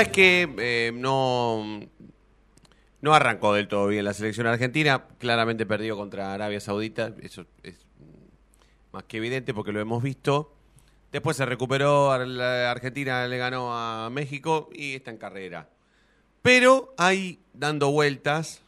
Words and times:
Es 0.00 0.08
que 0.08 0.54
eh, 0.58 0.92
no, 0.94 1.80
no 3.00 3.14
arrancó 3.14 3.54
del 3.54 3.68
todo 3.68 3.86
bien 3.88 4.04
la 4.04 4.12
selección 4.12 4.46
argentina. 4.46 5.04
Claramente 5.18 5.66
perdió 5.66 5.96
contra 5.96 6.32
Arabia 6.32 6.60
Saudita. 6.60 7.14
Eso 7.20 7.46
es 7.62 7.74
más 8.92 9.04
que 9.04 9.18
evidente 9.18 9.54
porque 9.54 9.72
lo 9.72 9.80
hemos 9.80 10.02
visto. 10.02 10.54
Después 11.12 11.36
se 11.36 11.46
recuperó, 11.46 12.24
la 12.26 12.70
Argentina 12.70 13.26
le 13.26 13.38
ganó 13.38 13.74
a 13.74 14.10
México 14.10 14.68
y 14.72 14.94
está 14.94 15.10
en 15.10 15.16
carrera. 15.16 15.70
Pero 16.42 16.94
hay 16.98 17.40
dando 17.54 17.90
vueltas 17.90 18.62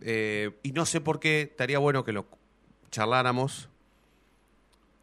eh, 0.00 0.50
y 0.62 0.72
no 0.72 0.86
sé 0.86 1.00
por 1.00 1.20
qué, 1.20 1.42
estaría 1.42 1.78
bueno 1.78 2.04
que 2.04 2.12
lo 2.12 2.26
charláramos, 2.90 3.68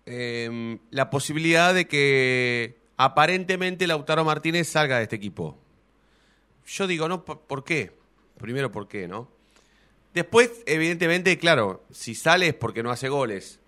eh, 0.06 0.78
la 0.90 1.10
posibilidad 1.10 1.74
de 1.74 1.88
que 1.88 2.81
aparentemente 3.06 3.88
Lautaro 3.88 4.24
Martínez 4.24 4.68
salga 4.68 4.98
de 4.98 5.04
este 5.04 5.16
equipo. 5.16 5.58
Yo 6.68 6.88
digo, 6.88 7.08
no, 7.08 7.26
¿por 7.26 7.64
qué? 7.64 7.92
Primero, 8.38 8.72
¿por 8.72 8.88
qué, 8.88 9.08
no? 9.08 9.28
Después, 10.14 10.52
evidentemente, 10.66 11.38
claro, 11.38 11.84
si 11.92 12.16
sale 12.16 12.50
es 12.50 12.54
porque 12.54 12.84
no 12.84 12.92
hace 12.92 13.10
goles. 13.10 13.60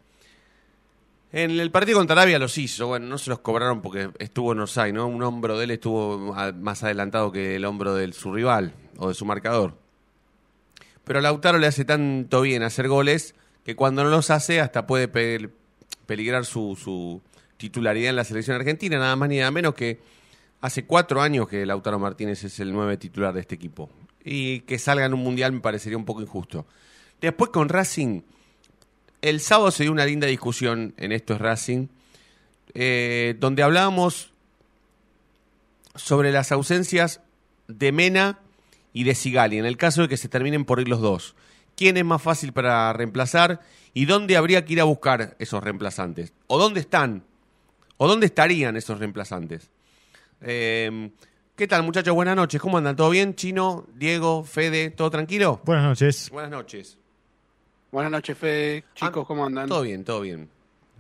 En 1.31 1.59
el 1.59 1.71
partido 1.71 1.97
contra 1.97 2.13
Arabia 2.13 2.38
los 2.38 2.57
hizo, 2.59 2.88
bueno, 2.88 3.07
no 3.07 3.18
se 3.18 3.30
los 3.31 3.39
cobraron 3.39 3.81
porque 3.81 4.12
estuvo 4.19 4.51
en 4.51 4.59
offside, 4.59 4.94
¿no? 4.94 5.07
Un 5.07 5.24
hombro 5.24 5.57
de 5.57 5.63
él 5.63 5.71
estuvo 5.71 6.33
más 6.53 6.83
adelantado 6.83 7.31
que 7.31 7.56
el 7.56 7.65
hombro 7.65 7.95
de 7.95 8.12
su 8.13 8.31
rival 8.31 8.74
o 8.97 9.07
de 9.07 9.15
su 9.15 9.25
marcador. 9.25 9.75
Pero 11.03 11.19
a 11.19 11.21
Lautaro 11.24 11.57
le 11.57 11.65
hace 11.68 11.85
tanto 11.85 12.41
bien 12.41 12.62
hacer 12.62 12.88
goles 12.88 13.33
que 13.65 13.75
cuando 13.75 14.03
no 14.03 14.09
los 14.12 14.30
hace 14.30 14.62
hasta 14.62 14.85
puede 14.85 15.07
pe- 15.07 15.50
peligrar 16.06 16.45
su 16.45 17.21
titularidad 17.58 18.10
en 18.10 18.16
la 18.16 18.24
selección 18.24 18.56
argentina, 18.56 18.98
nada 18.98 19.16
más 19.16 19.30
ni 19.30 19.38
nada 19.38 19.52
menos 19.52 19.74
que 19.74 20.00
hace 20.62 20.86
cuatro 20.86 21.22
años 21.22 21.48
que 21.48 21.66
Lautaro 21.66 22.00
Martínez 22.00 22.44
es 22.44 22.60
el 22.60 22.72
nueve 22.72 22.98
titular 22.98 23.34
de 23.34 23.42
este 23.42 23.56
equipo. 23.56 23.90
Y 24.24 24.62
que 24.62 24.80
salga 24.80 25.06
en 25.06 25.14
un 25.14 25.22
mundial 25.22 25.52
me 25.52 25.60
parecería 25.60 25.98
un 25.98 26.06
poco 26.06 26.22
injusto. 26.22 26.66
Después 27.20 27.52
con 27.52 27.70
Racing, 27.70 28.22
el 29.22 29.40
sábado 29.40 29.72
se 29.72 29.84
dio 29.84 29.92
una 29.92 30.06
linda 30.06 30.28
discusión 30.28 30.94
en 30.98 31.12
Esto 31.12 31.34
es 31.34 31.40
Racing, 31.40 31.88
eh, 32.74 33.36
donde 33.40 33.64
hablábamos 33.64 34.32
sobre 35.96 36.32
las 36.32 36.52
ausencias 36.52 37.22
de 37.68 37.92
Mena 37.92 38.40
y 38.94 39.04
de 39.04 39.16
Sigali, 39.16 39.58
en 39.58 39.66
el 39.66 39.78
caso 39.78 40.04
de 40.04 40.08
que 40.08 40.18
se 40.18 40.30
terminen 40.30 40.66
por 40.66 40.80
ir 40.80 40.88
los 40.88 41.02
dos. 41.02 41.36
¿Quién 41.76 41.98
es 41.98 42.06
más 42.06 42.22
fácil 42.22 42.54
para 42.54 42.94
reemplazar 42.94 43.62
y 43.94 44.06
dónde 44.06 44.38
habría 44.38 44.66
que 44.66 44.74
ir 44.74 44.82
a 44.82 44.86
buscar 44.86 45.36
esos 45.40 45.64
reemplazantes? 45.64 46.34
¿O 46.48 46.58
dónde 46.58 46.80
están? 46.80 47.24
¿O 48.04 48.08
dónde 48.10 48.26
estarían 48.26 48.76
esos 48.76 49.00
reemplazantes? 49.00 49.72
Eh, 50.42 51.10
¿Qué 51.56 51.68
tal, 51.70 51.84
muchachos? 51.84 52.14
Buenas 52.14 52.36
noches. 52.36 52.60
¿Cómo 52.60 52.78
andan? 52.78 52.98
¿Todo 52.98 53.10
bien? 53.10 53.34
Chino, 53.34 53.86
Diego, 53.96 54.44
Fede, 54.44 54.90
¿todo 54.90 55.10
tranquilo? 55.10 55.62
Buenas 55.64 55.86
noches. 55.86 56.30
Buenas 56.30 56.52
noches. 56.52 56.98
Buenas 57.94 58.12
noches, 58.12 58.38
Fede. 58.38 58.84
Chicos, 58.94 59.24
Ah, 59.24 59.26
¿cómo 59.26 59.46
andan? 59.46 59.70
Todo 59.70 59.84
bien, 59.84 60.04
todo 60.04 60.20
bien. 60.20 60.50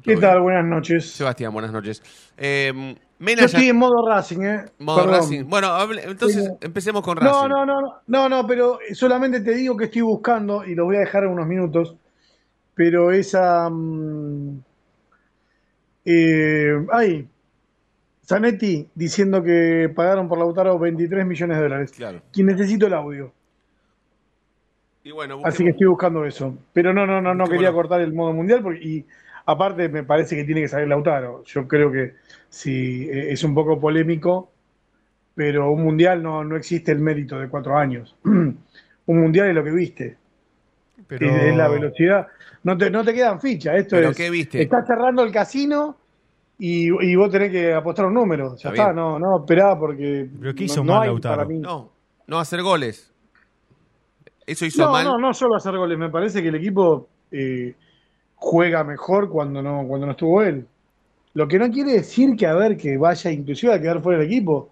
¿Qué 0.01 0.13
Todo 0.13 0.21
tal? 0.21 0.31
bien. 0.35 0.43
Buenas 0.43 0.63
noches. 0.65 1.11
Sebastián, 1.11 1.51
buenas 1.51 1.73
noches. 1.73 2.01
Eh, 2.37 2.71
Mena 3.19 3.41
Yo 3.41 3.47
ya- 3.47 3.57
estoy 3.57 3.67
en 3.69 3.75
modo 3.75 4.07
Racing, 4.07 4.41
¿eh? 4.41 4.65
modo 4.79 4.99
Perdón. 5.03 5.13
Racing. 5.15 5.43
Bueno, 5.49 5.67
hable- 5.75 6.03
entonces 6.05 6.45
Sí. 6.45 6.51
empecemos 6.61 7.01
con 7.03 7.17
Racing. 7.17 7.33
No, 7.33 7.47
no, 7.49 7.65
no, 7.65 7.81
no, 7.81 8.01
no, 8.07 8.29
no, 8.29 8.47
pero 8.47 8.79
solamente 8.93 9.41
te 9.41 9.53
digo 9.55 9.75
que 9.75 9.85
estoy 9.85 10.03
buscando, 10.03 10.63
y 10.63 10.73
lo 10.73 10.85
voy 10.85 10.95
a 10.95 10.99
dejar 10.99 11.25
en 11.25 11.31
unos 11.31 11.47
minutos, 11.47 11.97
pero 12.73 13.11
esa... 13.11 13.69
mm, 13.69 14.61
eh, 16.05 16.85
ay, 16.91 17.27
Zanetti 18.25 18.87
diciendo 18.95 19.43
que 19.43 19.91
pagaron 19.93 20.27
por 20.27 20.37
Lautaro 20.37 20.79
23 20.79 21.25
millones 21.25 21.57
de 21.57 21.63
dólares. 21.63 21.91
Claro. 21.91 22.21
Y 22.33 22.43
necesito 22.43 22.87
el 22.87 22.93
audio. 22.93 23.33
Y 25.03 25.11
bueno, 25.11 25.41
Así 25.43 25.63
que 25.63 25.71
estoy 25.71 25.87
buscando 25.87 26.25
eso. 26.25 26.57
Pero 26.71 26.93
no, 26.93 27.05
no, 27.05 27.21
no, 27.21 27.33
no 27.33 27.45
quería 27.47 27.73
cortar 27.73 27.99
el 28.01 28.13
modo 28.13 28.31
mundial 28.33 28.61
porque, 28.63 28.79
y 28.81 29.05
aparte 29.45 29.89
me 29.89 30.03
parece 30.03 30.35
que 30.35 30.45
tiene 30.45 30.61
que 30.61 30.69
salir 30.69 30.87
Lautaro. 30.87 31.43
Yo 31.43 31.67
creo 31.67 31.91
que 31.91 32.13
sí, 32.49 33.09
eh, 33.09 33.33
es 33.33 33.43
un 33.43 33.53
poco 33.53 33.79
polémico, 33.79 34.51
pero 35.35 35.71
un 35.71 35.83
mundial 35.83 36.23
no, 36.23 36.43
no 36.45 36.55
existe 36.55 36.93
el 36.93 36.99
mérito 36.99 37.37
de 37.37 37.49
cuatro 37.49 37.77
años. 37.77 38.15
un 38.23 38.57
mundial 39.05 39.49
es 39.49 39.55
lo 39.55 39.63
que 39.63 39.71
viste. 39.71 40.17
Pero 41.17 41.35
Es, 41.35 41.43
es 41.43 41.55
la 41.55 41.67
velocidad. 41.67 42.27
No 42.63 42.77
te, 42.77 42.89
no 42.89 43.03
te 43.03 43.13
quedan 43.13 43.39
fichas. 43.41 43.75
Esto 43.75 43.95
¿Pero 43.97 44.09
es. 44.09 44.17
qué 44.17 44.29
viste? 44.29 44.61
Estás 44.61 44.85
cerrando 44.87 45.23
el 45.23 45.31
casino 45.31 45.97
y, 46.57 46.85
y 47.05 47.15
vos 47.15 47.29
tenés 47.31 47.51
que 47.51 47.73
apostar 47.73 48.05
un 48.05 48.13
número. 48.13 48.55
Ya 48.57 48.69
Está 48.69 48.93
no, 48.93 49.19
no, 49.19 49.39
esperá 49.39 49.77
porque. 49.77 50.29
¿Pero 50.39 50.53
qué 50.55 50.61
no- 50.61 50.65
hizo 50.65 50.83
no 50.83 50.93
mal 50.93 51.07
Lautaro? 51.07 51.47
No, 51.49 51.91
no 52.27 52.39
hacer 52.39 52.61
goles. 52.61 53.11
Eso 54.45 54.65
hizo 54.65 54.83
No, 54.85 54.91
mal. 54.91 55.03
no, 55.05 55.17
no 55.17 55.33
solo 55.33 55.55
hacer 55.55 55.75
goles. 55.77 55.97
Me 55.97 56.09
parece 56.09 56.41
que 56.41 56.49
el 56.49 56.55
equipo 56.55 57.07
eh, 57.31 57.75
juega 58.35 58.83
mejor 58.83 59.29
cuando 59.29 59.61
no, 59.61 59.85
cuando 59.87 60.05
no 60.05 60.11
estuvo 60.13 60.41
él. 60.41 60.65
Lo 61.33 61.47
que 61.47 61.57
no 61.57 61.69
quiere 61.71 61.93
decir 61.93 62.35
que 62.35 62.45
a 62.45 62.53
ver 62.53 62.77
que 62.77 62.97
vaya 62.97 63.31
inclusive 63.31 63.73
a 63.73 63.81
quedar 63.81 64.01
fuera 64.01 64.19
del 64.19 64.27
equipo. 64.27 64.69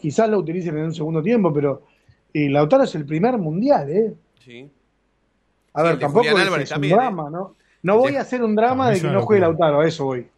Quizás 0.00 0.28
lo 0.28 0.38
utilicen 0.38 0.76
en 0.78 0.84
un 0.86 0.94
segundo 0.94 1.22
tiempo, 1.22 1.52
pero 1.52 1.82
eh, 2.34 2.48
Lautaro 2.48 2.84
es 2.84 2.94
el 2.96 3.04
primer 3.04 3.38
mundial, 3.38 3.88
¿eh? 3.90 4.12
Sí. 4.40 4.68
A 5.74 5.82
ver, 5.82 5.98
tampoco 5.98 6.20
Julián 6.24 6.36
es, 6.36 6.42
Álvarez 6.46 6.64
es 6.64 6.70
un 6.70 6.74
también, 6.74 6.92
¿eh? 6.92 6.96
drama, 6.96 7.30
¿no? 7.30 7.56
No 7.82 7.96
voy 7.98 8.16
a 8.16 8.20
hacer 8.20 8.42
un 8.42 8.54
drama 8.54 8.90
de 8.90 9.00
que 9.00 9.06
no 9.08 9.22
juegue. 9.22 9.40
Lautaro, 9.40 9.80
a 9.80 9.86
eso 9.86 10.04
voy. 10.04 10.28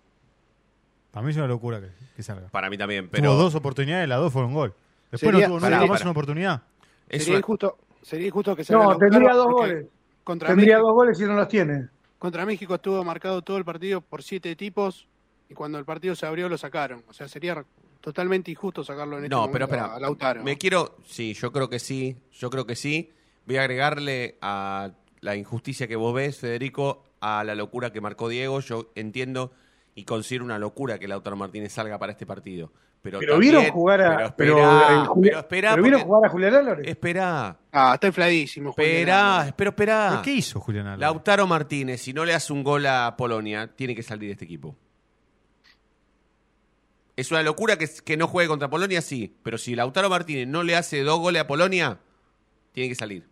Para 1.10 1.24
mí 1.24 1.30
es 1.30 1.36
una 1.36 1.46
locura 1.46 1.80
que, 1.80 1.88
que 2.16 2.22
salga. 2.22 2.48
Para 2.48 2.70
mí 2.70 2.78
también, 2.78 3.04
Tuvo 3.04 3.12
pero 3.12 3.34
dos 3.34 3.54
oportunidades, 3.54 4.08
las 4.08 4.18
dos 4.18 4.32
fueron 4.32 4.52
gol. 4.52 4.74
Después 5.10 5.30
Sería- 5.32 5.48
no 5.48 5.58
tuvo 5.58 5.68
nunca 5.70 5.86
más 5.86 6.00
una 6.02 6.10
oportunidad. 6.10 6.62
Sería 7.08 7.28
una- 7.30 7.38
injusto, 7.38 7.78
sería 8.02 8.26
injusto 8.28 8.56
que 8.56 8.64
salga 8.64 8.82
No, 8.84 8.90
Lautaro 8.90 9.10
tendría 9.10 9.34
dos 9.34 9.52
goles. 9.52 9.86
Contra 10.24 10.48
Tendría 10.48 10.76
México, 10.76 10.88
dos 10.88 10.94
goles 10.94 11.20
y 11.20 11.24
no 11.24 11.34
los 11.34 11.48
tiene. 11.48 11.88
contra 12.18 12.46
México 12.46 12.74
estuvo 12.76 13.04
marcado 13.04 13.42
todo 13.42 13.58
el 13.58 13.64
partido 13.64 14.00
por 14.00 14.22
siete 14.22 14.56
tipos 14.56 15.06
y 15.50 15.54
cuando 15.54 15.78
el 15.78 15.84
partido 15.84 16.14
se 16.16 16.24
abrió 16.26 16.48
lo 16.48 16.56
sacaron. 16.56 17.04
O 17.08 17.12
sea, 17.12 17.28
sería 17.28 17.62
totalmente 18.00 18.50
injusto 18.50 18.82
sacarlo 18.82 19.18
en 19.18 19.24
este 19.24 19.34
No, 19.36 19.50
pero 19.52 19.66
espera. 19.66 19.94
a 19.94 20.00
Lautaro. 20.00 20.42
Me 20.42 20.56
quiero. 20.56 20.96
Sí, 21.06 21.34
yo 21.34 21.52
creo 21.52 21.68
que 21.68 21.78
sí. 21.78 22.16
Yo 22.32 22.48
creo 22.48 22.66
que 22.66 22.74
sí. 22.74 23.12
Voy 23.46 23.58
a 23.58 23.60
agregarle 23.60 24.38
a 24.40 24.90
la 25.24 25.36
injusticia 25.36 25.88
que 25.88 25.96
vos 25.96 26.14
ves, 26.14 26.38
Federico, 26.38 27.02
a 27.20 27.42
la 27.44 27.54
locura 27.54 27.90
que 27.90 28.00
marcó 28.02 28.28
Diego. 28.28 28.60
Yo 28.60 28.90
entiendo 28.94 29.52
y 29.94 30.04
considero 30.04 30.44
una 30.44 30.58
locura 30.58 30.98
que 30.98 31.08
Lautaro 31.08 31.34
Martínez 31.36 31.72
salga 31.72 31.98
para 31.98 32.12
este 32.12 32.26
partido. 32.26 32.70
Pero, 33.00 33.18
Pero 33.18 33.32
también- 33.34 33.54
vieron 33.56 33.70
jugar 33.72 34.00
a. 34.02 34.34
Pero 34.36 34.56
Juli- 35.08 35.28
pero 35.28 35.38
espera, 35.40 35.70
pero 35.72 35.82
vieron 35.82 36.00
porque- 36.00 36.08
jugar 36.14 36.28
a 36.28 36.32
Julián 36.32 36.54
Álvarez. 36.54 36.86
espera, 36.88 37.58
Ah, 37.72 37.92
está 37.94 38.06
infladísimo. 38.06 38.72
Julián 38.72 39.46
espera. 39.48 39.54
¿Pero 39.76 40.22
¿Qué 40.22 40.32
hizo 40.32 40.60
Julián 40.60 40.86
Álvarez? 40.86 41.00
Lautaro 41.00 41.46
Martínez, 41.46 42.00
si 42.02 42.12
no 42.12 42.24
le 42.24 42.34
hace 42.34 42.52
un 42.52 42.62
gol 42.62 42.86
a 42.86 43.14
Polonia, 43.16 43.70
tiene 43.74 43.94
que 43.94 44.02
salir 44.02 44.28
de 44.28 44.32
este 44.32 44.44
equipo. 44.46 44.74
Es 47.16 47.30
una 47.30 47.42
locura 47.42 47.76
que, 47.78 47.88
que 48.04 48.16
no 48.16 48.26
juegue 48.26 48.48
contra 48.48 48.68
Polonia, 48.68 49.00
sí. 49.00 49.36
Pero 49.42 49.56
si 49.58 49.74
Lautaro 49.74 50.10
Martínez 50.10 50.48
no 50.48 50.62
le 50.62 50.74
hace 50.76 51.02
dos 51.02 51.20
goles 51.20 51.42
a 51.42 51.46
Polonia, 51.46 51.98
tiene 52.72 52.88
que 52.88 52.94
salir. 52.94 53.26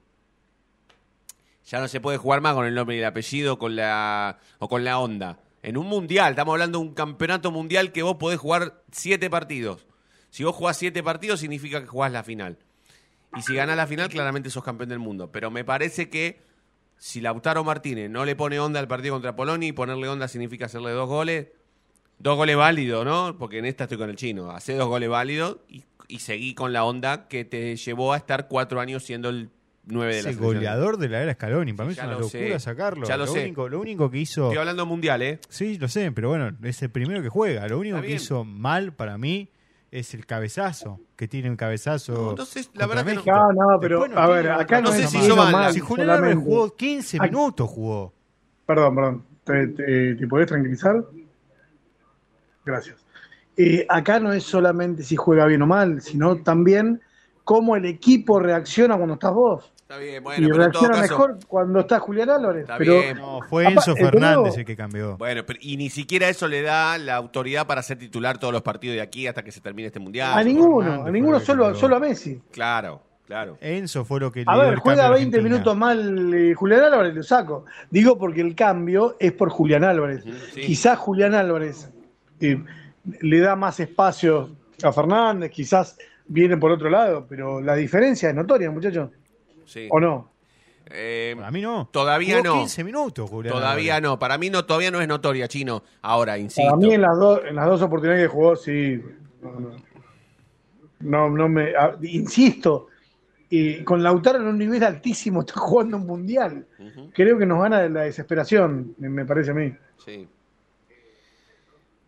Ya 1.67 1.81
no 1.81 1.89
se 1.89 2.01
puede 2.01 2.19
jugar 2.19 2.41
más 2.41 2.55
con 2.55 2.67
el 2.67 2.75
nombre 2.75 2.97
y 2.97 2.99
el 2.99 3.05
apellido 3.05 3.59
con 3.59 3.77
la, 3.77 4.39
o 4.59 4.69
con 4.69 4.85
la 4.85 4.99
onda. 4.99 5.39
En 5.63 5.77
un 5.77 5.87
mundial, 5.87 6.31
estamos 6.33 6.53
hablando 6.53 6.79
de 6.79 6.87
un 6.87 6.95
campeonato 6.95 7.53
mundial 7.53 7.93
que 7.93 8.03
vos 8.03 8.17
podés 8.17 8.41
jugar 8.41 8.83
siete 8.91 9.31
partidos. 9.31 9.87
Si 10.31 10.43
vos 10.45 10.57
jugás 10.57 10.77
siete 10.77 11.03
partidos, 11.03 11.41
significa 11.41 11.81
que 11.81 11.87
jugás 11.87 12.11
la 12.11 12.25
final. 12.25 12.59
Y 13.37 13.43
si 13.43 13.55
ganás 13.55 13.77
la 13.77 13.87
final, 13.87 14.09
claramente 14.09 14.51
sos 14.51 14.65
campeón 14.65 14.89
del 14.89 14.99
mundo. 14.99 15.31
Pero 15.31 15.51
me 15.51 15.65
parece 15.65 16.11
que 16.11 16.41
si 16.99 17.21
Lautaro 17.21 17.65
Martínez 17.65 18.11
no 18.11 18.25
le 18.25 18.35
pone 18.35 18.59
onda 18.59 18.81
al 18.81 18.89
partido 18.89 19.15
contra 19.15 19.37
Polonia 19.37 19.69
y 19.69 19.73
ponerle 19.73 20.09
onda 20.09 20.29
significa 20.29 20.67
hacerle 20.67 20.91
dos 20.91 21.09
goles, 21.09 21.49
dos 22.19 22.37
goles 22.37 22.57
válidos, 22.57 23.05
¿no? 23.05 23.37
Porque 23.39 23.59
en 23.59 23.67
esta 23.67 23.85
estoy 23.85 23.99
con 23.99 24.11
el 24.11 24.17
chino. 24.17 24.51
Hace 24.51 24.75
dos 24.75 24.89
goles 24.89 25.09
válidos 25.09 25.59
y, 25.69 25.85
y 26.09 26.19
seguí 26.19 26.55
con 26.55 26.73
la 26.73 26.85
onda 26.85 27.29
que 27.29 27.45
te 27.45 27.77
llevó 27.77 28.13
a 28.13 28.17
estar 28.17 28.49
cuatro 28.49 28.81
años 28.81 29.05
siendo 29.05 29.29
el 29.29 29.51
nueve 29.85 30.15
de 30.17 30.23
la 30.23 30.29
Ese 30.31 30.39
selección. 30.39 30.55
goleador 30.55 30.97
de 30.99 31.09
la 31.09 31.23
era 31.23 31.35
Scaloni. 31.35 31.73
Para 31.73 31.87
mí 31.89 31.93
es 31.93 31.99
una 31.99 32.07
lo 32.13 32.21
locura 32.21 32.31
sé. 32.31 32.61
sacarlo. 32.61 33.07
Ya 33.07 33.17
lo 33.17 33.27
sé. 33.27 33.45
Único, 33.45 33.69
lo 33.69 33.81
único 33.81 34.11
que 34.11 34.19
hizo. 34.19 34.45
Estoy 34.47 34.59
hablando 34.59 34.87
mundial, 34.87 35.23
¿eh? 35.23 35.39
Sí, 35.49 35.79
lo 35.79 35.89
sé, 35.89 36.13
pero 36.13 36.29
bueno, 36.29 36.51
es 36.63 36.83
el 36.83 36.91
primero 36.91 37.23
que 37.23 37.29
juega. 37.29 37.67
Lo 37.69 37.79
único 37.79 37.97
Está 37.97 38.03
que 38.03 38.07
bien. 38.09 38.17
hizo 38.23 38.45
mal 38.45 38.93
para 38.93 39.19
mí 39.19 39.49
es 39.91 40.15
el 40.15 40.25
cabezazo. 40.27 41.01
Que 41.17 41.29
tiene 41.29 41.51
un 41.51 41.57
cabezazo. 41.57 42.13
No, 42.15 42.31
entonces, 42.31 42.71
la 42.75 42.87
verdad 42.87 43.05
que 43.05 43.15
no-. 43.15 43.23
No, 43.25 43.53
no, 43.73 43.81
pero 43.81 44.05
a 44.17 44.27
ver, 44.29 44.51
acá 44.51 44.81
no, 44.81 44.91
No 44.91 44.97
sé 44.97 45.05
es 45.05 45.11
si 45.11 45.19
hizo 45.19 45.37
mal. 45.37 45.53
mal 45.53 45.73
Si 45.73 45.81
Julián 45.81 46.11
Álvarez 46.11 46.37
jugó 46.37 46.75
15 46.77 47.19
Ay. 47.21 47.31
minutos, 47.31 47.69
jugó. 47.71 48.13
Perdón, 48.67 48.95
perdón. 48.95 49.25
¿Te, 49.45 49.67
te- 49.69 50.15
te 50.15 50.27
podés 50.29 50.47
tranquilizar? 50.47 51.05
Gracias. 52.65 53.05
Eh, 53.57 53.85
acá 53.89 54.19
no 54.21 54.33
es 54.33 54.45
solamente 54.45 55.03
si 55.03 55.17
juega 55.17 55.47
bien 55.47 55.63
o 55.63 55.67
mal, 55.67 56.01
sino 56.01 56.37
también 56.37 57.01
cómo 57.45 57.77
el 57.77 57.85
equipo 57.87 58.39
reacciona 58.41 58.97
cuando 58.97 59.15
estás 59.15 59.33
vos. 59.33 59.73
Está 59.83 59.99
bien, 59.99 60.15
y 60.17 60.19
bueno, 60.21 60.37
pero 60.37 60.47
en 60.47 60.51
todo 60.53 60.59
reacciona 60.87 60.95
caso. 61.03 61.03
mejor 61.13 61.39
cuando 61.47 61.81
está 61.81 61.99
Julián 62.01 62.31
Álvarez. 62.31 62.63
Está 62.63 62.79
pero 62.79 62.95
bien. 63.01 63.19
No, 63.19 63.41
fue 63.49 63.65
Enzo 63.67 63.93
pero- 63.95 64.11
Fernández 64.11 64.57
el 64.57 64.65
que 64.65 64.77
cambió. 64.77 65.17
Bueno, 65.19 65.43
pero, 65.45 65.59
y 65.63 65.77
ni 65.77 65.91
siquiera 65.91 66.29
eso 66.31 66.49
le 66.49 66.63
da 66.63 66.97
la 66.99 67.17
autoridad 67.17 67.67
para 67.67 67.83
ser 67.83 67.99
titular 67.99 68.39
todos 68.39 68.53
los 68.55 68.63
partidos 68.63 68.95
de 68.97 69.03
aquí 69.03 69.27
hasta 69.27 69.43
que 69.43 69.53
se 69.53 69.61
termine 69.61 69.89
este 69.89 70.01
mundial. 70.01 70.33
a 70.39 70.43
ninguno, 70.43 70.81
Fernández 70.87 71.07
a 71.07 71.11
ninguno, 71.11 71.41
solo, 71.41 71.75
solo 71.75 71.97
a 71.97 72.01
Messi. 72.01 72.41
Claro, 72.53 73.03
claro. 73.27 73.59
Enzo 73.61 74.05
fue 74.07 74.19
lo 74.21 74.33
que 74.33 74.45
A 74.47 74.57
ver, 74.57 74.77
juega 74.77 75.03
cambio 75.03 75.19
de 75.19 75.21
20 75.25 75.37
Argentina. 75.37 75.43
minutos 75.57 75.77
mal 75.77 76.35
eh, 76.35 76.55
Julián 76.55 76.85
Álvarez, 76.85 77.15
lo 77.15 77.23
saco. 77.23 77.65
Digo 77.91 78.17
porque 78.17 78.41
el 78.41 78.55
cambio 78.55 79.17
es 79.21 79.33
por 79.33 79.51
Julián 79.51 79.85
Álvarez. 79.85 80.25
Sí. 80.55 80.61
Quizás 80.63 80.97
Julián 80.99 81.35
Álvarez 81.35 81.91
eh, 82.41 82.65
le 83.21 83.41
da 83.41 83.57
más 83.57 83.79
espacio 83.79 84.49
a 84.83 84.91
Fernández, 84.91 85.51
quizás 85.51 85.99
viene 86.27 86.57
por 86.57 86.71
otro 86.73 86.89
lado, 86.91 87.27
pero 87.29 87.61
la 87.61 87.75
diferencia 87.75 88.29
es 88.31 88.35
notoria, 88.35 88.71
muchachos. 88.71 89.11
Sí. 89.67 89.89
¿O 89.91 90.01
no? 90.01 90.31
Eh, 90.95 91.35
Para 91.37 91.51
mí 91.51 91.61
no. 91.63 91.89
Todavía 91.91 92.39
Jugó 92.39 92.49
no. 92.57 92.61
15 92.61 92.85
minutos, 92.85 93.31
Julián. 93.31 93.55
Todavía 93.55 93.97
Álvarez. 93.97 94.11
no. 94.11 94.19
Para 94.19 94.37
mí 94.39 94.51
no, 94.51 94.65
todavía 94.65 94.91
no 94.91 95.01
es 95.01 95.09
notoria, 95.09 95.49
Chino. 95.49 95.83
Ahora, 96.03 96.37
insisto. 96.39 96.69
Para 96.71 96.77
mí 96.77 96.93
en 96.93 97.01
las, 97.01 97.19
dos 97.19 97.41
en 97.49 97.55
las 97.57 97.67
dos 97.67 97.81
oportunidades 97.83 98.25
que 98.25 98.29
jugó, 98.29 98.57
sí. 98.57 99.01
No, 101.01 101.29
no. 101.31 101.49
Me. 101.49 101.73
insisto, 102.03 102.89
y 103.49 103.83
con 103.85 104.03
Lautaro 104.03 104.39
en 104.41 104.47
un 104.47 104.59
nivel 104.59 104.83
altísimo 104.85 105.41
está 105.47 105.55
jugando 105.61 105.97
un 105.97 106.07
mundial. 106.07 106.67
Creo 107.15 107.39
que 107.39 107.47
nos 107.47 107.63
gana 107.63 107.89
la 107.89 108.03
desesperación, 108.03 108.95
me- 108.99 109.09
me 109.09 109.25
parece 109.25 109.51
a 109.51 109.55
mí. 109.55 109.73
Sí. 110.05 110.29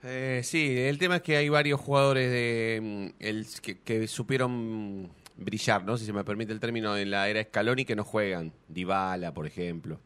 Eh, 0.04 0.42
sí, 0.44 0.78
el 0.78 0.98
tema 0.98 1.16
es 1.16 1.22
que 1.22 1.36
hay 1.36 1.48
varios 1.48 1.80
jugadores 1.80 2.30
de 2.30 2.80
mm, 2.82 3.22
el, 3.24 3.46
que, 3.62 3.78
que 3.80 4.06
supieron 4.06 5.10
brillar, 5.36 5.84
¿no? 5.84 5.96
Si 5.96 6.04
se 6.04 6.12
me 6.12 6.24
permite 6.24 6.52
el 6.52 6.60
término, 6.60 6.96
en 6.96 7.10
la 7.10 7.28
era 7.28 7.42
Scaloni 7.42 7.84
que 7.84 7.96
no 7.96 8.04
juegan. 8.04 8.52
Dybala, 8.68 9.32
por 9.32 9.46
ejemplo. 9.46 9.98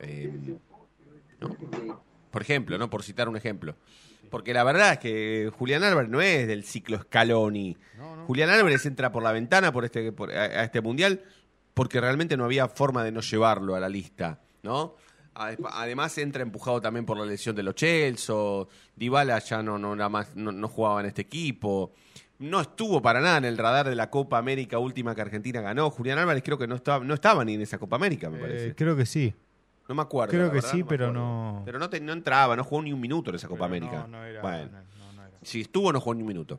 Eh, 0.00 0.32
¿no? 1.40 1.56
Por 2.30 2.42
ejemplo, 2.42 2.78
¿no? 2.78 2.90
Por 2.90 3.02
citar 3.04 3.28
un 3.28 3.36
ejemplo. 3.36 3.76
Porque 4.30 4.52
la 4.52 4.64
verdad 4.64 4.94
es 4.94 4.98
que 4.98 5.52
Julián 5.56 5.84
Álvarez 5.84 6.10
no 6.10 6.20
es 6.20 6.48
del 6.48 6.64
ciclo 6.64 6.98
Scaloni. 7.00 7.76
Julián 8.26 8.50
Álvarez 8.50 8.84
entra 8.86 9.12
por 9.12 9.22
la 9.22 9.30
ventana 9.30 9.70
por 9.72 9.84
este, 9.84 10.10
por- 10.10 10.32
a, 10.32 10.42
a 10.44 10.64
este 10.64 10.80
mundial 10.80 11.22
porque 11.74 12.00
realmente 12.00 12.36
no 12.36 12.44
había 12.44 12.66
forma 12.68 13.04
de 13.04 13.12
no 13.12 13.20
llevarlo 13.20 13.74
a 13.76 13.80
la 13.80 13.88
lista, 13.88 14.40
¿no? 14.62 14.96
Ade- 15.34 15.58
Además 15.72 16.16
entra 16.18 16.42
empujado 16.42 16.80
también 16.80 17.04
por 17.04 17.16
la 17.18 17.24
lesión 17.26 17.54
de 17.56 17.62
los 17.62 17.74
Chelsea, 17.74 18.34
Dybala 18.96 19.38
ya 19.40 19.62
no, 19.62 19.78
no, 19.78 19.94
nada 19.96 20.08
más, 20.08 20.34
no, 20.36 20.52
no 20.52 20.68
jugaba 20.68 21.00
en 21.00 21.06
este 21.06 21.22
equipo, 21.22 21.92
no 22.38 22.60
estuvo 22.60 23.00
para 23.02 23.20
nada 23.20 23.38
en 23.38 23.44
el 23.44 23.58
radar 23.58 23.88
de 23.88 23.94
la 23.96 24.10
Copa 24.10 24.38
América 24.38 24.78
última 24.78 25.14
que 25.14 25.20
Argentina 25.20 25.60
ganó. 25.60 25.90
Julián 25.90 26.18
Álvarez 26.18 26.42
creo 26.44 26.58
que 26.58 26.66
no 26.66 26.76
estaba, 26.76 27.04
no 27.04 27.14
estaba 27.14 27.44
ni 27.44 27.54
en 27.54 27.60
esa 27.62 27.78
Copa 27.78 27.96
América, 27.96 28.30
me 28.30 28.38
Eh, 28.38 28.40
parece. 28.40 28.74
creo 28.74 28.96
que 28.96 29.06
sí. 29.06 29.34
No 29.88 29.94
me 29.94 30.02
acuerdo. 30.02 30.30
creo 30.30 30.48
que 30.48 30.54
verdad, 30.56 30.70
sí, 30.72 30.82
pero 30.84 31.12
no- 31.12 31.62
Pero 31.64 31.78
no, 31.78 31.90
te- 31.90 32.00
no 32.00 32.12
entraba, 32.12 32.56
no 32.56 32.64
jugó 32.64 32.82
ni 32.82 32.92
un 32.92 33.00
minuto 33.00 33.30
en 33.30 33.36
esa 33.36 33.48
Copa 33.48 33.68
Pero 33.68 33.76
América. 33.76 34.06
No, 34.08 34.18
no 34.18 34.24
era. 34.24 34.40
Bueno. 34.40 34.70
no, 34.98 35.12
no 35.12 35.22
era. 35.26 35.38
Si 35.42 35.60
estuvo, 35.60 35.92
no 35.92 36.00
jugó 36.00 36.14
ni 36.14 36.22
un 36.22 36.28
minuto. 36.28 36.58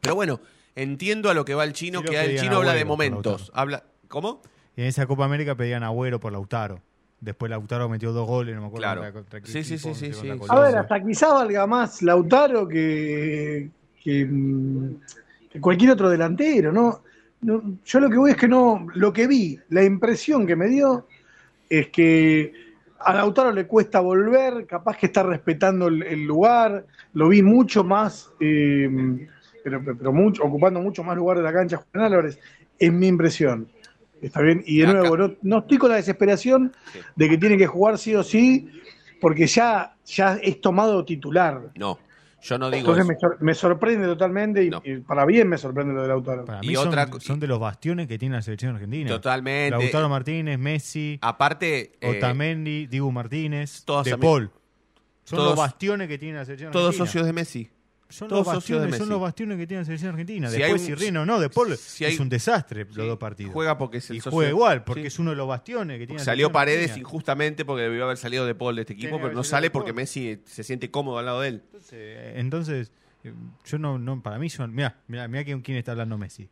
Pero 0.00 0.14
bueno, 0.14 0.40
entiendo 0.74 1.30
a 1.30 1.34
lo 1.34 1.44
que 1.44 1.54
va 1.54 1.64
el 1.64 1.72
chino, 1.72 2.00
Sí 2.00 2.06
que 2.08 2.20
el 2.20 2.38
chino 2.40 2.56
habla 2.56 2.74
de 2.74 2.84
momentos. 2.84 3.50
Habla, 3.54 3.84
¿Cómo? 4.08 4.42
Y 4.76 4.82
en 4.82 4.88
esa 4.88 5.06
Copa 5.06 5.24
América 5.24 5.54
pedían 5.54 5.82
Agüero 5.84 6.20
por 6.20 6.32
Lautaro. 6.32 6.82
Después 7.24 7.48
Lautaro 7.48 7.88
metió 7.88 8.12
dos 8.12 8.26
goles, 8.28 8.54
no 8.54 8.60
me 8.60 8.66
acuerdo 8.66 8.82
Claro. 8.82 9.00
contra, 9.00 9.40
contra 9.40 9.40
Sí, 9.52 9.64
sí, 9.64 9.74
equipo, 9.74 9.94
sí, 9.94 10.12
sí, 10.12 10.20
sí. 10.20 10.38
A 10.48 10.60
ver, 10.60 10.76
hasta 10.76 11.02
quizá 11.02 11.32
valga 11.32 11.66
más 11.66 12.02
Lautaro 12.02 12.68
que, 12.68 13.70
que, 14.02 14.28
que 15.50 15.60
cualquier 15.60 15.92
otro 15.92 16.10
delantero, 16.10 16.70
¿no? 16.70 17.02
No, 17.40 17.78
Yo 17.84 18.00
lo 18.00 18.10
que 18.10 18.16
voy 18.18 18.30
es 18.32 18.36
que 18.36 18.46
no, 18.48 18.86
lo 18.94 19.12
que 19.12 19.26
vi, 19.26 19.58
la 19.70 19.82
impresión 19.82 20.46
que 20.46 20.54
me 20.54 20.68
dio 20.68 21.06
es 21.68 21.88
que 21.88 22.52
a 23.00 23.14
Lautaro 23.14 23.52
le 23.52 23.66
cuesta 23.66 24.00
volver, 24.00 24.66
capaz 24.66 24.98
que 24.98 25.06
está 25.06 25.22
respetando 25.22 25.88
el, 25.88 26.02
el 26.02 26.24
lugar, 26.24 26.84
lo 27.14 27.28
vi 27.28 27.42
mucho 27.42 27.84
más, 27.84 28.30
eh, 28.38 29.26
pero, 29.62 29.82
pero- 29.82 30.12
mucho, 30.12 30.44
ocupando 30.44 30.80
mucho 30.80 31.02
más 31.02 31.16
lugar 31.16 31.38
de 31.38 31.42
la 31.44 31.52
cancha 31.54 31.78
Julián 31.78 32.12
Álvarez, 32.12 32.38
es 32.78 32.92
mi 32.92 33.06
impresión. 33.06 33.68
Está 34.24 34.40
bien, 34.40 34.62
y 34.66 34.78
de 34.78 34.84
Acá- 34.84 34.98
nuevo, 35.00 35.16
no, 35.16 35.34
no 35.42 35.58
estoy 35.58 35.78
con 35.78 35.90
la 35.90 35.96
desesperación 35.96 36.72
Sí. 36.92 37.00
de 37.14 37.28
que 37.28 37.38
tiene 37.38 37.56
que 37.58 37.66
jugar 37.66 37.98
sí 37.98 38.14
o 38.14 38.22
sí, 38.22 38.68
porque 39.20 39.46
ya, 39.46 39.96
ya 40.06 40.34
es 40.42 40.60
tomado 40.60 41.04
titular. 41.04 41.70
No, 41.76 41.98
yo 42.42 42.58
no 42.58 42.70
digo 42.70 42.80
Entonces 42.92 43.04
eso. 43.04 43.12
me, 43.12 43.18
sor- 43.18 43.36
me 43.42 43.54
sorprende 43.54 44.06
totalmente 44.06 44.64
y, 44.64 44.70
No. 44.70 44.82
y 44.84 44.96
para 44.98 45.24
bien 45.26 45.48
me 45.48 45.58
sorprende 45.58 45.92
lo 45.94 46.02
de 46.02 46.08
Lautaro. 46.08 46.44
Para 46.44 46.60
Y 46.62 46.74
son, 46.74 46.88
otra 46.88 47.08
son 47.20 47.38
de 47.40 47.46
los 47.46 47.58
bastiones 47.60 48.06
que 48.08 48.18
tiene 48.18 48.36
la 48.36 48.42
selección 48.42 48.74
argentina. 48.74 49.08
Totalmente. 49.10 49.70
Lautaro 49.70 50.08
Martínez, 50.08 50.58
Messi, 50.58 51.18
Aparte, 51.22 51.92
eh, 52.00 52.16
Otamendi, 52.16 52.86
Dibu 52.86 53.10
Martínez, 53.12 53.82
todos 53.84 54.04
De 54.06 54.16
Paul. 54.18 54.50
Son 55.24 55.36
todos- 55.38 55.50
los 55.50 55.58
bastiones 55.58 56.08
que 56.08 56.18
tiene 56.18 56.36
la 56.38 56.44
selección 56.44 56.70
todos 56.72 56.86
argentina. 56.88 57.06
socios 57.06 57.26
de 57.26 57.32
Messi. 57.32 57.70
Son 58.08 58.28
todos 58.28 58.40
los, 58.46 58.52
de 58.52 58.56
bastiones, 58.56 58.90
son 58.90 58.98
Messi. 59.00 59.10
los 59.10 59.20
bastiones 59.20 59.58
que 59.58 59.66
tiene 59.66 59.80
la 59.80 59.84
selección 59.86 60.10
argentina. 60.10 60.48
Si 60.50 60.58
Después, 60.58 60.80
hay 60.82 60.86
si 60.86 60.92
un- 60.92 60.98
Rino 60.98 61.26
no, 61.26 61.40
De 61.40 61.48
Paul 61.50 61.76
si 61.76 62.04
hay- 62.04 62.14
es 62.14 62.20
un 62.20 62.28
desastre 62.28 62.84
los 62.84 63.06
dos 63.06 63.18
partidos. 63.18 63.52
Juega 63.52 63.76
porque 63.78 63.98
es 63.98 64.10
el 64.10 64.16
y 64.16 64.20
socio- 64.20 64.32
juega 64.32 64.50
igual, 64.50 64.84
porque 64.84 65.00
Sí. 65.02 65.06
es 65.08 65.18
uno 65.18 65.30
de 65.30 65.36
los 65.36 65.48
bastiones 65.48 65.98
que 65.98 66.06
tiene 66.06 66.22
Salió 66.22 66.52
Paredes 66.52 66.90
argentina. 66.90 67.08
injustamente 67.08 67.64
porque 67.64 67.82
debió 67.84 68.04
haber 68.04 68.16
salido 68.16 68.46
de 68.46 68.54
Paul 68.54 68.76
de 68.76 68.82
este 68.82 68.92
equipo, 68.92 69.10
Tenía 69.16 69.22
pero 69.22 69.34
no 69.34 69.42
sale 69.44 69.70
porque. 69.70 69.92
Messi 69.92 70.40
se 70.44 70.62
siente 70.62 70.90
cómodo 70.90 71.18
al 71.18 71.26
lado 71.26 71.40
de 71.40 71.48
él. 71.48 71.62
Entonces, 72.34 72.92
eh, 73.24 73.32
yo 73.64 73.78
no, 73.78 73.98
no, 73.98 74.22
para 74.22 74.38
mí 74.38 74.50
son, 74.50 74.74
mira, 74.74 74.96
mira, 75.08 75.26
mira 75.28 75.44
quién, 75.44 75.62
está 75.76 75.92
hablando 75.92 76.18
Messi. 76.18 76.48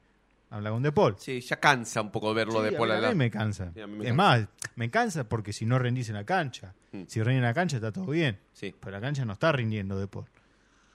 Habla 0.50 0.71
con 0.71 0.82
De 0.82 0.92
Paul. 0.92 1.14
Sí, 1.18 1.40
ya 1.40 1.56
cansa 1.56 2.02
un 2.02 2.11
poco 2.11 2.35
verlo 2.35 2.59
Sí, 2.59 2.64
de 2.66 2.73
Paul 2.73 2.90
a 2.92 3.09
mí 3.11 3.14
me 3.14 3.30
cansa. 3.30 3.71
Sí, 3.75 3.80
a 3.80 3.87
mí 3.87 3.94
me 3.97 4.04
es 4.04 4.09
cansa. 4.11 4.16
más, 4.16 4.49
me 4.76 4.90
cansa 4.90 5.25
porque 5.28 5.52
si 5.54 5.64
no 5.64 5.78
rendís 5.78 6.09
en 6.11 6.14
la 6.14 6.25
cancha, 6.25 6.75
Mm. 6.92 7.02
si 7.06 7.23
rinde 7.23 7.38
en 7.38 7.44
la 7.44 7.54
cancha 7.54 7.76
está 7.76 7.90
todo 7.90 8.06
bien, 8.06 8.38
Sí. 8.52 8.75
pero 8.78 8.92
la 8.92 9.00
cancha 9.00 9.25
no 9.25 9.32
está 9.32 9.50
rindiendo 9.52 9.99
De 9.99 10.06
Paul. 10.09 10.26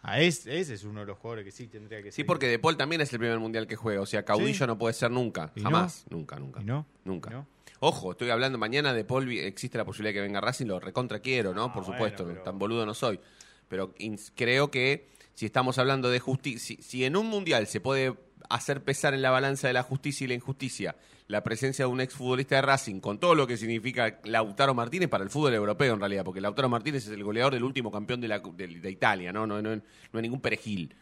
A 0.07 0.21
ese, 0.21 0.57
ese 0.59 0.73
es 0.73 0.83
uno 0.85 1.01
de 1.01 1.05
los 1.05 1.17
jugadores 1.17 1.43
que 1.45 1.51
sí 1.51 1.67
tendría 1.67 2.01
que 2.01 2.11
Sí, 2.11 2.17
ser. 2.17 2.25
porque 2.25 2.47
De 2.47 2.59
Paul 2.59 2.77
también 2.77 3.01
es 3.01 3.11
el 3.13 3.19
primer 3.19 3.39
mundial 3.39 3.67
que 3.67 3.75
juega. 3.75 4.01
O 4.01 4.05
sea, 4.05 4.23
caudillo 4.23 4.53
Sí. 4.65 4.67
no 4.67 4.77
puede 4.77 4.93
ser 4.93 5.11
nunca. 5.11 5.51
¿Y 5.55 5.61
Jamás. 5.61 6.05
Nunca, 6.09 6.39
nunca. 6.39 6.61
¿Y 6.61 6.65
no? 6.65 6.85
Nunca. 7.03 7.29
¿Y 7.29 7.33
no? 7.33 7.47
Ojo, 7.81 8.11
estoy 8.13 8.29
hablando 8.29 8.57
mañana 8.57 8.93
de 8.93 9.03
Paul. 9.03 9.29
Existe 9.31 9.77
la 9.77 9.85
posibilidad 9.85 10.09
de 10.11 10.13
que 10.15 10.21
venga 10.21 10.41
Racing. 10.41 10.65
Lo 10.67 10.79
recontra 10.79 11.19
quiero, 11.19 11.53
¿no? 11.53 11.71
Por 11.73 11.83
bueno, 11.83 11.93
supuesto. 11.97 12.25
pero- 12.25 12.41
Tan 12.41 12.57
boludo 12.57 12.85
no 12.85 12.93
soy. 12.93 13.19
Pero 13.67 13.93
creo 14.35 14.71
que 14.71 15.09
si 15.33 15.45
estamos 15.45 15.77
hablando 15.77 16.09
de 16.09 16.19
justicia. 16.19 16.59
Si, 16.59 16.81
si 16.81 17.03
en 17.05 17.15
un 17.17 17.27
mundial 17.27 17.67
se 17.67 17.79
puede 17.81 18.15
hacer 18.49 18.83
pesar 18.83 19.13
en 19.13 19.21
la 19.21 19.31
balanza 19.31 19.67
de 19.67 19.73
la 19.73 19.83
justicia 19.83 20.25
y 20.25 20.27
la 20.27 20.33
injusticia 20.33 20.95
la 21.27 21.43
presencia 21.43 21.85
de 21.85 21.91
un 21.91 22.01
exfutbolista 22.01 22.55
de 22.55 22.61
Racing 22.61 22.99
con 22.99 23.19
todo 23.19 23.35
lo 23.35 23.45
que 23.47 23.57
significa 23.57 24.19
Lautaro 24.23 24.73
Martínez 24.73 25.09
para 25.09 25.23
el 25.23 25.29
fútbol 25.29 25.53
europeo 25.53 25.93
en 25.93 25.99
realidad, 25.99 26.23
porque 26.23 26.41
Lautaro 26.41 26.69
Martínez 26.69 27.05
es 27.05 27.11
el 27.11 27.23
goleador 27.23 27.53
del 27.53 27.63
último 27.63 27.91
campeón 27.91 28.21
de, 28.21 28.27
la, 28.29 28.39
de, 28.39 28.91
Italia, 28.91 29.33
¿no? 29.33 29.45
No, 29.45 29.61
no, 29.61 29.75
no 29.75 29.81
hay 30.13 30.21
ningún 30.21 30.41
perejil. 30.41 30.95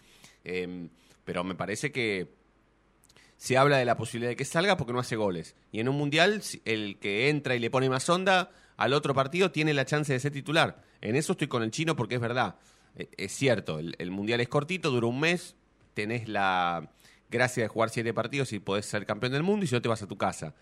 Eh, 0.44 0.88
pero 1.24 1.44
me 1.44 1.56
parece 1.56 1.92
que 1.92 2.34
se 3.38 3.58
habla 3.58 3.78
de 3.78 3.86
la 3.86 3.98
posibilidad 3.98 4.32
de 4.32 4.36
que 4.36 4.46
salga 4.46 4.78
porque 4.78 4.94
no 4.94 5.00
hace 5.00 5.16
goles. 5.16 5.56
Y 5.72 5.80
en 5.80 5.90
un 5.90 5.98
mundial, 5.98 6.42
el 6.66 6.98
que 7.00 7.30
entra 7.30 7.56
y 7.56 7.60
le 7.60 7.70
pone 7.70 7.90
más 7.90 8.10
onda 8.10 8.52
al 8.78 8.94
otro 8.94 9.14
partido 9.14 9.52
tiene 9.52 9.74
la 9.74 9.86
chance 9.86 10.12
de 10.12 10.20
ser 10.20 10.32
titular. 10.32 10.82
En 11.02 11.16
eso 11.16 11.34
estoy 11.34 11.48
con 11.48 11.62
el 11.62 11.72
chino 11.72 11.96
porque 11.96 12.16
es 12.16 12.22
verdad. 12.22 12.56
Eh, 12.96 13.10
Es 13.18 13.32
cierto, 13.34 13.78
el, 13.78 13.96
el 14.00 14.10
mundial 14.10 14.42
es 14.42 14.48
cortito, 14.48 14.90
dura 14.90 15.06
un 15.06 15.20
mes, 15.20 15.56
tenés 15.94 16.28
la 16.28 16.90
gracia 17.29 17.63
de 17.63 17.67
jugar 17.67 17.89
siete 17.89 18.13
partidos 18.13 18.53
y 18.53 18.60
podés 18.60 18.86
ser 18.86 19.05
campeón 19.05 19.32
del 19.34 19.44
mundo 19.44 19.65
y 19.65 19.67
si 19.67 19.75
no 19.75 19.82
te 19.82 19.89
vas 19.89 20.01
a 20.01 20.08
tu 20.08 20.17
casa. 20.17 20.53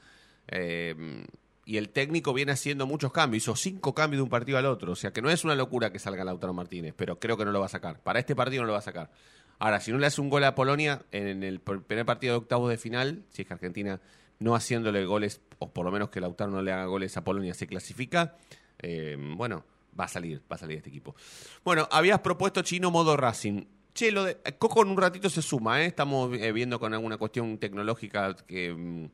Eh, 0.48 1.26
y 1.66 1.78
el 1.78 1.90
técnico 1.90 2.34
viene 2.34 2.52
haciendo 2.52 2.86
muchos 2.86 3.14
cambios, 3.14 3.44
hizo 3.44 3.56
cinco 3.56 3.94
cambios 3.94 4.20
de 4.20 4.24
un 4.24 4.30
partido 4.30 4.58
al 4.58 4.66
otro. 4.66 4.92
O 4.92 4.96
sea 4.96 5.12
que 5.12 5.22
no 5.22 5.30
es 5.30 5.44
una 5.46 5.56
locura 5.56 5.92
que 5.92 6.00
salga 6.00 6.24
Lautaro 6.26 6.54
Martínez, 6.54 6.94
pero 6.98 7.20
creo 7.20 7.38
que 7.38 7.46
no 7.46 7.52
lo 7.52 7.60
va 7.62 7.68
a 7.68 7.70
sacar. 7.70 8.02
Para 8.02 8.20
este 8.20 8.36
partido 8.36 8.64
no 8.64 8.68
lo 8.68 8.74
va 8.74 8.80
a 8.80 8.84
sacar. 8.84 9.12
Ahora, 9.60 9.80
si 9.80 9.92
no 9.92 9.98
le 9.98 10.08
hace 10.08 10.20
un 10.20 10.30
gol 10.30 10.44
a 10.44 10.56
Polonia 10.56 11.04
en 11.12 11.44
el 11.44 11.64
pr- 11.64 11.84
primer 11.84 12.06
partido 12.06 12.34
de 12.34 12.38
octavos 12.40 12.70
de 12.70 12.78
final, 12.78 13.24
si 13.30 13.44
es 13.44 13.48
que 13.48 13.54
Argentina 13.54 14.02
no 14.40 14.56
haciéndole 14.56 15.06
goles, 15.06 15.40
o 15.60 15.70
por 15.72 15.86
lo 15.86 15.92
menos 15.92 16.10
que 16.10 16.20
Lautaro 16.20 16.52
no 16.52 16.62
le 16.62 16.74
haga 16.74 16.86
goles 16.86 17.16
a 17.16 17.24
Polonia, 17.24 17.54
se 17.54 17.66
clasifica, 17.68 18.36
eh, 18.80 19.16
bueno, 19.38 19.64
va 19.98 20.06
a 20.06 20.08
salir, 20.10 20.42
va 20.52 20.56
a 20.56 20.60
salir 20.60 20.78
este 20.78 20.90
equipo. 20.90 21.16
Bueno, 21.64 21.88
habías 21.92 22.20
propuesto 22.20 22.62
Chino 22.62 22.92
modo 22.92 23.16
Racing. 23.16 23.64
Che, 23.94 24.12
lo 24.12 24.24
de, 24.24 24.38
Coco 24.58 24.82
en 24.82 24.90
un 24.90 24.98
ratito 24.98 25.30
se 25.30 25.42
suma, 25.42 25.82
¿eh? 25.82 25.86
estamos 25.86 26.36
eh, 26.40 26.52
viendo 26.52 26.80
con 26.80 26.94
alguna 26.94 27.18
cuestión 27.18 27.58
tecnológica 27.58 28.36
que... 28.48 28.74
mm, 28.74 29.06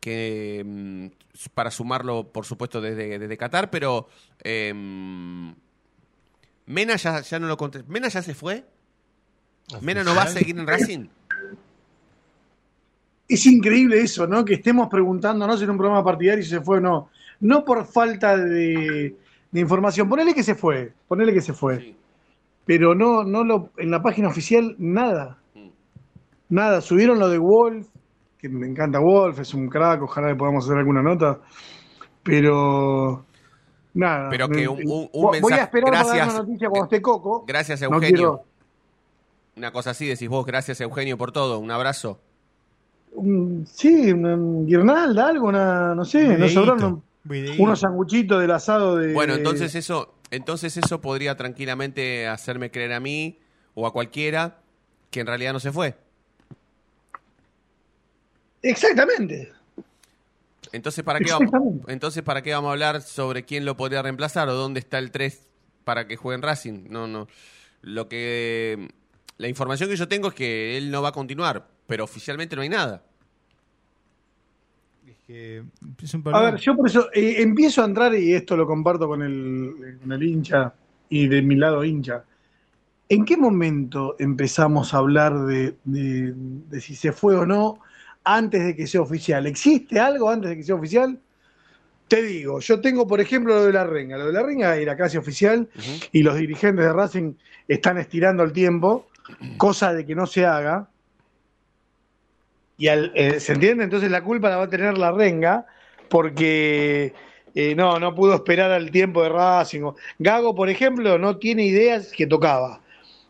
que 0.00 0.62
mm, 0.64 1.06
para 1.54 1.70
sumarlo, 1.70 2.32
por 2.32 2.46
supuesto, 2.46 2.80
desde, 2.80 3.18
desde 3.18 3.36
Qatar, 3.36 3.70
pero 3.70 4.08
em, 4.42 5.54
Mena 6.66 6.96
ya, 6.96 7.20
ya 7.20 7.38
no 7.38 7.48
lo 7.48 7.56
conté. 7.56 7.82
¿Mena 7.86 8.08
ya 8.08 8.22
se 8.22 8.34
fue? 8.34 8.64
¿Mena 9.80 10.02
no 10.02 10.14
va 10.14 10.22
a 10.22 10.26
seguir 10.28 10.58
en 10.58 10.66
Racing? 10.66 11.06
Es 13.28 13.46
increíble 13.46 14.00
eso, 14.00 14.26
¿no? 14.26 14.44
Que 14.44 14.54
estemos 14.54 14.88
preguntándonos 14.88 15.60
en 15.62 15.70
un 15.70 15.76
programa 15.76 16.04
partidario 16.04 16.42
si 16.42 16.50
se 16.50 16.60
fue 16.60 16.78
o 16.78 16.80
no. 16.80 17.10
No 17.40 17.64
por 17.64 17.86
falta 17.86 18.36
de, 18.36 19.16
de 19.50 19.60
información. 19.60 20.08
Ponele 20.08 20.34
que 20.34 20.42
se 20.42 20.54
fue, 20.54 20.92
ponele 21.06 21.32
que 21.32 21.40
se 21.40 21.52
fue. 21.52 21.78
Sí. 21.78 21.96
Pero 22.70 22.94
no, 22.94 23.24
no 23.24 23.42
lo, 23.42 23.70
en 23.78 23.90
la 23.90 24.00
página 24.00 24.28
oficial, 24.28 24.76
nada. 24.78 25.38
Nada. 26.48 26.80
Subieron 26.80 27.18
lo 27.18 27.28
de 27.28 27.36
Wolf, 27.38 27.88
que 28.38 28.48
me 28.48 28.64
encanta 28.68 29.00
Wolf, 29.00 29.40
es 29.40 29.54
un 29.54 29.68
crack, 29.68 30.00
ojalá 30.04 30.28
le 30.28 30.36
podamos 30.36 30.64
hacer 30.64 30.78
alguna 30.78 31.02
nota. 31.02 31.40
Pero. 32.22 33.24
Nada. 33.94 34.28
Pero 34.30 34.48
que 34.48 34.68
un- 34.68 34.78
un- 34.86 35.08
un 35.12 35.22
Voy 35.22 35.40
mensaje- 35.40 35.60
a 35.60 35.64
esperar 35.64 35.84
para 35.92 35.96
dar 36.04 36.14
gracias. 36.14 36.28
una 36.34 36.42
noticia 36.44 36.68
cuando 36.68 36.84
esté 36.84 37.02
Coco. 37.02 37.44
Gracias, 37.44 37.80
No 37.82 37.88
Eugenio. 37.96 38.14
quiero- 38.16 38.40
Una 39.56 39.72
cosa 39.72 39.90
así 39.90 40.06
decís 40.06 40.28
vos, 40.28 40.46
gracias, 40.46 40.80
Eugenio, 40.80 41.18
por 41.18 41.32
todo. 41.32 41.58
Un 41.58 41.72
abrazo. 41.72 42.20
sí, 43.64 44.12
una 44.12 44.36
guirnalda, 44.64 45.26
algo, 45.26 45.48
una, 45.48 45.92
no 45.96 46.04
sé, 46.04 46.22
no 46.22 46.34
Videíto, 46.36 46.60
sobraron 46.64 47.02
unos 47.58 47.80
sanguchitos 47.80 48.40
del 48.40 48.52
asado 48.52 48.94
de. 48.96 49.12
Bueno, 49.12 49.34
entonces 49.34 49.74
eso, 49.74 50.14
entonces 50.30 50.76
eso 50.76 51.00
podría 51.00 51.36
tranquilamente 51.36 52.26
hacerme 52.26 52.70
creer 52.70 52.92
a 52.92 53.00
mí 53.00 53.38
o 53.74 53.86
a 53.86 53.92
cualquiera 53.92 54.60
que 55.10 55.20
en 55.20 55.26
realidad 55.26 55.52
no 55.52 55.60
se 55.60 55.72
fue. 55.72 55.96
Exactamente. 58.62 59.52
Entonces, 60.72 61.02
¿para 61.04 61.18
qué 61.18 61.32
vamos, 61.32 61.50
entonces, 61.88 62.22
¿para 62.22 62.42
qué 62.42 62.52
vamos 62.52 62.68
a 62.68 62.72
hablar 62.72 63.02
sobre 63.02 63.44
quién 63.44 63.64
lo 63.64 63.76
podría 63.76 64.02
reemplazar 64.02 64.48
o 64.48 64.54
dónde 64.54 64.80
está 64.80 64.98
el 64.98 65.10
3 65.10 65.48
para 65.84 66.06
que 66.06 66.16
juegue 66.16 66.36
en 66.36 66.42
Racing? 66.42 66.84
No, 66.88 67.06
no. 67.08 67.26
Lo 67.82 68.08
que 68.08 68.88
la 69.38 69.48
información 69.48 69.88
que 69.88 69.96
yo 69.96 70.06
tengo 70.06 70.28
es 70.28 70.34
que 70.34 70.76
él 70.76 70.90
no 70.90 71.02
va 71.02 71.08
a 71.08 71.12
continuar, 71.12 71.66
pero 71.86 72.04
oficialmente 72.04 72.54
no 72.54 72.62
hay 72.62 72.68
nada. 72.68 73.02
Es 75.30 75.96
que 75.96 76.06
es 76.06 76.14
un 76.14 76.22
A 76.28 76.40
ver, 76.42 76.56
yo 76.56 76.76
por 76.76 76.86
eso 76.88 77.08
eh, 77.12 77.36
empiezo 77.38 77.82
a 77.82 77.86
entrar, 77.86 78.14
y 78.14 78.34
esto 78.34 78.56
lo 78.56 78.66
comparto 78.66 79.06
con 79.08 79.22
el, 79.22 79.98
con 80.00 80.12
el 80.12 80.22
hincha 80.22 80.72
y 81.08 81.28
de 81.28 81.42
mi 81.42 81.56
lado 81.56 81.84
hincha. 81.84 82.24
¿En 83.08 83.24
qué 83.24 83.36
momento 83.36 84.16
empezamos 84.18 84.94
a 84.94 84.98
hablar 84.98 85.38
de, 85.46 85.76
de- 85.84 86.32
de 86.36 86.80
si 86.80 86.94
se 86.94 87.12
fue 87.12 87.36
o 87.36 87.44
no 87.46 87.80
antes 88.24 88.64
de 88.64 88.76
que 88.76 88.86
sea 88.86 89.00
oficial? 89.02 89.46
¿Existe 89.46 89.98
algo 89.98 90.30
antes 90.30 90.50
de 90.50 90.56
que 90.56 90.62
sea 90.62 90.76
oficial? 90.76 91.18
Te 92.08 92.22
digo, 92.22 92.58
yo 92.60 92.80
tengo, 92.80 93.06
por 93.06 93.20
ejemplo, 93.20 93.54
lo 93.54 93.64
de 93.64 93.72
la 93.72 93.84
renga. 93.84 94.18
Lo 94.18 94.26
de 94.26 94.32
la 94.32 94.42
renga 94.42 94.76
era 94.76 94.96
casi 94.96 95.16
oficial 95.16 95.68
y 96.12 96.22
los 96.22 96.36
dirigentes 96.36 96.84
de 96.84 96.92
Racing 96.92 97.34
están 97.68 97.98
estirando 97.98 98.42
el 98.42 98.52
tiempo, 98.52 99.06
cosa 99.56 99.94
de 99.94 100.04
que 100.04 100.14
no 100.16 100.26
se 100.26 100.44
haga. 100.44 100.88
Y 102.80 102.88
al- 102.88 103.12
eh, 103.14 103.40
¿Se 103.40 103.52
entiende? 103.52 103.84
Entonces 103.84 104.10
la 104.10 104.24
culpa 104.24 104.48
la 104.48 104.56
va 104.56 104.64
a 104.64 104.70
tener 104.70 104.96
la 104.96 105.12
renga 105.12 105.66
porque 106.08 107.12
eh, 107.54 107.74
no, 107.74 108.00
no 108.00 108.14
pudo 108.14 108.34
esperar 108.34 108.70
al 108.70 108.90
tiempo 108.90 109.22
de 109.22 109.28
Racing. 109.28 109.82
Gago, 110.18 110.54
por 110.54 110.70
ejemplo, 110.70 111.18
no 111.18 111.36
tiene 111.36 111.66
ideas 111.66 112.10
que 112.10 112.26
tocaba. 112.26 112.80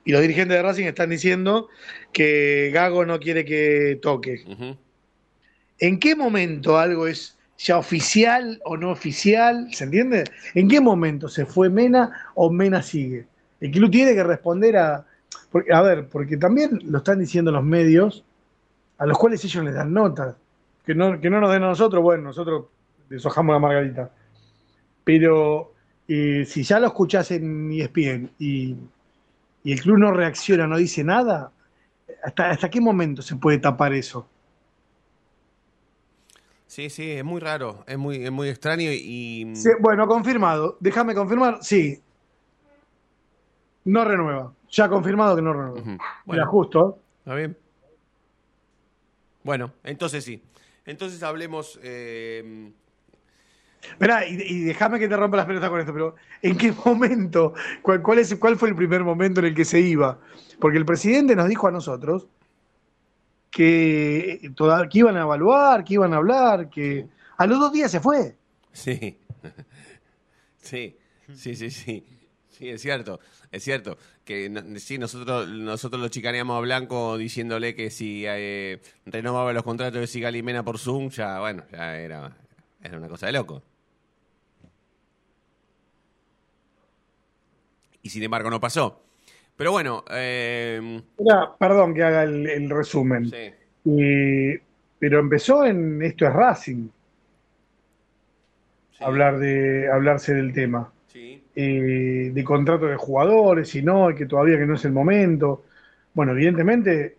Y 0.05 0.13
los 0.13 0.21
dirigentes 0.21 0.57
de 0.57 0.63
Racing 0.63 0.85
están 0.85 1.11
diciendo 1.11 1.67
que 2.13 2.71
Gago 2.73 3.05
no 3.05 3.19
quiere 3.19 3.45
que 3.45 3.99
toque. 4.01 4.45
¿En 5.81 5.99
qué 5.99 6.15
momento 6.15 6.79
algo 6.79 7.09
es 7.09 7.37
ya 7.59 7.77
oficial 7.77 8.61
o 8.65 8.77
no 8.77 8.93
oficial? 8.93 9.67
¿Se 9.73 9.83
entiende? 9.83 10.23
¿En 10.55 10.69
qué 10.69 10.81
momento 10.81 11.27
se 11.29 11.45
fue 11.45 11.69
Mena 11.69 12.31
o 12.37 12.53
Mena 12.53 12.83
sigue? 12.83 13.27
El 13.61 13.73
club 13.73 13.91
tiene 13.91 14.15
que 14.15 14.23
responder 14.23 14.77
a... 14.77 15.05
porque- 15.51 15.73
a 15.73 15.83
ver, 15.83 16.07
porque 16.07 16.37
también 16.37 16.79
lo 16.85 16.99
están 16.99 17.19
diciendo 17.19 17.51
los 17.51 17.65
medios, 17.65 18.25
a 19.01 19.07
los 19.07 19.19
cuales 19.19 19.43
ellos 19.45 19.65
les 19.65 19.75
dan 19.75 19.93
notas. 19.93 20.37
Que 20.85 20.95
no, 20.95 21.21
que 21.21 21.31
no 21.31 21.41
nos 21.41 21.51
den 21.51 21.63
a 21.63 21.69
nosotros, 21.69 22.03
bueno, 22.03 22.25
nosotros 22.25 22.67
deshojamos 23.09 23.55
la 23.55 23.59
margarita. 23.59 24.11
Pero 25.05 25.73
eh, 26.07 26.45
si 26.47 26.63
ya 26.63 26.79
lo 26.79 26.89
escuchás 26.89 27.31
en 27.31 27.73
ESPN 27.73 28.31
y, 28.39 28.77
y 29.65 29.73
el 29.73 29.81
club 29.81 29.99
no 29.99 30.13
reacciona, 30.13 30.67
no 30.67 30.77
dice 30.77 31.03
nada, 31.03 31.51
¿hasta, 32.23 32.51
¿hasta 32.51 32.69
qué 32.69 32.81
momento 32.81 33.23
se 33.23 33.37
puede 33.37 33.59
tapar 33.59 33.95
eso? 33.95 34.27
Sí, 36.67 36.91
sí, 36.91 37.11
es 37.11 37.25
muy 37.25 37.41
raro, 37.41 37.85
es 37.87 37.99
muy, 37.99 38.23
es 38.23 38.31
muy 38.31 38.49
extraño 38.49 38.91
y... 38.93 39.51
Sí, 39.55 39.71
bueno, 39.81 40.07
confirmado. 40.07 40.77
Déjame 40.79 41.15
confirmar. 41.15 41.59
Sí. 41.63 42.01
No 43.87 44.05
renueva. 44.05 44.53
Ya 44.71 44.89
confirmado 44.89 45.35
que 45.37 45.43
no 45.43 45.53
renueva. 45.53 45.99
Bueno, 46.27 46.47
justo. 46.47 46.99
¿está 47.21 47.35
bien? 47.35 47.57
Bueno, 49.43 49.73
entonces 49.85 50.25
sí. 50.25 50.43
Entonces 50.87 51.23
hablemos... 51.23 51.79
eh, 51.83 52.71
y, 54.29 54.43
y 54.55 54.61
déjame 54.65 54.99
que 54.99 55.09
te 55.09 55.17
rompa 55.17 55.39
las 55.39 55.47
pelotas 55.47 55.71
con 55.71 55.81
esto, 55.81 55.93
pero 55.93 56.15
¿en 56.43 56.57
qué 56.57 56.73
momento? 56.85 57.55
¿Cuál, 57.83 58.03
cuál, 58.03 58.19
es, 58.19 58.35
¿Cuál 58.37 58.57
fue 58.57 58.69
el 58.69 58.77
primer 58.77 59.03
momento 59.05 59.41
en 59.41 59.47
el 59.47 59.55
que 59.55 59.65
se 59.65 59.81
iba? 59.81 60.19
Porque 60.61 60.77
el 60.79 60.85
presidente 60.85 61.35
nos 61.35 61.49
dijo 61.49 61.67
a 61.69 61.71
nosotros 61.71 62.27
que, 63.51 64.53
toda- 64.57 64.89
que 64.89 64.99
iban 64.99 65.17
a 65.17 65.23
evaluar, 65.23 65.85
que 65.85 65.95
iban 65.95 66.13
a 66.15 66.19
hablar, 66.19 66.69
que 66.71 67.07
a 67.37 67.47
los 67.47 67.59
dos 67.59 67.73
días 67.73 67.91
se 67.91 68.01
fue. 68.01 68.37
Sí. 68.73 69.19
sí, 70.61 70.97
sí, 71.35 71.57
sí, 71.57 71.71
sí. 71.71 72.05
Sí, 72.61 72.69
es 72.69 72.83
cierto, 72.83 73.21
es 73.51 73.65
cierto. 73.65 73.97
Que 74.23 74.51
no- 74.51 74.79
sí, 74.79 74.99
nosotros, 74.99 75.49
nosotros 75.49 76.01
lo 76.03 76.09
chicaneamos 76.09 76.59
a 76.59 76.61
Blanco 76.61 77.17
diciéndole 77.17 77.75
que 77.75 77.91
si 77.91 78.25
eh, 78.27 78.81
renovaba 79.07 79.55
los 79.55 79.63
contratos 79.63 79.99
de 80.01 80.07
Sigali 80.07 80.41
y 80.41 80.43
Mena 80.43 80.63
por 80.63 80.79
Zoom, 80.79 81.09
ya, 81.09 81.41
bueno, 81.41 81.65
ya 81.73 81.99
era, 81.99 82.37
era 82.83 82.99
una 82.99 83.09
cosa 83.09 83.27
de 83.27 83.33
loco. 83.33 83.63
Y 88.03 88.11
sin 88.11 88.23
embargo 88.23 88.51
no 88.51 88.61
pasó. 88.61 89.03
Pero 89.57 89.73
bueno, 89.73 90.05
eh, 90.11 91.01
Era- 91.19 91.55
perdón 91.59 91.95
que 91.95 92.03
haga 92.03 92.25
el, 92.25 92.47
el 92.49 92.69
resumen. 92.71 93.27
sí, 93.31 93.53
Eh, 93.87 94.63
pero 94.99 95.19
empezó 95.19 95.65
en 95.65 96.03
esto 96.03 96.27
es 96.27 96.33
Racing, 96.35 96.89
sí, 98.99 99.05
hablar 99.05 99.39
de, 99.39 99.91
hablarse 99.91 100.35
del 100.35 100.53
tema. 100.53 100.93
sí. 101.07 101.43
Eh, 101.63 102.31
de 102.33 102.45
contrato 102.45 102.87
de 102.87 102.97
jugadores 102.97 103.75
y 103.75 103.83
no, 103.83 104.11
y 104.11 104.15
que 104.15 104.27
todavía 104.27 104.59
que 104.59 104.67
no 104.67 104.75
es 104.75 104.85
el 104.85 104.93
momento. 104.93 105.65
Bueno, 106.15 106.33
evidentemente, 106.33 107.19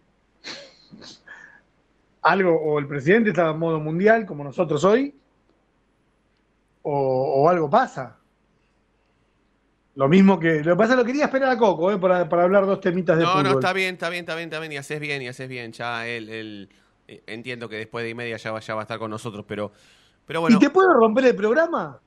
algo, 2.22 2.56
o 2.60 2.80
el 2.80 2.88
presidente 2.88 3.30
estaba 3.30 3.52
en 3.52 3.60
modo 3.60 3.80
mundial, 3.80 4.26
como 4.26 4.44
nosotros 4.44 4.84
hoy, 4.84 5.16
o, 6.84 7.44
o 7.44 7.50
algo 7.50 7.70
pasa. 7.70 8.18
Lo 9.96 10.08
mismo 10.08 10.40
que. 10.40 10.64
Lo 10.64 10.74
que 10.74 10.78
pasa 10.78 10.94
es 10.94 10.98
que 10.98 11.02
lo 11.02 11.06
quería 11.06 11.26
esperar 11.26 11.50
a 11.52 11.58
Coco, 11.58 11.92
eh, 11.92 11.98
para, 11.98 12.28
para 12.30 12.44
hablar 12.44 12.66
dos 12.66 12.80
temitas 12.82 13.18
de 13.18 13.24
No, 13.24 13.28
fútbol. 13.28 13.44
no, 13.44 13.52
está 13.52 13.74
bien, 13.74 13.94
está 13.96 14.10
bien, 14.10 14.22
está 14.22 14.36
bien, 14.36 14.48
está 14.50 14.60
bien, 14.60 14.72
y 14.72 14.78
haces 14.78 15.00
bien, 15.00 15.22
y 15.22 15.28
haces 15.28 15.48
bien. 15.50 15.72
Ya 15.74 16.08
él, 16.08 16.30
él- 16.30 16.70
eh, 17.08 17.24
entiendo 17.28 17.68
que 17.70 17.76
después 17.78 18.04
de 18.04 18.10
y 18.12 18.16
media 18.16 18.38
ya 18.38 18.52
va, 18.52 18.60
ya 18.60 18.74
va 18.76 18.82
a 18.82 18.84
estar 18.84 19.00
con 19.00 19.12
nosotros, 19.12 19.46
pero, 19.48 19.72
pero 20.26 20.42
bueno, 20.42 20.58
¿Y 20.58 20.60
te 20.60 20.70
puedo 20.70 20.94
romper 20.94 21.26
el 21.26 21.36
programa? 21.36 22.00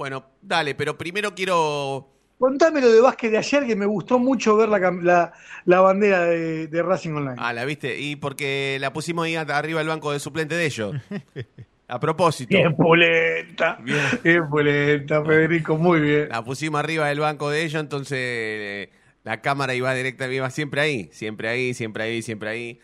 Bueno, 0.00 0.24
dale, 0.40 0.74
pero 0.74 0.96
primero 0.96 1.34
quiero, 1.34 2.08
Contame 2.38 2.80
lo 2.80 2.90
de 2.90 3.02
básquet 3.02 3.30
de 3.30 3.36
ayer, 3.36 3.66
que 3.66 3.76
me 3.76 3.84
gustó 3.84 4.18
mucho 4.18 4.56
ver 4.56 4.70
la, 4.70 4.78
la, 4.78 5.32
la 5.66 5.80
bandera 5.82 6.22
de, 6.24 6.68
de 6.68 6.82
Racing 6.82 7.10
Online. 7.10 7.36
ah, 7.36 7.52
la 7.52 7.66
viste, 7.66 8.00
y 8.00 8.16
porque 8.16 8.78
la 8.80 8.94
pusimos 8.94 9.26
ahí 9.26 9.36
arriba 9.36 9.80
del 9.80 9.88
banco 9.88 10.10
de 10.10 10.18
suplente 10.18 10.54
de 10.54 10.64
ellos. 10.64 10.96
A 11.86 12.00
propósito, 12.00 12.56
Bien 12.56 12.74
pulenta. 12.74 13.76
Bien. 13.82 14.00
Bien 14.24 14.48
pulenta, 14.48 15.22
Federico, 15.22 15.76
muy 15.76 16.00
bien. 16.00 16.28
la 16.30 16.42
pusimos 16.42 16.78
arriba 16.78 17.06
del 17.08 17.20
banco 17.20 17.50
de 17.50 17.62
ellos, 17.62 17.78
entonces 17.82 18.18
eh, 18.18 18.90
la 19.22 19.42
cámara 19.42 19.74
iba 19.74 19.92
directa, 19.92 20.32
iba 20.32 20.48
siempre 20.48 20.80
ahí, 20.80 21.10
siempre 21.12 21.48
ahí, 21.48 21.74
siempre 21.74 22.04
ahí, 22.04 22.22
siempre 22.22 22.48
ahí. 22.48 22.80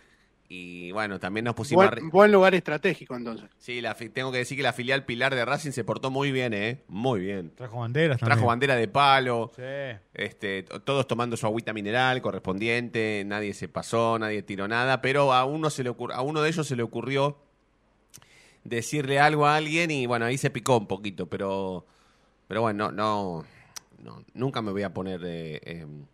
Y 0.49 0.93
bueno, 0.93 1.19
también 1.19 1.45
nos 1.45 1.55
pusimos 1.57 1.91
Buen, 1.91 2.09
buen 2.11 2.31
lugar 2.33 2.55
estratégico 2.55 3.17
entonces. 3.17 3.51
Sí, 3.59 3.81
la 3.81 3.95
fi- 3.97 4.09
tengo 4.11 4.31
que 4.31 4.39
decir 4.39 4.57
que 4.57 4.63
la 4.63 4.73
filial 4.73 5.05
Pilar 5.05 5.35
de 5.35 5.45
Racing 5.45 5.73
se 5.73 5.83
portó 5.83 6.11
muy 6.11 6.31
bien, 6.31 6.55
¿eh? 6.55 6.83
Muy 6.87 7.19
bien. 7.21 7.51
Trajo 7.57 7.81
banderas 7.81 8.19
también. 8.21 8.37
Trajo 8.37 8.47
bandera 8.47 8.77
de 8.77 8.87
palo. 8.87 9.51
Sí. 9.57 9.63
Este, 10.15 10.63
todos 10.63 11.09
tomando 11.09 11.37
su 11.37 11.47
agüita 11.47 11.73
mineral 11.73 12.23
correspondiente, 12.23 13.25
nadie 13.27 13.55
se 13.55 13.69
pasó, 13.69 14.19
nadie 14.21 14.43
tiró 14.43 14.69
nada, 14.69 15.01
pero 15.03 15.33
a 15.33 15.45
uno 15.45 15.69
se 15.69 15.83
le 15.83 15.91
ocur- 15.91 16.13
a 16.15 16.23
uno 16.23 16.41
de 16.43 16.49
ellos 16.51 16.67
se 16.67 16.77
le 16.77 16.83
ocurrió 16.85 17.39
decirle 18.65 19.19
algo 19.21 19.47
a 19.47 19.57
alguien 19.57 19.91
y 19.91 20.07
bueno, 20.07 20.25
ahí 20.27 20.39
se 20.39 20.51
picó 20.51 20.77
un 20.79 20.87
poquito, 20.87 21.27
pero 21.27 21.87
pero 22.49 22.61
bueno, 22.63 22.91
no, 22.93 23.45
no 24.03 24.25
nunca 24.35 24.63
me 24.63 24.73
voy 24.73 24.83
a 24.83 24.93
poner 24.95 25.21
eh, 25.25 25.61
em, 25.65 26.05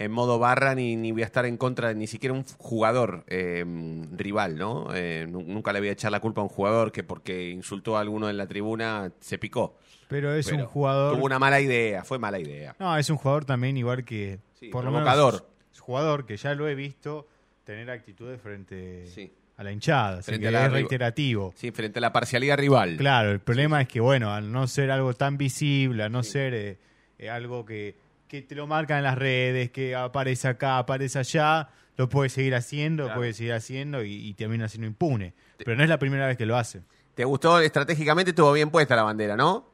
en 0.00 0.10
modo 0.10 0.38
barra 0.38 0.74
ni, 0.74 0.96
ni 0.96 1.12
voy 1.12 1.22
a 1.22 1.26
estar 1.26 1.44
en 1.44 1.56
contra 1.58 1.88
de 1.88 1.94
ni 1.94 2.06
siquiera 2.06 2.32
un 2.32 2.42
jugador 2.58 3.22
em, 3.28 4.16
rival, 4.16 4.56
¿no? 4.56 4.88
Eh, 4.94 5.26
nu- 5.28 5.42
nunca 5.46 5.72
le 5.72 5.78
voy 5.80 5.90
a 5.90 5.92
echar 5.92 6.10
la 6.10 6.20
culpa 6.20 6.40
a 6.40 6.44
un 6.44 6.48
jugador 6.48 6.90
que 6.90 7.02
porque 7.04 7.50
insultó 7.50 7.96
a 7.96 8.00
alguno 8.00 8.30
en 8.30 8.36
la 8.38 8.46
tribuna 8.46 9.12
se 9.20 9.36
picó. 9.38 9.76
Pero 10.08 10.32
es 10.34 10.46
Pero 10.48 10.62
un 10.62 10.66
jugador. 10.66 11.14
Tuvo 11.16 11.26
una 11.26 11.38
mala 11.38 11.60
idea, 11.60 12.02
fue 12.02 12.18
mala 12.18 12.38
idea. 12.40 12.74
No, 12.80 12.96
es 12.96 13.08
un 13.10 13.16
jugador 13.18 13.44
también 13.44 13.76
igual 13.76 14.04
que. 14.04 14.38
Sí, 14.58 14.68
por 14.68 14.84
lo 14.84 14.90
provocador. 14.90 15.34
menos. 15.34 15.46
Es 15.72 15.80
jugador 15.80 16.24
que 16.26 16.36
ya 16.36 16.54
lo 16.54 16.66
he 16.68 16.74
visto 16.74 17.28
tener 17.64 17.90
actitudes 17.90 18.40
frente 18.40 19.06
Sí. 19.06 19.30
a 19.58 19.62
la 19.64 19.70
hinchada. 19.70 20.22
Frente 20.22 20.48
a 20.48 20.50
la 20.50 20.66
es 20.66 20.72
reiterativo. 20.72 21.52
Sí, 21.56 21.70
frente 21.72 21.98
a 21.98 22.02
la 22.02 22.12
parcialidad 22.12 22.56
rival. 22.58 22.96
Claro, 22.96 23.30
el 23.30 23.40
problema 23.40 23.82
es 23.82 23.88
que, 23.88 24.00
bueno, 24.00 24.32
al 24.32 24.50
no 24.50 24.66
ser 24.66 24.90
algo 24.90 25.12
tan 25.14 25.36
visible, 25.36 26.02
al 26.04 26.10
no 26.12 26.22
ser 26.22 26.54
eh, 26.54 26.78
eh, 27.18 27.30
algo 27.30 27.64
que, 27.66 27.94
que 28.30 28.42
te 28.42 28.54
lo 28.54 28.68
marcan 28.68 28.98
en 28.98 29.04
las 29.04 29.18
redes, 29.18 29.70
que 29.72 29.96
aparece 29.96 30.46
acá, 30.46 30.78
aparece 30.78 31.18
allá, 31.18 31.68
lo 31.96 32.08
puede 32.08 32.28
seguir 32.30 32.54
haciendo, 32.54 33.06
Claro. 33.06 33.18
puede 33.18 33.32
seguir 33.32 33.52
haciendo 33.54 34.04
y, 34.04 34.12
y 34.14 34.34
termina 34.34 34.68
siendo 34.68 34.86
impune. 34.86 35.34
Pero 35.58 35.76
no 35.76 35.82
es 35.82 35.88
la 35.88 35.98
primera 35.98 36.28
vez 36.28 36.36
que 36.38 36.46
lo 36.46 36.56
hace. 36.56 36.80
¿Te 37.16 37.24
gustó 37.24 37.58
estratégicamente? 37.60 38.30
Estuvo 38.30 38.52
bien 38.52 38.70
puesta 38.70 38.94
la 38.94 39.02
bandera, 39.02 39.36
¿no? 39.36 39.68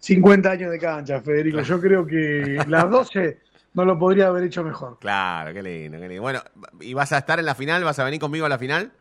50 0.00 0.50
años 0.50 0.70
de 0.70 0.78
cancha, 0.78 1.20
Federico. 1.22 1.62
Yo 1.62 1.80
creo 1.80 2.06
que 2.06 2.62
las 2.68 2.90
12 2.90 3.38
no 3.72 3.84
lo 3.86 3.98
podría 3.98 4.26
haber 4.26 4.44
hecho 4.44 4.62
mejor. 4.62 4.98
Claro, 5.00 5.54
qué 5.54 5.62
lindo, 5.62 5.98
qué 5.98 6.08
lindo. 6.08 6.22
Bueno, 6.22 6.42
¿y 6.80 6.92
vas 6.92 7.10
a 7.12 7.18
estar 7.18 7.38
en 7.38 7.46
la 7.46 7.54
final? 7.54 7.82
¿Vas 7.84 7.98
a 7.98 8.04
venir 8.04 8.20
conmigo 8.20 8.44
a 8.44 8.50
la 8.50 8.58
final? 8.58 8.92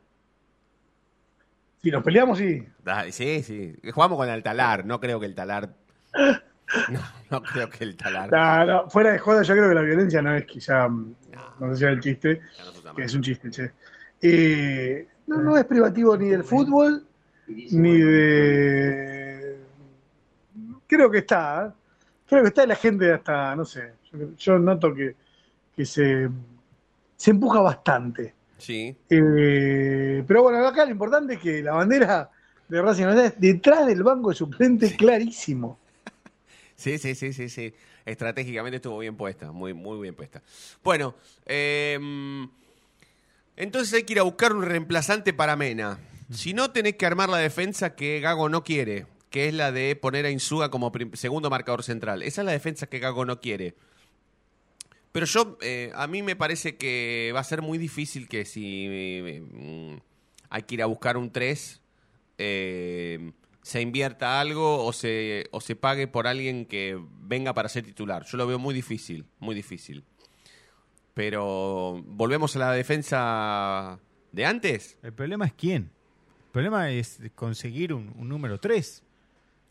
Si 1.83 1.91
nos 1.91 2.03
peleamos, 2.03 2.37
sí. 2.37 2.65
Sí, 3.09 3.43
sí. 3.43 3.75
Jugamos 3.91 4.17
con 4.17 4.29
el 4.29 4.43
talar. 4.43 4.85
No 4.85 4.99
creo 5.01 5.19
que 5.19 5.25
el 5.25 5.35
talar. 5.35 5.73
No, 6.89 6.99
no 7.29 7.43
creo 7.43 7.69
que 7.69 7.83
el 7.83 7.95
talar. 7.95 8.31
No, 8.31 8.65
no, 8.65 8.89
fuera 8.89 9.11
de 9.11 9.19
joda, 9.19 9.43
yo 9.43 9.53
creo 9.53 9.69
que 9.69 9.75
la 9.75 9.81
violencia 9.81 10.21
no 10.21 10.35
es 10.35 10.45
quizá, 10.45 10.87
mm, 10.87 11.15
no 11.59 11.69
sé 11.71 11.75
si 11.77 11.83
era 11.83 11.93
el 11.93 11.99
chiste, 11.99 12.41
no 12.83 12.95
que 12.95 13.03
es 13.03 13.13
un 13.13 13.21
chiste, 13.21 13.49
che. 13.49 13.71
Eh, 14.21 15.07
no, 15.27 15.37
no 15.37 15.57
es 15.57 15.65
privativo 15.65 16.15
ni 16.17 16.29
del 16.29 16.43
fútbol, 16.43 17.05
ni 17.47 17.99
de... 17.99 19.57
Creo 20.87 21.09
que 21.09 21.19
está, 21.19 21.67
¿eh? 21.67 21.71
creo 22.27 22.41
que 22.43 22.49
está 22.49 22.65
la 22.65 22.75
gente 22.75 23.11
hasta, 23.11 23.55
no 23.55 23.65
sé, 23.65 23.93
yo, 24.11 24.35
yo 24.37 24.59
noto 24.59 24.93
que, 24.93 25.15
que 25.75 25.85
se, 25.85 26.29
se 27.15 27.31
empuja 27.31 27.61
bastante. 27.61 28.35
Sí. 28.57 28.95
Eh, 29.09 30.23
pero 30.27 30.43
bueno, 30.43 30.65
acá 30.67 30.85
lo 30.85 30.91
importante 30.91 31.33
es 31.33 31.39
que 31.39 31.63
la 31.63 31.73
bandera 31.73 32.29
de 32.67 32.81
Racing 32.81 33.05
es 33.07 33.39
detrás 33.39 33.85
del 33.87 34.03
banco 34.03 34.29
de 34.29 34.35
suplente, 34.35 34.95
clarísimo. 34.95 35.80
Sí, 36.81 36.97
sí, 36.97 37.13
sí, 37.13 37.31
sí, 37.31 37.47
sí. 37.47 37.73
Estratégicamente 38.05 38.77
estuvo 38.77 38.97
bien 38.97 39.15
puesta, 39.15 39.51
muy, 39.51 39.71
muy 39.75 40.01
bien 40.01 40.15
puesta. 40.15 40.41
Bueno, 40.83 41.13
eh, 41.45 41.99
entonces 43.55 43.93
hay 43.93 44.03
que 44.03 44.13
ir 44.13 44.19
a 44.19 44.23
buscar 44.23 44.51
un 44.53 44.63
reemplazante 44.63 45.31
para 45.31 45.55
Mena. 45.55 45.99
Si 46.31 46.55
no, 46.55 46.71
tenés 46.71 46.95
que 46.95 47.05
armar 47.05 47.29
la 47.29 47.37
defensa 47.37 47.95
que 47.95 48.19
Gago 48.19 48.49
no 48.49 48.63
quiere, 48.63 49.05
que 49.29 49.47
es 49.47 49.53
la 49.53 49.71
de 49.71 49.95
poner 49.95 50.25
a 50.25 50.31
Insúa 50.31 50.71
como 50.71 50.91
segundo 51.13 51.51
marcador 51.51 51.83
central. 51.83 52.23
Esa 52.23 52.41
es 52.41 52.45
la 52.45 52.51
defensa 52.51 52.87
que 52.87 52.97
Gago 52.97 53.25
no 53.25 53.39
quiere. 53.39 53.75
Pero 55.11 55.27
yo, 55.27 55.59
eh, 55.61 55.91
a 55.93 56.07
mí 56.07 56.23
me 56.23 56.35
parece 56.35 56.77
que 56.77 57.31
va 57.35 57.41
a 57.41 57.43
ser 57.43 57.61
muy 57.61 57.77
difícil 57.77 58.27
que 58.27 58.45
si 58.45 58.87
eh, 58.89 59.99
hay 60.49 60.63
que 60.63 60.73
ir 60.73 60.81
a 60.81 60.87
buscar 60.87 61.17
un 61.17 61.31
3, 61.31 61.79
eh, 62.39 63.33
se 63.61 63.81
invierta 63.81 64.39
algo 64.39 64.83
o 64.83 64.93
se, 64.93 65.47
o 65.51 65.61
se 65.61 65.75
pague 65.75 66.07
por 66.07 66.27
alguien 66.27 66.65
que 66.65 66.99
venga 67.21 67.53
para 67.53 67.69
ser 67.69 67.83
titular. 67.83 68.25
Yo 68.25 68.37
lo 68.37 68.47
veo 68.47 68.59
muy 68.59 68.73
difícil, 68.73 69.25
muy 69.39 69.55
difícil. 69.55 70.03
Pero 71.13 72.01
volvemos 72.05 72.55
a 72.55 72.59
la 72.59 72.71
defensa 72.71 73.99
de 74.31 74.45
antes. 74.45 74.97
El 75.03 75.13
problema 75.13 75.45
es 75.45 75.53
quién. 75.53 75.91
El 76.45 76.51
problema 76.51 76.89
es 76.91 77.19
conseguir 77.35 77.93
un, 77.93 78.13
un 78.17 78.27
número 78.27 78.59
3. 78.59 79.03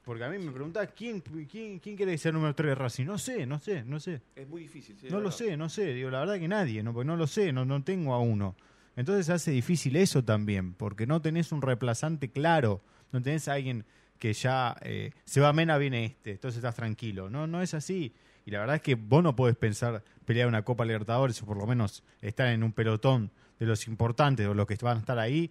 Porque 0.04 0.24
a 0.24 0.28
mí 0.28 0.38
me 0.38 0.50
preguntás, 0.50 0.88
¿quién, 0.96 1.20
quién, 1.20 1.78
quién 1.78 1.96
quiere 1.96 2.16
ser 2.16 2.32
número 2.32 2.54
3 2.54 2.70
de 2.70 2.74
Racing? 2.74 3.04
No 3.04 3.18
sé, 3.18 3.46
no 3.46 3.58
sé, 3.58 3.84
no 3.84 4.00
sé. 4.00 4.20
Es 4.34 4.48
muy 4.48 4.62
difícil. 4.62 4.96
No 5.10 5.20
lo 5.20 5.30
sé, 5.30 5.56
no 5.56 5.68
sé. 5.68 5.92
Digo, 5.92 6.10
la 6.10 6.20
verdad 6.20 6.38
que 6.38 6.48
nadie, 6.48 6.82
no, 6.82 6.92
porque 6.92 7.06
no 7.06 7.16
lo 7.16 7.26
sé, 7.26 7.52
no, 7.52 7.64
no 7.64 7.82
tengo 7.84 8.14
a 8.14 8.18
uno. 8.18 8.56
Entonces 8.96 9.30
hace 9.30 9.50
difícil 9.50 9.96
eso 9.96 10.24
también, 10.24 10.74
porque 10.74 11.06
no 11.06 11.22
tenés 11.22 11.52
un 11.52 11.62
reemplazante 11.62 12.30
claro. 12.30 12.80
No 13.12 13.20
tenés 13.22 13.48
a 13.48 13.54
alguien 13.54 13.84
que 14.18 14.32
ya 14.32 14.76
eh, 14.82 15.12
se 15.24 15.40
va 15.40 15.52
Mena, 15.52 15.78
viene 15.78 16.04
este, 16.04 16.32
entonces 16.32 16.58
estás 16.58 16.74
tranquilo. 16.76 17.30
No, 17.30 17.46
no 17.46 17.62
es 17.62 17.74
así. 17.74 18.14
Y 18.46 18.50
la 18.50 18.60
verdad 18.60 18.76
es 18.76 18.82
que 18.82 18.94
vos 18.94 19.22
no 19.22 19.34
podés 19.36 19.56
pensar 19.56 20.02
pelear 20.24 20.48
una 20.48 20.62
Copa 20.64 20.84
Libertadores 20.84 21.40
o 21.42 21.46
por 21.46 21.56
lo 21.56 21.66
menos 21.66 22.02
estar 22.20 22.48
en 22.48 22.62
un 22.62 22.72
pelotón 22.72 23.30
de 23.58 23.66
los 23.66 23.86
importantes 23.88 24.46
o 24.46 24.54
los 24.54 24.66
que 24.66 24.76
van 24.82 24.96
a 24.98 25.00
estar 25.00 25.18
ahí 25.18 25.50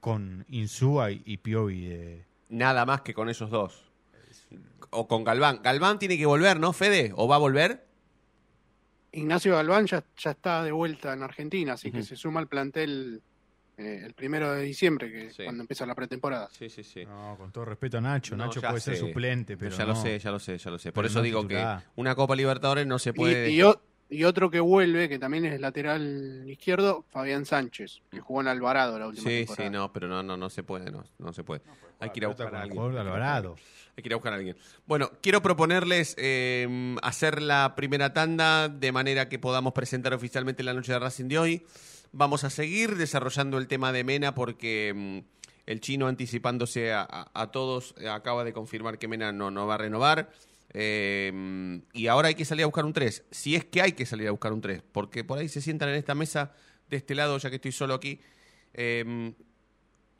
con 0.00 0.44
Insúa 0.48 1.10
y, 1.10 1.22
y 1.24 1.36
Piovi. 1.38 1.86
de- 1.86 2.24
Nada 2.48 2.84
más 2.84 3.00
que 3.02 3.14
con 3.14 3.28
esos 3.28 3.50
dos. 3.50 3.90
O 4.90 5.08
con 5.08 5.24
Galván. 5.24 5.60
Galván 5.62 5.98
tiene 5.98 6.18
que 6.18 6.26
volver, 6.26 6.58
¿no, 6.60 6.72
Fede? 6.72 7.12
¿O 7.16 7.26
va 7.28 7.36
a 7.36 7.38
volver? 7.38 7.86
Ignacio 9.12 9.54
Galván 9.54 9.86
ya, 9.86 10.04
ya 10.16 10.30
está 10.32 10.62
de 10.64 10.72
vuelta 10.72 11.12
en 11.12 11.22
Argentina, 11.22 11.74
así 11.74 11.90
que 11.92 12.02
se 12.02 12.16
suma 12.16 12.40
al 12.40 12.48
plantel 12.48 13.22
eh, 13.78 14.02
el 14.04 14.14
primero 14.14 14.52
de 14.52 14.62
diciembre, 14.62 15.10
que 15.10 15.26
es 15.28 15.34
Sí. 15.36 15.44
cuando 15.44 15.62
empieza 15.62 15.86
la 15.86 15.94
pretemporada. 15.94 16.48
Sí, 16.52 16.68
sí, 16.68 16.82
sí. 16.84 17.04
No, 17.06 17.36
con 17.38 17.50
todo 17.52 17.64
respeto 17.64 17.98
a 17.98 18.00
Nacho. 18.00 18.36
No, 18.36 18.44
Nacho 18.46 18.60
ya 18.60 18.68
puede 18.70 18.80
ser 18.82 18.94
sé. 18.96 19.00
suplente, 19.00 19.56
pero 19.56 19.76
ya 19.76 19.84
no. 19.84 19.94
lo 19.94 19.96
sé, 19.96 20.18
ya 20.18 20.30
lo 20.30 20.38
sé, 20.38 20.58
ya 20.58 20.70
lo 20.70 20.78
sé. 20.78 20.92
Por 20.92 21.02
Pero 21.02 21.08
eso 21.10 21.18
no 21.20 21.22
digo 21.24 21.40
titular. 21.42 21.80
que 21.80 21.86
una 21.96 22.14
Copa 22.14 22.36
Libertadores 22.36 22.86
no 22.86 22.98
se 22.98 23.10
Y, 23.10 23.12
puede. 23.14 23.50
y 23.50 23.62
o- 23.62 23.80
y 24.10 24.24
otro 24.24 24.50
que 24.50 24.60
vuelve, 24.60 25.08
que 25.08 25.18
también 25.18 25.46
es 25.46 25.58
lateral 25.58 26.44
izquierdo, 26.46 27.06
Fabián 27.08 27.46
Sánchez, 27.46 28.02
que 28.10 28.20
jugó 28.20 28.42
en 28.42 28.48
Alvarado 28.48 28.98
la 28.98 29.06
última 29.08 29.26
Sí, 29.30 29.38
temporada. 29.38 29.68
sí, 29.68 29.72
no, 29.72 29.92
pero 29.92 30.06
no, 30.06 30.22
no, 30.22 30.36
no 30.36 30.50
se 30.50 30.62
puede, 30.62 30.90
no, 30.90 31.02
no 31.18 31.32
se 31.32 31.42
puede. 31.42 31.62
Hay 31.98 32.10
que 32.10 32.18
ir 32.18 32.26
a 32.26 32.28
Pelota 32.28 32.44
buscar 32.44 32.50
con 32.50 32.58
a 32.58 32.62
alguien. 32.90 33.06
Alvarado. 33.06 33.56
Hay 33.96 34.02
que 34.02 34.08
ir 34.08 34.12
a 34.12 34.16
buscar 34.16 34.32
a 34.34 34.36
alguien. 34.36 34.56
Bueno, 34.86 35.10
quiero 35.22 35.40
proponerles 35.40 36.14
eh, 36.18 36.96
hacer 37.02 37.40
la 37.40 37.74
primera 37.74 38.12
tanda 38.12 38.68
de 38.68 38.92
manera 38.92 39.28
que 39.30 39.38
podamos 39.38 39.72
presentar 39.72 40.12
oficialmente 40.12 40.62
la 40.62 40.74
noche 40.74 40.92
de 40.92 40.98
Racing 40.98 41.28
de 41.28 41.38
hoy. 41.38 41.66
Vamos 42.12 42.44
a 42.44 42.50
seguir 42.50 42.96
desarrollando 42.96 43.58
el 43.58 43.66
tema 43.66 43.92
de 43.92 44.04
Mena 44.04 44.34
porque 44.34 44.92
mm, 44.94 45.18
el 45.66 45.80
chino 45.80 46.06
anticipándose 46.06 46.92
a, 46.92 47.50
todos 47.52 47.94
eh, 47.98 48.08
acaba 48.08 48.44
de 48.44 48.52
confirmar 48.52 48.98
que 48.98 49.08
Mena 49.08 49.32
no, 49.32 49.50
no 49.50 49.66
va 49.66 49.74
a 49.74 49.78
renovar. 49.78 50.30
Eh, 50.74 51.80
y 51.92 52.06
ahora 52.06 52.28
hay 52.28 52.34
que 52.34 52.44
salir 52.44 52.64
a 52.64 52.66
buscar 52.66 52.84
un 52.84 52.92
3. 52.92 53.24
Si 53.30 53.56
es 53.56 53.64
que 53.64 53.82
hay 53.82 53.92
que 53.92 54.06
salir 54.06 54.28
a 54.28 54.30
buscar 54.30 54.52
un 54.52 54.60
3. 54.60 54.82
Porque 54.92 55.24
por 55.24 55.38
ahí 55.38 55.48
se 55.48 55.60
sientan 55.60 55.88
en 55.88 55.96
esta 55.96 56.14
mesa 56.14 56.52
de 56.88 56.98
este 56.98 57.14
lado, 57.14 57.38
ya 57.38 57.50
que 57.50 57.56
estoy 57.56 57.72
solo 57.72 57.94
aquí. 57.94 58.20
eh, 58.74 59.32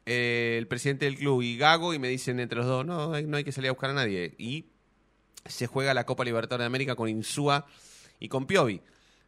eh, 0.04 0.56
el 0.58 0.66
presidente 0.66 1.04
del 1.04 1.16
club 1.16 1.42
y 1.42 1.56
Gago 1.56 1.94
y 1.94 1.98
me 1.98 2.08
dicen 2.08 2.40
entre 2.40 2.58
los 2.58 2.66
dos, 2.66 2.84
no, 2.84 3.20
no 3.20 3.36
hay 3.36 3.44
que 3.44 3.52
salir 3.52 3.68
a 3.68 3.72
buscar 3.72 3.90
a 3.90 3.94
nadie. 3.94 4.34
Y 4.38 4.66
se 5.46 5.66
juega 5.66 5.94
la 5.94 6.04
Copa 6.04 6.24
Libertadores 6.24 6.62
de 6.62 6.66
América 6.66 6.96
con 6.96 7.08
Insúa 7.08 7.66
y 8.18 8.28
con 8.28 8.46
Piovi. 8.46 8.80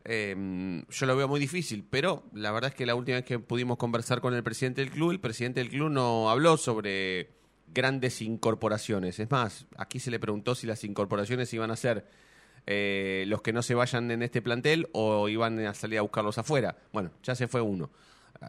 Eh, 0.05 0.83
yo 0.91 1.07
lo 1.07 1.17
veo 1.17 1.29
muy 1.29 1.41
difícil, 1.41 1.87
pero 1.89 2.25
la 2.33 2.53
verdad 2.53 2.71
es 2.71 2.77
que 2.77 2.87
la 2.87 2.95
última 2.95 3.17
vez 3.17 3.25
que 3.25 3.39
pudimos 3.39 3.79
conversar 3.79 4.21
con 4.21 4.35
el 4.35 4.43
presidente 4.43 4.83
del 4.83 4.91
club, 4.91 5.13
el 5.13 5.21
presidente 5.21 5.61
del 5.61 5.71
club 5.71 5.91
no 5.91 6.31
habló 6.31 6.57
sobre 6.57 7.31
grandes 7.73 8.21
incorporaciones. 8.21 9.19
Es 9.19 9.31
más, 9.31 9.67
aquí 9.77 9.99
se 10.01 10.11
le 10.11 10.19
preguntó 10.19 10.55
si 10.55 10.67
las 10.67 10.85
incorporaciones 10.85 11.53
iban 11.55 11.71
a 11.71 11.77
ser 11.77 12.07
eh, 12.67 13.25
los 13.29 13.43
que 13.43 13.53
no 13.53 13.63
se 13.63 13.75
vayan 13.75 14.11
en 14.11 14.23
este 14.23 14.43
plantel 14.43 14.89
o 14.93 15.29
iban 15.29 15.59
a 15.61 15.75
salir 15.75 15.99
a 15.99 16.03
buscarlos 16.03 16.37
afuera. 16.39 16.77
Bueno, 16.93 17.11
ya 17.23 17.35
se 17.35 17.49
fue 17.49 17.63
uno. 17.63 17.91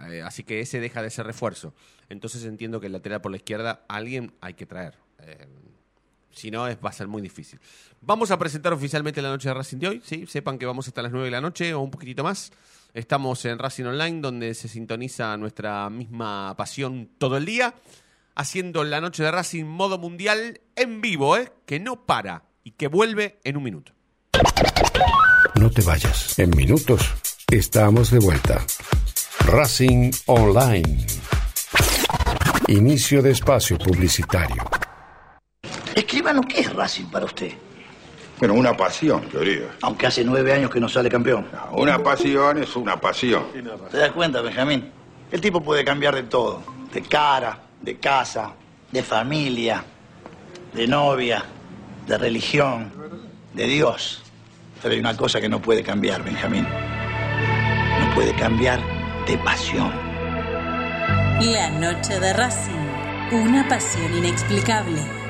Eh, 0.10 0.22
así 0.22 0.44
que 0.44 0.60
ese 0.60 0.82
deja 0.82 1.02
de 1.02 1.10
ser 1.10 1.26
refuerzo. 1.26 1.74
Entonces 2.10 2.44
entiendo 2.44 2.82
que 2.82 2.88
el 2.88 2.94
lateral 2.94 3.22
por 3.22 3.32
la 3.32 3.38
izquierda 3.38 3.86
alguien 3.88 4.34
hay 4.42 4.56
que 4.56 4.66
traer. 4.66 4.96
Si 6.36 6.52
no, 6.52 6.68
es, 6.68 6.78
va 6.84 6.90
a 6.90 6.94
ser 6.94 7.08
muy 7.08 7.22
difícil. 7.22 7.60
Vamos 8.02 8.30
a 8.30 8.38
presentar 8.38 8.74
oficialmente 8.74 9.22
la 9.22 9.30
noche 9.30 9.48
de 9.48 9.54
Racing 9.54 9.78
de 9.78 9.88
hoy. 9.88 10.02
¿sí? 10.04 10.26
Sepan 10.28 10.60
que 10.60 10.66
vamos 10.66 10.88
hasta 10.88 11.02
las 11.02 11.12
9 11.12 11.26
de 11.26 11.32
la 11.32 11.42
noche 11.42 11.74
o 11.74 11.80
un 11.80 11.90
poquitito 11.90 12.24
más. 12.24 12.52
Estamos 12.94 13.44
en 13.46 13.58
Racing 13.58 13.86
Online, 13.86 14.22
donde 14.22 14.54
se 14.54 14.68
sintoniza 14.68 15.36
nuestra 15.38 15.90
misma 15.90 16.54
pasión 16.58 17.10
todo 17.18 17.38
el 17.38 17.46
día. 17.46 17.74
Haciendo 18.36 18.84
la 18.84 19.00
noche 19.00 19.24
de 19.24 19.32
Racing 19.32 19.64
modo 19.64 19.98
mundial 19.98 20.60
en 20.76 21.00
vivo, 21.00 21.38
¿eh? 21.38 21.54
que 21.66 21.80
no 21.80 22.06
para 22.06 22.44
y 22.64 22.72
que 22.72 22.88
vuelve 22.88 23.40
en 23.46 23.56
un 23.56 23.64
minuto. 23.64 23.94
No 25.56 25.70
te 25.72 25.82
vayas. 25.82 26.38
En 26.38 26.50
minutos 26.50 27.02
estamos 27.50 28.12
de 28.12 28.20
vuelta. 28.20 28.66
Racing 29.46 30.12
Online. 30.26 31.06
Inicio 32.68 33.22
de 33.22 33.32
espacio 33.32 33.78
publicitario. 33.78 34.85
Escríbanos, 35.96 36.46
¿qué 36.46 36.60
es 36.60 36.74
Racing 36.74 37.06
para 37.06 37.26
usted? 37.26 37.54
Bueno, 38.38 38.54
una 38.56 38.76
pasión, 38.76 39.30
diría. 39.32 39.70
Aunque 39.82 40.08
hace 40.08 40.26
nueve 40.26 40.52
años 40.52 40.70
que 40.70 40.80
no 40.82 40.90
sale 40.90 41.10
campeón. 41.10 41.48
Una 41.72 42.04
pasión 42.04 42.62
es 42.62 42.76
una 42.76 43.00
pasión. 43.00 43.46
¿Te 43.90 43.98
das 43.98 44.12
cuenta, 44.12 44.42
Benjamín? 44.42 44.92
El 45.32 45.40
tipo 45.40 45.62
puede 45.62 45.86
cambiar 45.86 46.14
de 46.14 46.24
todo. 46.24 46.62
De 46.94 47.02
cara, 47.02 47.60
de 47.82 47.98
casa, 47.98 48.52
de 48.92 49.04
familia, 49.04 49.86
de 50.74 50.86
novia, 50.86 51.46
de 52.06 52.18
religión, 52.18 52.92
de 53.54 53.66
Dios. 53.66 54.22
Pero 54.82 54.94
hay 54.94 55.00
una 55.00 55.16
cosa 55.16 55.40
que 55.40 55.48
no 55.48 55.62
puede 55.62 55.82
cambiar, 55.82 56.22
Benjamín. 56.22 56.68
No 58.02 58.14
puede 58.14 58.34
cambiar 58.36 58.82
de 59.26 59.38
pasión. 59.38 59.94
La 61.40 61.70
noche 61.70 62.20
de 62.20 62.34
Racing. 62.34 62.74
Una 63.32 63.66
pasión 63.68 64.14
inexplicable. 64.14 65.25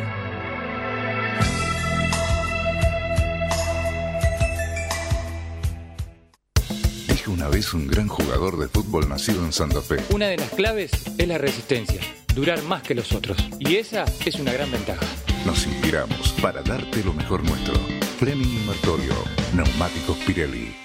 Vez 7.55 7.73
un 7.73 7.87
gran 7.87 8.09
jugador 8.09 8.59
de 8.59 8.67
fútbol 8.67 9.07
nacido 9.07 9.45
en 9.45 9.53
Santa 9.53 9.79
Fe. 9.79 9.95
Una 10.09 10.27
de 10.27 10.35
las 10.35 10.49
claves 10.49 10.91
es 11.17 11.25
la 11.25 11.37
resistencia, 11.37 12.01
durar 12.35 12.61
más 12.63 12.83
que 12.83 12.93
los 12.93 13.13
otros. 13.13 13.37
Y 13.59 13.77
esa 13.77 14.03
es 14.25 14.35
una 14.35 14.51
gran 14.51 14.69
ventaja. 14.69 15.05
Nos 15.45 15.65
inspiramos 15.65 16.33
para 16.41 16.61
darte 16.63 17.01
lo 17.05 17.13
mejor 17.13 17.45
nuestro. 17.45 17.75
Fleming 18.19 18.61
y 18.61 18.67
Martorio, 18.67 19.13
Neumáticos 19.53 20.17
Pirelli. 20.27 20.84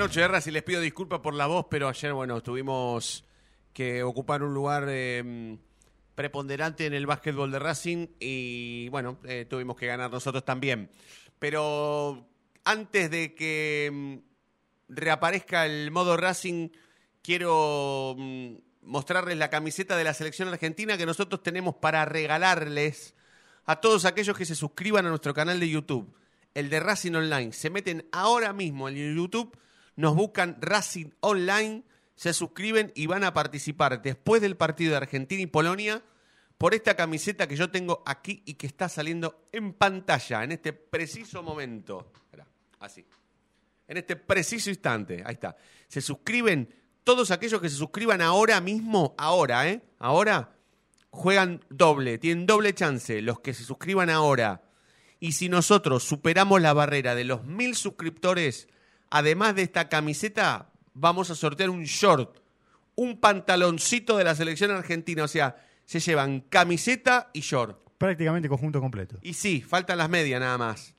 Noche 0.00 0.20
de 0.20 0.28
Racing. 0.28 0.52
Les 0.52 0.62
pido 0.62 0.80
disculpas 0.80 1.20
por 1.20 1.34
la 1.34 1.46
voz, 1.46 1.66
pero 1.68 1.86
ayer, 1.86 2.14
bueno, 2.14 2.42
tuvimos 2.42 3.22
que 3.74 4.02
ocupar 4.02 4.42
un 4.42 4.54
lugar 4.54 4.86
eh, 4.88 5.58
preponderante 6.14 6.86
en 6.86 6.94
el 6.94 7.06
básquetbol 7.06 7.50
de 7.50 7.58
Racing 7.58 8.06
y, 8.18 8.88
bueno, 8.88 9.18
eh, 9.24 9.44
tuvimos 9.48 9.76
que 9.76 9.86
ganar 9.86 10.10
nosotros 10.10 10.42
también. 10.42 10.90
Pero 11.38 12.26
antes 12.64 13.10
de 13.10 13.34
que 13.34 13.90
mm, 13.92 14.16
reaparezca 14.88 15.66
el 15.66 15.90
modo 15.90 16.16
Racing, 16.16 16.70
quiero 17.22 18.16
mm, 18.16 18.54
mostrarles 18.80 19.36
la 19.36 19.50
camiseta 19.50 19.98
de 19.98 20.04
la 20.04 20.14
selección 20.14 20.48
argentina 20.48 20.96
que 20.96 21.04
nosotros 21.04 21.42
tenemos 21.42 21.74
para 21.74 22.06
regalarles 22.06 23.14
a 23.66 23.82
todos 23.82 24.06
aquellos 24.06 24.36
que 24.38 24.46
se 24.46 24.54
suscriban 24.54 25.04
a 25.04 25.10
nuestro 25.10 25.34
canal 25.34 25.60
de 25.60 25.68
YouTube 25.68 26.16
el 26.54 26.70
de 26.70 26.80
Racing 26.80 27.14
Online. 27.14 27.52
Se 27.52 27.70
meten 27.70 28.08
ahora 28.12 28.52
mismo 28.52 28.88
en 28.88 29.16
YouTube, 29.16 29.56
nos 30.00 30.14
buscan 30.14 30.56
Racing 30.60 31.10
Online, 31.20 31.84
se 32.14 32.32
suscriben 32.32 32.92
y 32.94 33.06
van 33.06 33.24
a 33.24 33.32
participar 33.32 34.02
después 34.02 34.42
del 34.42 34.56
partido 34.56 34.92
de 34.92 34.98
Argentina 34.98 35.40
y 35.42 35.46
Polonia 35.46 36.02
por 36.58 36.74
esta 36.74 36.94
camiseta 36.94 37.46
que 37.46 37.56
yo 37.56 37.70
tengo 37.70 38.02
aquí 38.04 38.42
y 38.44 38.54
que 38.54 38.66
está 38.66 38.88
saliendo 38.88 39.48
en 39.52 39.72
pantalla 39.72 40.44
en 40.44 40.52
este 40.52 40.72
preciso 40.72 41.42
momento. 41.42 42.12
Así. 42.80 43.04
En 43.86 43.96
este 43.96 44.16
preciso 44.16 44.70
instante. 44.70 45.22
Ahí 45.24 45.34
está. 45.34 45.56
Se 45.88 46.00
suscriben, 46.00 46.74
todos 47.04 47.30
aquellos 47.30 47.60
que 47.60 47.68
se 47.68 47.76
suscriban 47.76 48.20
ahora 48.20 48.60
mismo, 48.60 49.14
ahora, 49.18 49.68
¿eh? 49.68 49.82
Ahora, 49.98 50.56
juegan 51.10 51.64
doble, 51.68 52.18
tienen 52.18 52.46
doble 52.46 52.74
chance. 52.74 53.20
Los 53.20 53.40
que 53.40 53.52
se 53.54 53.64
suscriban 53.64 54.10
ahora 54.10 54.62
y 55.20 55.32
si 55.32 55.50
nosotros 55.50 56.02
superamos 56.02 56.62
la 56.62 56.72
barrera 56.72 57.14
de 57.14 57.24
los 57.24 57.44
mil 57.44 57.76
suscriptores, 57.76 58.68
además 59.10 59.54
de 59.54 59.62
esta 59.62 59.88
camiseta, 59.88 60.70
vamos 60.94 61.30
a 61.30 61.34
sortear 61.34 61.70
un 61.70 61.84
short, 61.84 62.38
un 62.94 63.18
pantaloncito 63.20 64.16
de 64.16 64.24
la 64.24 64.34
selección 64.34 64.70
argentina. 64.70 65.24
O 65.24 65.28
sea, 65.28 65.56
se 65.84 66.00
llevan 66.00 66.40
camiseta 66.40 67.30
y 67.32 67.40
short. 67.40 67.78
Prácticamente 67.98 68.48
conjunto 68.48 68.80
completo. 68.80 69.18
Y 69.22 69.34
sí, 69.34 69.60
faltan 69.60 69.98
las 69.98 70.08
medias 70.08 70.40
nada 70.40 70.56
más. 70.56 70.94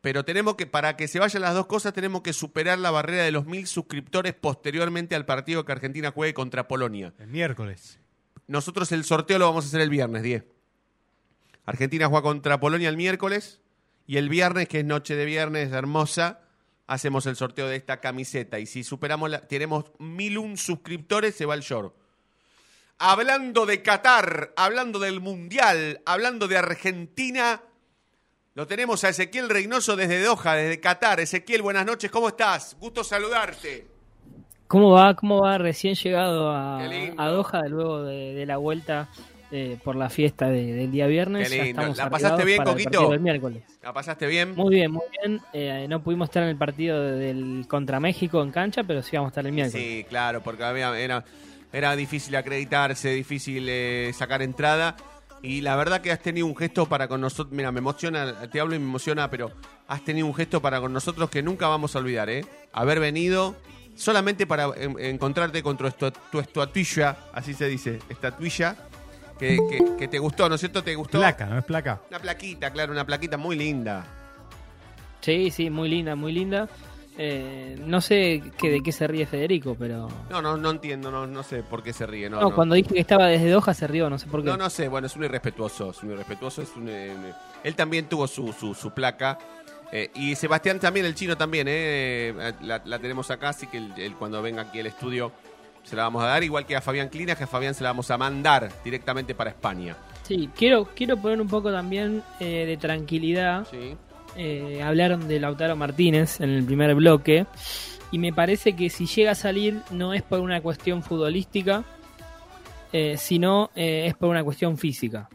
Pero 0.00 0.24
tenemos 0.24 0.54
que, 0.54 0.66
para 0.66 0.96
que 0.96 1.08
se 1.08 1.18
vayan 1.18 1.42
las 1.42 1.54
dos 1.54 1.66
cosas, 1.66 1.92
tenemos 1.92 2.22
que 2.22 2.32
superar 2.32 2.78
la 2.78 2.90
barrera 2.90 3.22
de 3.24 3.32
los 3.32 3.44
mil 3.44 3.66
suscriptores 3.66 4.32
posteriormente 4.32 5.14
al 5.14 5.26
partido 5.26 5.64
que 5.64 5.72
Argentina 5.72 6.10
juegue 6.10 6.32
contra 6.32 6.68
Polonia. 6.68 7.12
El 7.18 7.28
miércoles. 7.28 7.98
Nosotros 8.46 8.90
el 8.92 9.04
sorteo 9.04 9.38
lo 9.38 9.46
vamos 9.46 9.66
a 9.66 9.68
hacer 9.68 9.82
el 9.82 9.90
viernes, 9.90 10.22
10. 10.22 10.44
Argentina 11.66 12.08
juega 12.08 12.22
contra 12.22 12.58
Polonia 12.58 12.88
el 12.88 12.96
miércoles 12.96 13.60
y 14.06 14.16
el 14.16 14.28
viernes, 14.28 14.68
que 14.68 14.80
es 14.80 14.84
noche 14.84 15.14
de 15.14 15.24
viernes 15.24 15.70
hermosa, 15.72 16.40
hacemos 16.90 17.24
el 17.26 17.36
sorteo 17.36 17.68
de 17.68 17.76
esta 17.76 18.00
camiseta. 18.00 18.58
Y 18.58 18.66
si 18.66 18.82
superamos, 18.82 19.30
la, 19.30 19.40
tenemos 19.46 19.84
mil 20.00 20.38
un 20.38 20.56
suscriptores, 20.56 21.36
se 21.36 21.46
va 21.46 21.54
el 21.54 21.60
short. 21.60 21.94
Hablando 22.98 23.64
de 23.64 23.80
Qatar, 23.80 24.52
hablando 24.56 24.98
del 24.98 25.20
Mundial, 25.20 26.02
hablando 26.04 26.48
de 26.48 26.58
Argentina, 26.58 27.62
lo 28.54 28.66
tenemos 28.66 29.04
a 29.04 29.10
Ezequiel 29.10 29.48
Reynoso 29.48 29.94
desde 29.94 30.20
Doha, 30.20 30.56
desde 30.56 30.80
Qatar. 30.80 31.20
Ezequiel, 31.20 31.62
buenas 31.62 31.86
noches, 31.86 32.10
¿cómo 32.10 32.28
estás? 32.28 32.76
Gusto 32.80 33.04
saludarte. 33.04 33.86
¿Cómo 34.66 34.90
va? 34.90 35.14
¿Cómo 35.14 35.42
va? 35.42 35.58
Recién 35.58 35.94
llegado 35.94 36.50
a, 36.50 36.80
a 36.80 37.28
Doha 37.28 37.68
luego 37.68 38.02
de, 38.02 38.34
de 38.34 38.46
la 38.46 38.56
vuelta 38.56 39.08
eh, 39.52 39.78
por 39.82 39.96
la 39.96 40.08
fiesta 40.08 40.48
de, 40.48 40.72
del 40.72 40.92
día 40.92 41.08
viernes. 41.08 41.50
Qué 41.50 41.64
lindo. 41.64 41.92
¿La 41.96 42.08
pasaste 42.08 42.44
bien, 42.44 42.62
Coquito? 42.62 43.12
El 43.12 43.18
miércoles. 43.18 43.64
¿La 43.82 43.92
pasaste 43.92 44.28
bien? 44.28 44.54
Muy 44.54 44.76
bien, 44.76 44.92
muy 44.92 45.02
bien. 45.20 45.40
Eh, 45.52 45.86
no 45.88 46.04
pudimos 46.04 46.28
estar 46.28 46.44
en 46.44 46.50
el 46.50 46.56
partido 46.56 47.02
del 47.02 47.66
contra 47.66 47.98
México 47.98 48.42
en 48.42 48.52
cancha, 48.52 48.84
pero 48.84 49.02
sí 49.02 49.16
vamos 49.16 49.28
a 49.28 49.32
estar 49.32 49.46
el 49.46 49.52
miércoles. 49.52 49.84
Sí, 49.84 50.06
claro, 50.08 50.40
porque 50.40 50.62
había, 50.62 50.96
era, 50.96 51.24
era 51.72 51.96
difícil 51.96 52.36
acreditarse, 52.36 53.10
difícil 53.10 53.66
eh, 53.68 54.12
sacar 54.14 54.40
entrada. 54.42 54.96
Y 55.42 55.62
la 55.62 55.74
verdad 55.74 56.00
que 56.00 56.12
has 56.12 56.20
tenido 56.20 56.46
un 56.46 56.54
gesto 56.54 56.86
para 56.86 57.08
con 57.08 57.20
nosotros. 57.20 57.52
Mira, 57.52 57.72
me 57.72 57.78
emociona, 57.78 58.48
te 58.48 58.60
hablo 58.60 58.76
y 58.76 58.78
me 58.78 58.84
emociona, 58.84 59.30
pero 59.30 59.50
has 59.88 60.04
tenido 60.04 60.28
un 60.28 60.34
gesto 60.34 60.62
para 60.62 60.80
con 60.80 60.92
nosotros 60.92 61.28
que 61.28 61.42
nunca 61.42 61.66
vamos 61.66 61.96
a 61.96 61.98
olvidar, 61.98 62.30
¿eh? 62.30 62.44
Haber 62.72 63.00
venido 63.00 63.56
solamente 63.96 64.46
para 64.46 64.70
en, 64.76 64.96
encontrarte 65.00 65.60
con 65.64 65.76
tu, 65.76 65.90
tu 66.30 66.38
estatuilla, 66.38 67.16
así 67.32 67.52
se 67.52 67.66
dice, 67.66 67.98
estatuilla 68.08 68.76
que, 69.40 69.56
que, 69.70 69.96
que, 69.98 70.08
te 70.08 70.18
gustó, 70.20 70.48
¿no 70.48 70.54
es 70.54 70.60
cierto? 70.60 70.84
¿Te 70.84 70.94
gustó? 70.94 71.18
Placa, 71.18 71.46
¿no 71.46 71.58
es 71.58 71.64
placa? 71.64 72.00
Una 72.10 72.20
plaquita, 72.20 72.70
claro, 72.70 72.92
una 72.92 73.04
plaquita 73.04 73.36
muy 73.36 73.56
linda. 73.56 74.04
Sí, 75.20 75.50
sí, 75.50 75.68
muy 75.70 75.88
linda, 75.88 76.14
muy 76.14 76.32
linda. 76.32 76.68
Eh, 77.18 77.76
no 77.84 78.00
sé 78.00 78.42
que, 78.56 78.70
de 78.70 78.80
qué 78.82 78.92
se 78.92 79.06
ríe 79.06 79.26
Federico, 79.26 79.76
pero... 79.78 80.08
No, 80.30 80.40
no, 80.40 80.56
no 80.56 80.70
entiendo, 80.70 81.10
no, 81.10 81.26
no 81.26 81.42
sé 81.42 81.62
por 81.62 81.82
qué 81.82 81.92
se 81.92 82.06
ríe. 82.06 82.30
No, 82.30 82.40
No, 82.40 82.48
no. 82.50 82.54
cuando 82.54 82.74
dije 82.74 82.94
que 82.94 83.00
estaba 83.00 83.26
desde 83.26 83.50
Doha 83.50 83.74
se 83.74 83.86
rió, 83.86 84.08
no 84.08 84.18
sé 84.18 84.26
por 84.28 84.40
qué. 84.42 84.46
No, 84.48 84.56
no 84.56 84.70
sé, 84.70 84.88
bueno, 84.88 85.06
es 85.06 85.16
un 85.16 85.24
irrespetuoso, 85.24 85.90
es 85.90 86.02
un 86.02 86.12
irrespetuoso, 86.12 86.62
es 86.62 86.74
un, 86.76 86.88
eh, 86.88 87.12
él 87.64 87.74
también 87.74 88.06
tuvo 88.06 88.26
su, 88.26 88.52
su, 88.54 88.72
su 88.74 88.92
placa. 88.92 89.36
eh, 89.92 90.10
y 90.14 90.34
Sebastián 90.36 90.78
también, 90.80 91.04
el 91.04 91.14
chino 91.14 91.36
también, 91.36 91.66
eh, 91.68 92.32
eh, 92.38 92.52
la, 92.62 92.80
la 92.84 92.98
tenemos 92.98 93.30
acá, 93.30 93.50
así 93.50 93.66
que 93.66 93.76
él, 93.78 93.92
él 93.98 94.14
cuando 94.14 94.40
venga 94.40 94.62
aquí 94.62 94.80
al 94.80 94.86
estudio 94.86 95.32
se 95.82 95.96
la 95.96 96.02
vamos 96.04 96.22
a 96.22 96.26
dar, 96.26 96.44
igual 96.44 96.66
que 96.66 96.76
a 96.76 96.80
Fabián 96.80 97.08
Clinas, 97.08 97.36
que 97.36 97.44
a 97.44 97.46
Fabián 97.46 97.74
se 97.74 97.82
la 97.82 97.90
vamos 97.90 98.10
a 98.10 98.18
mandar 98.18 98.70
directamente 98.84 99.34
para 99.34 99.50
España. 99.50 99.96
Sí, 100.22 100.48
quiero, 100.56 100.84
quiero 100.94 101.16
poner 101.16 101.40
un 101.40 101.48
poco 101.48 101.72
también 101.72 102.22
eh, 102.38 102.64
de 102.66 102.76
tranquilidad. 102.76 103.66
Eh, 104.36 104.80
hablaron 104.82 105.26
de 105.26 105.40
Lautaro 105.40 105.74
Martínez 105.74 106.40
en 106.40 106.50
el 106.50 106.64
primer 106.64 106.94
bloque. 106.94 107.46
Y 108.12 108.18
me 108.18 108.32
parece 108.32 108.74
que 108.74 108.90
si 108.90 109.06
llega 109.06 109.32
a 109.32 109.34
salir 109.34 109.80
no 109.90 110.12
es 110.14 110.22
por 110.22 110.40
una 110.40 110.60
cuestión 110.60 111.02
futbolística, 111.02 111.84
eh, 112.92 113.16
sino 113.16 113.70
eh, 113.74 114.06
es 114.06 114.14
por 114.14 114.28
una 114.28 114.42
cuestión 114.44 114.78
física. 114.78 115.28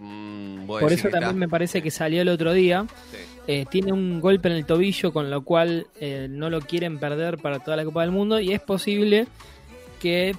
Mm, 0.00 0.66
Por 0.66 0.92
eso 0.92 1.08
también 1.08 1.22
está- 1.30 1.32
me 1.38 1.48
parece 1.48 1.80
que 1.82 1.90
salió 1.90 2.22
el 2.22 2.28
otro 2.28 2.52
día. 2.52 2.86
Eh, 3.48 3.64
tiene 3.70 3.92
un 3.92 4.20
golpe 4.20 4.48
en 4.48 4.54
el 4.56 4.66
tobillo, 4.66 5.12
con 5.12 5.30
lo 5.30 5.42
cual 5.44 5.86
eh, 6.00 6.26
no 6.28 6.50
lo 6.50 6.60
quieren 6.60 6.98
perder 6.98 7.38
para 7.38 7.60
toda 7.60 7.76
la 7.76 7.84
Copa 7.84 8.02
del 8.02 8.10
Mundo. 8.10 8.40
Y 8.40 8.52
es 8.52 8.60
posible 8.60 9.26
que 10.00 10.34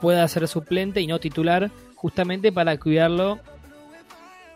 pueda 0.00 0.26
ser 0.28 0.46
suplente 0.48 1.00
y 1.00 1.06
no 1.06 1.18
titular, 1.20 1.70
justamente 1.94 2.50
para 2.52 2.76
cuidarlo 2.78 3.38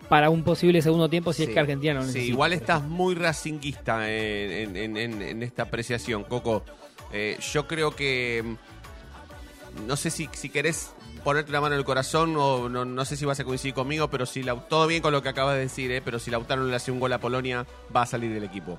para 0.08 0.30
un 0.30 0.42
posible 0.42 0.82
segundo 0.82 1.08
tiempo 1.08 1.32
si 1.32 1.44
es 1.44 1.48
que 1.48 1.58
Argentina 1.60 1.94
lo 1.94 2.02
Sí, 2.04 2.18
igual 2.20 2.52
estás 2.52 2.82
muy 2.82 3.14
racinguista 3.14 4.10
en, 4.10 4.76
en- 4.76 4.96
en- 4.96 5.22
en 5.22 5.42
esta 5.42 5.62
apreciación, 5.62 6.24
Coco. 6.24 6.64
Eh, 7.12 7.38
yo 7.52 7.66
creo 7.66 7.94
que. 7.96 8.42
mm, 8.44 9.86
No 9.86 9.96
sé 9.96 10.10
si, 10.10 10.28
si 10.32 10.50
querés 10.50 10.92
ponerte 11.24 11.52
la 11.52 11.60
mano 11.60 11.74
en 11.74 11.78
el 11.80 11.84
corazón 11.84 12.34
o 12.36 12.68
no, 12.68 12.84
no 12.84 13.04
sé 13.04 13.16
si 13.16 13.24
vas 13.24 13.38
a 13.40 13.44
coincidir 13.44 13.74
conmigo, 13.74 14.08
pero 14.08 14.26
si 14.26 14.42
Lau- 14.42 14.66
todo 14.68 14.86
bien 14.86 15.02
con 15.02 15.12
lo 15.12 15.22
que 15.22 15.28
acabas 15.28 15.54
de 15.54 15.60
decir, 15.62 15.90
eh, 15.92 16.02
pero 16.04 16.18
si 16.18 16.30
Lautaro 16.30 16.64
le 16.64 16.74
hace 16.76 16.90
un 16.90 17.00
gol 17.00 17.12
a 17.12 17.18
Polonia, 17.18 17.66
va 17.94 18.02
a 18.02 18.06
salir 18.06 18.32
del 18.32 18.44
equipo. 18.44 18.78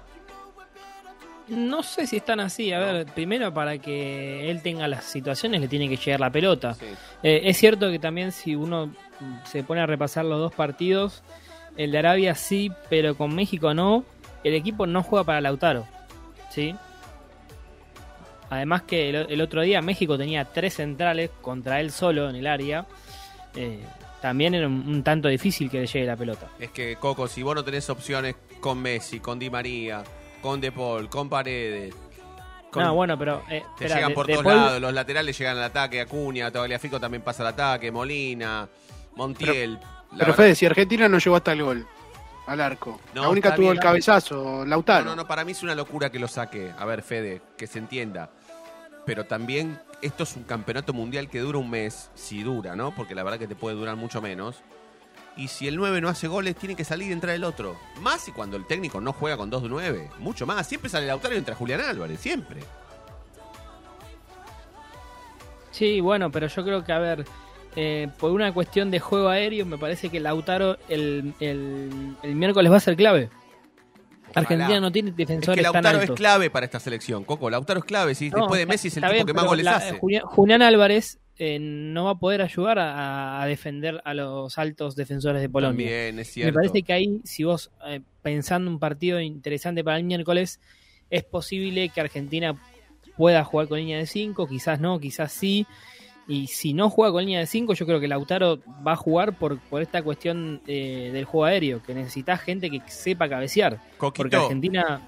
No 1.50 1.84
sé 1.84 2.08
si 2.08 2.18
están 2.18 2.40
así. 2.40 2.72
A 2.72 2.80
ver, 2.80 3.06
primero 3.08 3.54
para 3.54 3.78
que 3.78 4.50
él 4.50 4.62
tenga 4.62 4.88
las 4.88 5.04
situaciones 5.04 5.60
le 5.60 5.68
tiene 5.68 5.90
que 5.90 5.98
llegar 5.98 6.20
la 6.22 6.30
pelota. 6.32 6.76
Eh, 7.22 7.42
es 7.44 7.58
cierto 7.58 7.92
que 7.92 8.00
también 8.00 8.32
si 8.32 8.56
uno 8.56 8.94
se 9.44 9.64
pone 9.64 9.82
a 9.82 9.86
repasar 9.86 10.24
los 10.26 10.40
dos 10.40 10.54
partidos, 10.54 11.22
el 11.76 11.92
de 11.92 11.98
Arabia 12.00 12.36
sí, 12.36 12.72
pero 12.90 13.16
con 13.16 13.36
México 13.36 13.74
no, 13.74 14.06
el 14.46 14.54
equipo 14.54 14.88
no 14.88 15.04
juega 15.04 15.26
para 15.26 15.42
Lautaro. 15.42 15.86
¿Sí? 16.50 16.76
Además 18.54 18.84
que 18.84 19.10
el, 19.10 19.16
el 19.30 19.42
otro 19.42 19.62
día 19.62 19.82
México 19.82 20.18
tenía 20.18 20.46
tres 20.46 20.76
centrales 20.76 21.30
contra 21.42 21.80
él 21.82 21.92
solo 21.92 22.30
en 22.30 22.36
el 22.36 22.48
área. 22.48 22.86
Eh, 23.56 23.84
también 24.22 24.54
era 24.56 24.68
un, 24.68 24.88
un 24.88 25.04
tanto 25.04 25.28
difícil 25.28 25.70
que 25.70 25.82
le 25.82 25.88
llegue 25.88 26.06
la 26.06 26.16
pelota. 26.16 26.48
Es 26.60 26.72
que, 26.72 26.96
Coco, 26.96 27.28
si 27.28 27.44
vos 27.44 27.56
no 27.56 27.64
tenés 27.64 27.90
opciones 27.90 28.36
con 28.60 28.82
Messi, 28.82 29.20
con 29.20 29.38
Di 29.38 29.50
María, 29.50 30.04
con 30.42 30.62
De 30.62 30.72
Paul, 30.72 31.10
con 31.10 31.30
Paredes. 31.30 31.94
con- 32.72 32.84
No, 32.84 32.96
bueno, 32.96 33.18
pero... 33.20 33.44
eh, 33.50 33.64
Te 33.78 33.88
llegan 33.88 34.10
de- 34.10 34.16
por 34.16 34.26
de 34.28 34.34
todos 34.34 34.46
Paul- 34.46 34.56
lados, 34.58 34.82
los 34.82 34.94
laterales 34.94 35.38
llegan 35.38 35.58
al 35.58 35.64
ataque, 35.66 36.00
Acuña, 36.02 36.50
Tagliafico 36.52 37.00
también 37.00 37.22
pasa 37.22 37.44
al 37.44 37.50
ataque, 37.50 37.92
Molina, 37.92 38.68
Montiel. 39.16 39.78
Pero 40.18 40.34
Fede, 40.34 40.56
si 40.56 40.66
Argentina 40.66 41.08
no 41.10 41.18
llegó 41.18 41.36
hasta 41.36 41.52
el 41.52 41.64
gol, 41.64 41.88
al 42.48 42.62
arco. 42.62 43.00
No, 43.14 43.24
la 43.24 43.30
única 43.30 43.56
tuvo 43.56 43.66
bien. 43.68 43.74
el 43.78 43.80
cabezazo, 43.80 44.66
Lautaro. 44.66 45.04
No, 45.06 45.10
no, 45.12 45.16
no, 45.24 45.28
para 45.28 45.44
mí 45.44 45.52
es 45.52 45.64
una 45.64 45.76
locura 45.76 46.10
que 46.10 46.20
lo 46.20 46.28
saque. 46.28 46.72
A 46.78 46.86
ver, 46.86 47.02
Fede, 47.04 47.42
que 47.58 47.68
se 47.68 47.80
entienda. 47.80 48.30
Pero 49.06 49.26
también 49.26 49.80
esto 50.02 50.24
es 50.24 50.36
un 50.36 50.44
campeonato 50.44 50.94
mundial 50.94 51.30
que 51.30 51.40
dura 51.40 51.58
un 51.58 51.70
mes, 51.70 52.10
si 52.14 52.44
dura, 52.44 52.76
¿no? 52.76 52.94
Porque 52.96 53.16
la 53.16 53.24
verdad 53.24 53.40
que 53.40 53.48
te 53.48 53.56
puede 53.56 53.76
durar 53.76 53.96
mucho 53.96 54.22
menos. 54.22 54.64
Y 55.36 55.48
si 55.48 55.68
el 55.68 55.78
9 55.78 56.00
no 56.00 56.10
hace 56.10 56.28
goles, 56.28 56.56
tiene 56.56 56.76
que 56.76 56.84
salir 56.84 57.10
y 57.10 57.12
entrar 57.12 57.36
el 57.36 57.44
otro. 57.44 57.76
Más 58.02 58.28
y 58.28 58.32
cuando 58.32 58.56
el 58.56 58.68
técnico 58.68 59.02
no 59.02 59.14
juega 59.14 59.36
con 59.36 59.50
2 59.50 59.64
de 59.64 59.70
9. 59.70 60.10
Mucho 60.20 60.46
más. 60.46 60.68
Siempre 60.68 60.90
sale 60.90 61.08
Lautaro 61.08 61.34
y 61.34 61.38
entra 61.40 61.56
Julián 61.56 61.82
Álvarez, 61.82 62.20
siempre. 62.20 62.62
Sí, 65.72 66.02
bueno, 66.02 66.32
pero 66.32 66.48
yo 66.48 66.64
creo 66.64 66.84
que, 66.84 66.94
a 66.94 67.00
ver, 67.00 67.26
eh, 67.76 68.08
por 68.20 68.32
una 68.32 68.54
cuestión 68.54 68.92
de 68.92 69.00
juego 69.00 69.30
aéreo, 69.30 69.66
me 69.66 69.80
parece 69.80 70.10
que 70.10 70.20
Lautaro 70.20 70.78
el, 70.88 71.34
el, 71.40 72.16
el 72.22 72.36
miércoles 72.36 72.72
va 72.72 72.78
a 72.78 72.82
ser 72.82 72.96
clave. 72.96 73.30
Argentina 74.34 74.80
no 74.80 74.92
tiene 74.92 75.10
Es 75.12 75.16
defensores 75.16 75.66
que 75.66 75.72
tan 75.72 75.84
Lautaro 75.84 76.02
es 76.02 76.12
clave 76.12 76.50
para 76.50 76.66
esta 76.66 76.80
selección, 76.80 77.24
Coco. 77.24 77.50
Lautaro 77.50 77.80
es 77.80 77.86
clave. 77.86 78.14
No, 78.14 78.38
después 78.40 78.60
de 78.60 78.66
Messi 78.66 78.88
es 78.90 78.98
el 78.98 79.04
tipo 79.04 79.14
bien, 79.14 79.26
que 79.26 79.34
más 79.34 79.46
goles 79.46 79.68
hace. 79.68 79.98
Julián, 80.00 80.24
Julián 80.24 80.62
Álvarez 80.62 81.20
eh, 81.38 81.58
no 81.60 82.06
va 82.06 82.12
a 82.12 82.16
poder 82.16 82.42
ayudar 82.42 82.80
a, 82.80 83.42
a 83.42 83.46
defender 83.48 84.02
a 84.06 84.14
los 84.14 84.58
altos 84.58 84.96
defensores 84.96 85.42
de 85.42 85.50
Polonia. 85.50 85.70
También, 85.86 86.08
es 86.10 86.16
Me 86.16 86.24
cierto. 86.26 86.54
parece 86.54 86.84
que 86.84 86.94
ahí, 86.94 87.22
si 87.24 87.44
vos 87.44 87.72
eh, 87.88 88.02
pensando 88.22 88.70
un 88.70 88.80
partido 88.80 89.20
interesante 89.20 89.84
para 89.84 89.98
el 89.98 90.04
miércoles, 90.04 90.60
es 91.10 91.24
posible 91.24 91.90
que 91.90 92.02
Argentina 92.02 92.56
pueda 93.18 93.44
jugar 93.44 93.68
con 93.68 93.78
línea 93.80 93.98
de 93.98 94.08
5, 94.08 94.48
quizás 94.48 94.80
no, 94.80 95.00
quizás 95.00 95.32
sí. 95.32 95.66
Y 96.28 96.48
si 96.48 96.74
no 96.74 96.90
juega 96.90 97.12
con 97.12 97.22
línea 97.26 97.40
de 97.40 97.48
5, 97.48 97.74
yo 97.74 97.86
creo 97.86 98.00
que 98.00 98.08
Lautaro 98.08 98.60
va 98.86 98.94
a 98.94 98.96
jugar 98.96 99.38
por, 99.38 99.60
por 99.60 99.82
esta 99.82 100.02
cuestión 100.02 100.62
eh, 100.68 101.10
del 101.12 101.26
juego 101.26 101.46
aéreo, 101.46 101.84
que 101.84 101.94
necesitas 101.94 102.40
gente 102.42 102.70
que 102.70 102.82
sepa 102.88 103.28
cabecear. 103.28 103.80
Coquito. 103.98 104.24
Porque 104.24 104.36
Argentina 104.38 105.02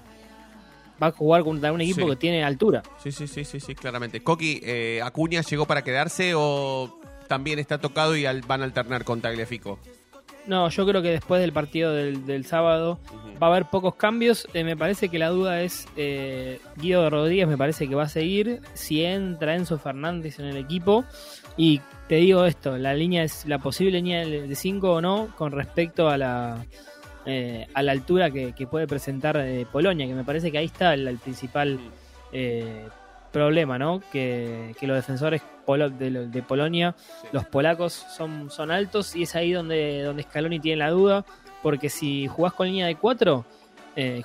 va 1.02 1.06
a 1.08 1.12
jugar 1.12 1.42
contra 1.44 1.72
un 1.72 1.80
equipo 1.80 2.02
Sí. 2.02 2.06
que 2.10 2.16
tiene 2.16 2.44
altura. 2.44 2.82
Sí, 3.02 3.12
sí, 3.12 3.26
sí, 3.26 3.44
sí, 3.44 3.60
sí, 3.60 3.74
claramente. 3.74 4.22
Coqui, 4.22 4.60
eh, 4.62 5.00
¿Acuña 5.02 5.40
llegó 5.40 5.64
para 5.66 5.82
quedarse 5.82 6.32
o 6.34 7.00
también 7.28 7.58
está 7.58 7.78
tocado 7.78 8.14
y 8.16 8.26
al- 8.26 8.42
van 8.42 8.60
a 8.60 8.64
alternar 8.64 9.04
con 9.04 9.20
Tagliafico? 9.22 9.78
No, 10.46 10.68
yo 10.68 10.86
creo 10.86 11.02
que 11.02 11.10
después 11.10 11.40
del 11.40 11.52
partido 11.52 11.92
del, 11.92 12.24
del 12.24 12.46
sábado 12.46 12.98
va 13.42 13.48
a 13.48 13.50
haber 13.50 13.66
pocos 13.66 13.96
cambios. 13.96 14.48
Eh, 14.54 14.62
me 14.64 14.76
parece 14.76 15.08
que 15.08 15.18
la 15.18 15.30
duda 15.30 15.62
es 15.62 15.86
eh, 15.96 16.60
Guido 16.76 17.08
Rodríguez, 17.10 17.48
me 17.48 17.58
parece 17.58 17.88
que 17.88 17.94
va 17.94 18.04
a 18.04 18.08
seguir. 18.08 18.60
Si 18.74 19.04
entra 19.04 19.56
Enzo 19.56 19.78
Fernández 19.78 20.38
en 20.38 20.46
el 20.46 20.56
equipo. 20.56 21.04
Y 21.56 21.80
te 22.08 22.16
digo 22.16 22.44
esto, 22.44 22.76
la 22.76 22.94
línea 22.94 23.24
es 23.24 23.46
la 23.46 23.58
posible 23.58 23.92
línea 23.92 24.24
de 24.26 24.54
5 24.54 24.92
o 24.92 25.00
no 25.00 25.28
con 25.36 25.52
respecto 25.52 26.08
a 26.08 26.18
la 26.18 26.64
eh, 27.28 27.66
a 27.74 27.82
la 27.82 27.90
altura 27.90 28.30
que, 28.30 28.52
que 28.52 28.68
puede 28.68 28.86
presentar 28.86 29.36
eh, 29.38 29.66
Polonia, 29.72 30.06
que 30.06 30.14
me 30.14 30.22
parece 30.22 30.52
que 30.52 30.58
ahí 30.58 30.66
está 30.66 30.94
el, 30.94 31.08
el 31.08 31.18
principal 31.18 31.76
eh, 32.30 32.86
problema, 33.32 33.78
¿no? 33.78 34.00
Que, 34.12 34.74
que 34.78 34.86
los 34.86 34.96
defensores 34.96 35.42
polo- 35.66 35.90
de, 35.90 36.10
lo- 36.10 36.26
de 36.26 36.42
Polonia, 36.42 36.94
los 37.32 37.44
polacos 37.44 37.92
son, 38.16 38.50
son 38.50 38.70
altos 38.70 39.14
y 39.16 39.22
es 39.24 39.34
ahí 39.34 39.52
donde, 39.52 40.02
donde 40.02 40.22
Scaloni 40.22 40.60
tiene 40.60 40.78
la 40.78 40.90
duda, 40.90 41.24
porque 41.62 41.88
si 41.90 42.26
jugás 42.28 42.52
con 42.52 42.66
línea 42.68 42.86
de 42.86 42.96
4, 42.96 43.44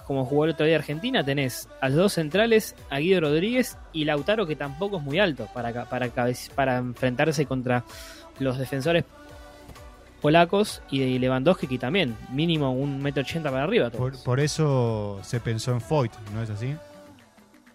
como 0.05 0.25
jugó 0.25 0.43
el 0.45 0.51
otro 0.51 0.65
día 0.65 0.75
Argentina, 0.75 1.23
tenés 1.23 1.69
a 1.79 1.87
los 1.87 1.97
dos 1.97 2.13
centrales, 2.13 2.75
a 2.89 2.99
Guido 2.99 3.21
Rodríguez 3.21 3.77
y 3.93 4.03
Lautaro, 4.05 4.45
que 4.45 4.55
tampoco 4.57 4.97
es 4.97 5.03
muy 5.03 5.17
alto 5.19 5.47
para, 5.53 5.71
ca- 5.71 5.85
para, 5.85 6.09
para 6.55 6.77
enfrentarse 6.77 7.45
contra 7.45 7.83
los 8.39 8.57
defensores 8.57 9.05
polacos 10.21 10.81
y 10.91 10.99
de 10.99 11.19
Lewandowski, 11.19 11.67
que 11.67 11.77
también, 11.79 12.15
mínimo 12.31 12.71
un 12.73 13.01
metro 13.01 13.21
ochenta 13.23 13.49
para 13.49 13.63
arriba. 13.63 13.89
Por, 13.89 14.21
por 14.23 14.39
eso 14.39 15.19
se 15.23 15.39
pensó 15.39 15.71
en 15.71 15.81
Foyt, 15.81 16.11
¿no 16.33 16.43
es 16.43 16.49
así? 16.49 16.75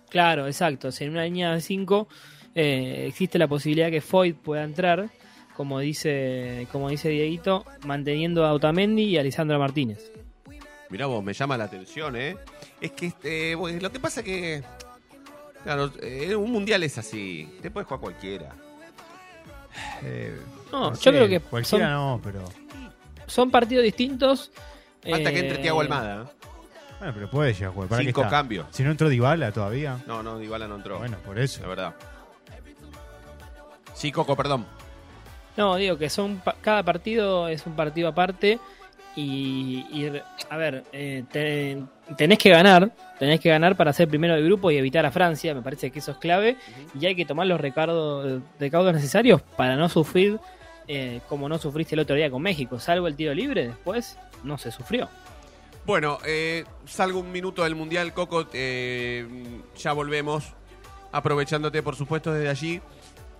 Claro, 0.08 0.46
exacto. 0.46 0.92
Si 0.92 1.04
en 1.04 1.10
una 1.10 1.24
línea 1.24 1.52
de 1.52 1.60
5 1.60 2.08
existe 2.54 3.38
la 3.38 3.48
posibilidad 3.48 3.90
que 3.90 4.00
Foyt 4.00 4.36
pueda 4.36 4.64
entrar, 4.64 5.10
como 5.56 5.80
dice, 5.80 6.66
como 6.70 6.90
dice 6.90 7.08
Dieguito, 7.08 7.64
manteniendo 7.84 8.44
a 8.44 8.52
Otamendi 8.52 9.04
y 9.04 9.18
a 9.18 9.22
Lisandro 9.22 9.58
Martínez. 9.58 10.12
Mirá 10.90 11.06
vos, 11.06 11.24
me 11.24 11.32
llama 11.32 11.56
la 11.56 11.64
atención, 11.64 12.14
¿eh? 12.16 12.36
Es 12.80 12.92
que 12.92 13.06
este, 13.06 13.54
bueno, 13.54 13.80
lo 13.80 13.90
que 13.90 13.98
pasa 13.98 14.22
que. 14.22 14.62
Claro, 15.64 15.90
eh, 16.00 16.36
un 16.36 16.52
mundial 16.52 16.82
es 16.84 16.96
así. 16.98 17.48
Te 17.60 17.70
puedes 17.70 17.88
jugar 17.88 18.00
cualquiera. 18.00 18.54
No, 20.70 20.90
no 20.90 20.90
yo 20.92 20.96
sé, 20.96 21.10
creo 21.10 21.28
que 21.28 21.40
cualquiera 21.40 21.86
son, 21.86 21.92
no, 21.92 22.20
pero 22.22 22.44
son 23.26 23.50
partidos 23.50 23.84
distintos. 23.84 24.52
Falta 25.08 25.32
que 25.32 25.40
entre 25.40 25.58
eh, 25.58 25.62
Tiago 25.62 25.80
Almada. 25.80 26.30
Bueno, 26.98 27.12
pero 27.14 27.30
puede 27.30 27.52
llegar 27.52 27.70
a 27.70 27.72
jugar. 27.72 27.88
¿Para 27.88 28.00
qué 28.02 28.06
Cinco 28.08 28.20
está? 28.22 28.30
cambios. 28.30 28.66
Si 28.70 28.82
no 28.82 28.90
entró 28.90 29.08
Dybala 29.08 29.52
todavía. 29.52 29.98
No, 30.06 30.22
no, 30.22 30.38
Dybala 30.38 30.66
no 30.68 30.76
entró. 30.76 30.98
Bueno, 30.98 31.16
por 31.24 31.38
eso. 31.38 31.60
La 31.62 31.68
verdad. 31.68 31.94
Sí, 33.94 34.12
Coco, 34.12 34.36
perdón. 34.36 34.66
No, 35.56 35.76
digo 35.76 35.96
que 35.96 36.10
son 36.10 36.36
pa- 36.38 36.56
cada 36.60 36.82
partido 36.82 37.48
es 37.48 37.64
un 37.66 37.74
partido 37.74 38.08
aparte 38.08 38.58
y, 39.14 39.86
y, 39.90 40.12
a 40.50 40.56
ver, 40.58 40.84
eh, 40.92 41.24
te- 41.32 41.82
tenés 42.16 42.38
que 42.38 42.50
ganar, 42.50 42.90
tenés 43.18 43.40
que 43.40 43.48
ganar 43.48 43.74
para 43.74 43.92
ser 43.94 44.06
primero 44.06 44.34
del 44.34 44.44
grupo 44.44 44.70
y 44.70 44.76
evitar 44.76 45.06
a 45.06 45.10
Francia, 45.10 45.54
me 45.54 45.62
parece 45.62 45.90
que 45.90 46.00
eso 46.00 46.10
es 46.12 46.18
clave 46.18 46.58
y 47.00 47.06
hay 47.06 47.16
que 47.16 47.24
tomar 47.24 47.46
los 47.46 47.58
recardos, 47.58 48.42
recaudos 48.60 48.92
necesarios 48.92 49.40
para 49.56 49.76
no 49.76 49.88
sufrir 49.88 50.38
eh, 50.88 51.20
como 51.26 51.48
no 51.48 51.56
sufriste 51.56 51.94
el 51.94 52.00
otro 52.00 52.14
día 52.16 52.30
con 52.30 52.42
México, 52.42 52.78
salvo 52.78 53.08
el 53.08 53.16
tiro 53.16 53.32
libre, 53.32 53.68
después 53.68 54.18
no 54.44 54.58
se 54.58 54.70
sufrió. 54.70 55.08
Bueno, 55.86 56.18
eh, 56.26 56.64
salgo 56.84 57.20
un 57.20 57.30
minuto 57.30 57.62
del 57.62 57.76
Mundial, 57.76 58.12
Coco. 58.12 58.48
eh, 58.52 59.24
ya 59.76 59.92
volvemos. 59.92 60.52
Aprovechándote, 61.12 61.80
por 61.80 61.94
supuesto, 61.94 62.32
desde 62.32 62.48
allí. 62.48 62.80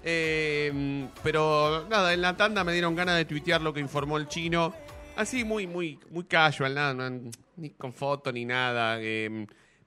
Eh, 0.05 1.09
pero 1.24 1.88
nada, 1.90 2.14
en 2.14 2.22
la 2.22 2.36
tanda 2.36 2.62
me 2.62 2.72
dieron 2.72 2.94
ganas 2.94 3.16
de 3.16 3.24
tuitear 3.24 3.61
lo 3.61 3.74
que 3.74 3.80
informó 3.80 4.16
el 4.16 4.28
chino. 4.28 4.72
Así, 5.16 5.42
muy, 5.42 5.66
muy, 5.66 5.99
muy 6.11 6.22
casual, 6.22 6.76
nada, 6.76 7.11
ni 7.57 7.70
con 7.70 7.92
foto 7.92 8.30
ni 8.30 8.44
nada. 8.44 9.01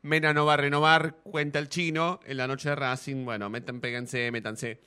Mena 0.01 0.33
no 0.33 0.45
va 0.45 0.55
a 0.55 0.57
renovar, 0.57 1.15
cuenta 1.23 1.59
el 1.59 1.69
chino. 1.69 2.19
En 2.25 2.35
la 2.35 2.45
noche 2.45 2.67
de 2.67 2.75
Racing, 2.75 3.23
bueno, 3.23 3.49
metan, 3.49 3.79
péguense, 3.79 4.29
métanse. 4.31 4.81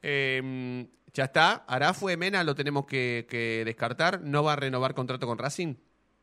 Ya 0.00 1.24
está. 1.24 1.64
Arafue, 1.66 2.16
Mena, 2.16 2.44
lo 2.44 2.54
tenemos 2.54 2.86
que 2.86 3.62
descartar. 3.66 4.20
¿No 4.20 4.44
va 4.44 4.52
a 4.52 4.56
renovar 4.56 4.94
contrato 4.94 5.26
con 5.26 5.38
Racing? 5.38 5.74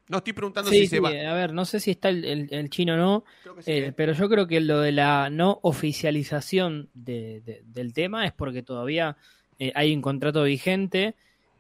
No 0.10 0.18
estoy 0.18 0.34
preguntando 0.34 0.70
Sí, 0.70 0.80
si 0.82 0.88
se 0.88 1.00
va. 1.00 1.10
a 1.10 1.34
ver, 1.34 1.54
no 1.54 1.64
sé 1.66 1.80
si 1.80 1.92
está 1.92 2.10
el, 2.10 2.26
el- 2.26 2.48
el 2.52 2.70
chino 2.70 2.94
o 2.96 2.98
no, 2.98 3.24
eh, 3.66 3.94
pero 3.96 4.12
yo 4.14 4.28
creo 4.30 4.48
que 4.48 4.60
lo 4.60 4.82
de 4.82 4.92
la 4.92 5.30
no 5.30 5.60
oficialización 5.64 6.90
de- 6.94 7.42
de- 7.42 7.62
del 7.66 7.94
tema 7.94 8.26
es 8.26 8.34
porque 8.34 8.64
todavía 8.64 9.16
eh, 9.60 9.72
hay 9.76 9.96
un 9.96 10.02
contrato 10.02 10.44
vigente 10.44 11.16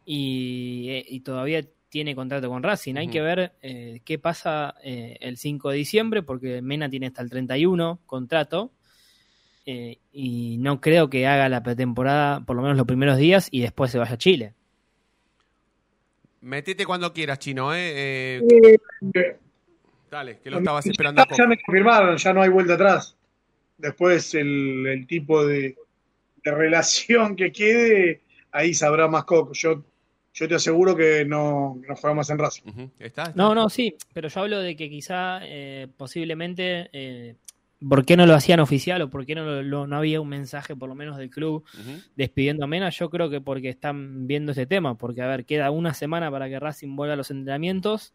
y, 0.05 0.87
eh, 0.89 1.05
y 1.07 1.21
todavía 1.21 1.63
tiene 1.89 2.15
contrato 2.15 2.49
con 2.49 2.63
Racing. 2.63 2.95
Hay 2.97 3.07
que 3.07 3.21
ver 3.21 3.53
eh, 3.61 4.01
qué 4.03 4.17
pasa 4.19 4.75
eh, 4.83 5.15
el 5.21 5.37
5 5.37 5.69
de 5.69 5.77
diciembre 5.77 6.23
porque 6.23 6.61
Mena 6.61 6.89
tiene 6.89 7.07
hasta 7.07 7.21
el 7.21 7.29
31 7.29 7.99
contrato 8.05 8.71
y 9.65 10.57
no 10.59 10.81
creo 10.81 11.09
que 11.09 11.25
haga 11.27 11.47
la 11.49 11.63
pretemporada 11.63 12.41
por 12.41 12.55
lo 12.55 12.61
menos 12.63 12.77
los 12.77 12.85
primeros 12.85 13.17
días 13.17 13.47
y 13.51 13.61
después 13.61 13.91
se 13.91 13.97
vaya 13.99 14.15
a 14.15 14.17
Chile. 14.17 14.53
Metete 16.43 16.85
cuando 16.85 17.13
quieras, 17.13 17.39
chino, 17.39 17.73
¿eh? 17.73 18.37
Eh, 18.39 18.77
Eh, 19.13 19.37
Dale, 20.11 20.39
que 20.39 20.51
lo 20.51 20.59
estabas 20.59 20.85
esperando. 20.85 21.23
Ya, 21.29 21.37
ya 21.37 21.47
me 21.47 21.57
confirmaron, 21.61 22.17
ya 22.17 22.33
no 22.33 22.41
hay 22.41 22.49
vuelta 22.49 22.73
atrás. 22.75 23.15
Después 23.77 24.35
el, 24.35 24.85
el 24.85 25.07
tipo 25.07 25.45
de, 25.45 25.75
de 26.43 26.51
relación 26.51 27.35
que 27.35 27.51
quede, 27.51 28.21
ahí 28.51 28.73
sabrá 28.73 29.07
más 29.07 29.23
Coco. 29.23 29.53
Yo, 29.53 29.83
yo 30.33 30.47
te 30.47 30.55
aseguro 30.55 30.95
que 30.95 31.25
no, 31.25 31.81
no 31.87 31.95
juega 31.95 32.13
más 32.13 32.29
en 32.29 32.37
Racing. 32.37 32.89
¿Está? 32.99 33.31
No, 33.35 33.55
no, 33.55 33.69
sí, 33.69 33.95
pero 34.13 34.27
yo 34.27 34.41
hablo 34.41 34.59
de 34.59 34.75
que 34.75 34.89
quizá 34.89 35.39
eh, 35.43 35.87
posiblemente, 35.97 36.89
eh, 36.93 37.35
¿por 37.87 38.05
qué 38.05 38.15
no 38.17 38.25
lo 38.25 38.33
hacían 38.35 38.59
oficial 38.59 39.01
o 39.01 39.09
por 39.09 39.25
qué 39.25 39.35
no, 39.35 39.61
lo- 39.61 39.87
no 39.87 39.95
había 39.97 40.21
un 40.21 40.29
mensaje 40.29 40.75
por 40.75 40.89
lo 40.89 40.95
menos 40.95 41.17
del 41.17 41.29
club 41.29 41.63
despidiendo 42.15 42.63
a 42.63 42.67
Mena? 42.67 42.89
Yo 42.89 43.09
creo 43.09 43.29
que 43.29 43.41
porque 43.41 43.69
están 43.69 44.27
viendo 44.27 44.51
este 44.51 44.65
tema, 44.65 44.95
porque 44.97 45.21
a 45.21 45.27
ver, 45.27 45.45
queda 45.45 45.71
una 45.71 45.93
semana 45.93 46.29
para 46.31 46.47
que 46.49 46.59
Racing 46.59 46.95
vuelva 46.95 47.13
a 47.13 47.17
los 47.17 47.31
entrenamientos 47.31 48.13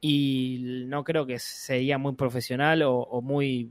y 0.00 0.58
no 0.86 1.02
creo 1.04 1.26
que 1.26 1.38
sería 1.38 1.98
muy 1.98 2.14
profesional 2.14 2.82
o, 2.82 2.94
o 2.98 3.22
muy... 3.22 3.70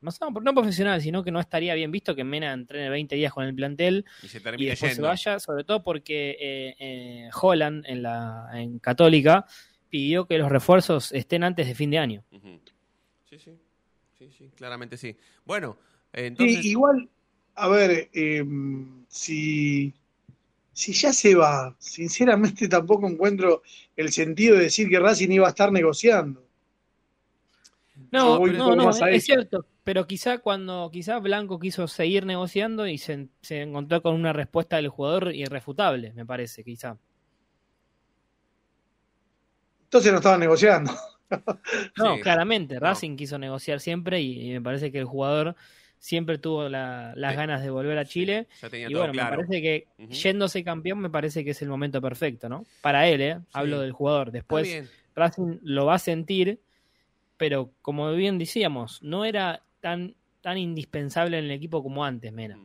No, 0.00 0.10
no 0.42 0.52
profesional, 0.54 1.00
sino 1.00 1.24
que 1.24 1.30
no 1.32 1.40
estaría 1.40 1.72
bien 1.74 1.90
visto 1.90 2.14
que 2.14 2.24
Mena 2.24 2.52
entrene 2.52 2.90
20 2.90 3.16
días 3.16 3.32
con 3.32 3.44
el 3.44 3.54
plantel 3.54 4.04
Y 4.22 4.28
se 4.28 4.38
y 4.38 4.66
después 4.66 4.94
se 4.96 5.00
vaya, 5.08 5.40
sobre 5.40 5.64
todo 5.64 5.82
porque 5.82 6.36
eh, 6.38 6.74
eh, 6.78 7.30
Holland 7.40 7.84
en 7.88 8.02
la 8.02 8.50
en 8.52 8.78
Católica 8.80 9.46
pidió 9.88 10.26
que 10.26 10.36
los 10.36 10.50
refuerzos 10.50 11.10
estén 11.12 11.42
antes 11.42 11.66
de 11.66 11.74
fin 11.74 11.90
de 11.90 11.98
año. 11.98 12.22
Sí, 13.30 13.38
sí. 13.38 13.52
Sí, 14.24 14.32
sí, 14.38 14.50
claramente 14.56 14.96
sí. 14.96 15.16
Bueno, 15.44 15.76
Sí, 16.14 16.20
entonces. 16.22 16.64
igual, 16.64 17.08
a 17.56 17.68
ver, 17.68 18.08
eh, 18.12 18.44
si, 19.08 19.92
si 20.72 20.92
ya 20.92 21.12
se 21.12 21.34
va, 21.34 21.74
sinceramente 21.78 22.68
tampoco 22.68 23.08
encuentro 23.08 23.62
el 23.96 24.12
sentido 24.12 24.56
de 24.56 24.64
decir 24.64 24.88
que 24.88 25.00
Racing 25.00 25.30
iba 25.30 25.46
a 25.46 25.50
estar 25.50 25.72
negociando. 25.72 26.42
No, 28.12 28.38
no, 28.38 28.76
no, 28.76 28.90
es 29.08 29.24
cierto, 29.24 29.66
pero 29.82 30.06
quizá 30.06 30.38
cuando 30.38 30.88
quizá 30.92 31.18
Blanco 31.18 31.58
quiso 31.58 31.88
seguir 31.88 32.26
negociando 32.26 32.86
y 32.86 32.98
se, 32.98 33.28
se 33.42 33.62
encontró 33.62 34.02
con 34.02 34.14
una 34.14 34.32
respuesta 34.32 34.76
del 34.76 34.88
jugador 34.88 35.34
irrefutable, 35.34 36.12
me 36.12 36.24
parece, 36.24 36.62
quizá. 36.62 36.96
Entonces 39.84 40.12
no 40.12 40.18
estaban 40.18 40.40
negociando. 40.40 40.92
No, 41.96 42.16
Sí. 42.16 42.20
claramente, 42.22 42.78
Racing 42.80 43.16
quiso 43.16 43.38
negociar 43.38 43.80
siempre 43.80 44.20
y, 44.20 44.50
y 44.50 44.52
me 44.52 44.60
parece 44.60 44.90
que 44.92 44.98
el 44.98 45.04
jugador 45.04 45.56
siempre 45.98 46.36
tuvo 46.38 46.68
la- 46.68 47.14
las 47.16 47.34
ganas 47.34 47.62
de 47.62 47.70
volver 47.70 47.96
a 47.98 48.04
Chile. 48.04 48.46
ya 48.60 48.68
tenía 48.68 48.88
y 48.88 48.90
todo 48.92 49.00
bueno, 49.00 49.12
claro. 49.14 49.30
me 49.30 49.36
parece 49.46 49.62
que 49.62 49.86
Ujú. 49.98 50.12
yéndose 50.12 50.62
campeón 50.64 50.98
me 50.98 51.08
parece 51.10 51.44
que 51.44 51.50
es 51.52 51.62
el 51.62 51.68
momento 51.68 52.00
perfecto, 52.02 52.48
¿no? 52.48 52.64
Para 52.82 53.08
él, 53.08 53.20
¿eh? 53.22 53.38
Hablo 53.52 53.80
del 53.80 53.92
jugador. 53.92 54.30
Después. 54.30 54.90
Racing 55.16 55.58
lo 55.62 55.86
va 55.86 55.94
a 55.94 55.98
sentir, 55.98 56.60
pero 57.36 57.70
como 57.82 58.12
bien 58.12 58.36
decíamos, 58.38 59.02
no 59.02 59.24
era 59.24 59.62
tan, 59.80 60.14
tan 60.42 60.58
indispensable 60.58 61.38
en 61.38 61.44
el 61.46 61.50
equipo 61.52 61.82
como 61.82 62.04
antes, 62.04 62.32
Mena. 62.32 62.58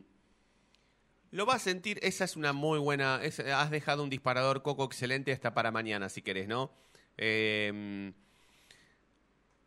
Lo 1.30 1.46
va 1.46 1.54
a 1.54 1.58
sentir, 1.60 1.98
esa 2.02 2.24
es 2.24 2.36
una 2.36 2.52
muy 2.52 2.78
buena. 2.80 3.20
es- 3.22 3.38
has 3.40 3.70
dejado 3.70 4.02
un 4.02 4.10
disparador 4.10 4.62
coco 4.62 4.84
excelente 4.84 5.32
hasta 5.32 5.54
para 5.54 5.70
mañana, 5.70 6.08
si 6.08 6.22
querés, 6.22 6.48
¿no? 6.48 6.72
Eh, 7.16 8.12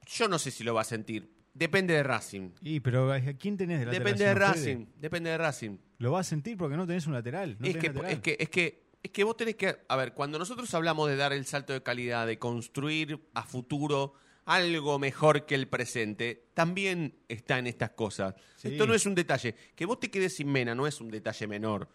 yo 0.06 0.28
no 0.28 0.40
sé 0.40 0.52
si 0.52 0.64
lo 0.64 0.74
va 0.74 0.82
a 0.82 0.86
sentir. 0.86 1.44
Depende 1.54 1.94
de 1.94 2.04
Racing. 2.04 2.50
Y, 2.62 2.80
pero 2.80 3.12
¿a 3.14 3.20
quién 3.20 3.58
tenés? 3.58 3.86
Depende 3.86 4.26
de? 4.26 4.34
Racing. 4.34 4.88
Depende 4.98 5.30
de 5.30 5.38
Racing. 5.38 5.78
Lo 6.00 6.12
vas 6.12 6.28
a 6.28 6.30
sentir 6.30 6.58
porque 6.58 6.76
no 6.76 6.88
tenés 6.88 7.06
un 7.06 7.14
lateral. 7.14 7.58
no 7.60 7.68
es, 7.68 7.74
tenés 7.74 7.82
que, 7.82 7.88
lateral. 7.90 8.12
es, 8.12 8.20
que, 8.20 8.38
es, 8.40 8.50
que, 8.50 8.84
es 9.04 9.12
que 9.12 9.24
vos 9.24 9.38
tenés 9.38 9.56
que. 9.56 9.78
A 9.88 9.96
ver, 9.96 10.14
cuando 10.14 10.40
nosotros 10.40 10.74
hablamos 10.74 11.10
de 11.10 11.16
dar 11.16 11.32
el 11.32 11.46
salto 11.46 11.74
de 11.74 11.84
calidad, 11.84 12.26
de 12.26 12.40
construir 12.40 13.20
a 13.36 13.44
futuro 13.44 14.16
algo 14.46 14.98
mejor 14.98 15.46
que 15.46 15.54
el 15.54 15.68
presente, 15.68 16.50
también 16.56 17.20
está 17.28 17.60
en 17.60 17.68
estas 17.68 17.92
cosas. 17.92 18.34
Sí. 18.58 18.70
Esto 18.70 18.88
no 18.88 18.96
es 18.96 19.06
un 19.06 19.14
detalle. 19.14 19.56
Que 19.76 19.86
vos 19.86 20.00
te 20.00 20.10
quedes 20.10 20.36
sin 20.36 20.52
mena 20.52 20.74
no 20.74 20.88
es 20.88 21.00
un 21.02 21.12
detalle 21.12 21.48
menor. 21.48 21.88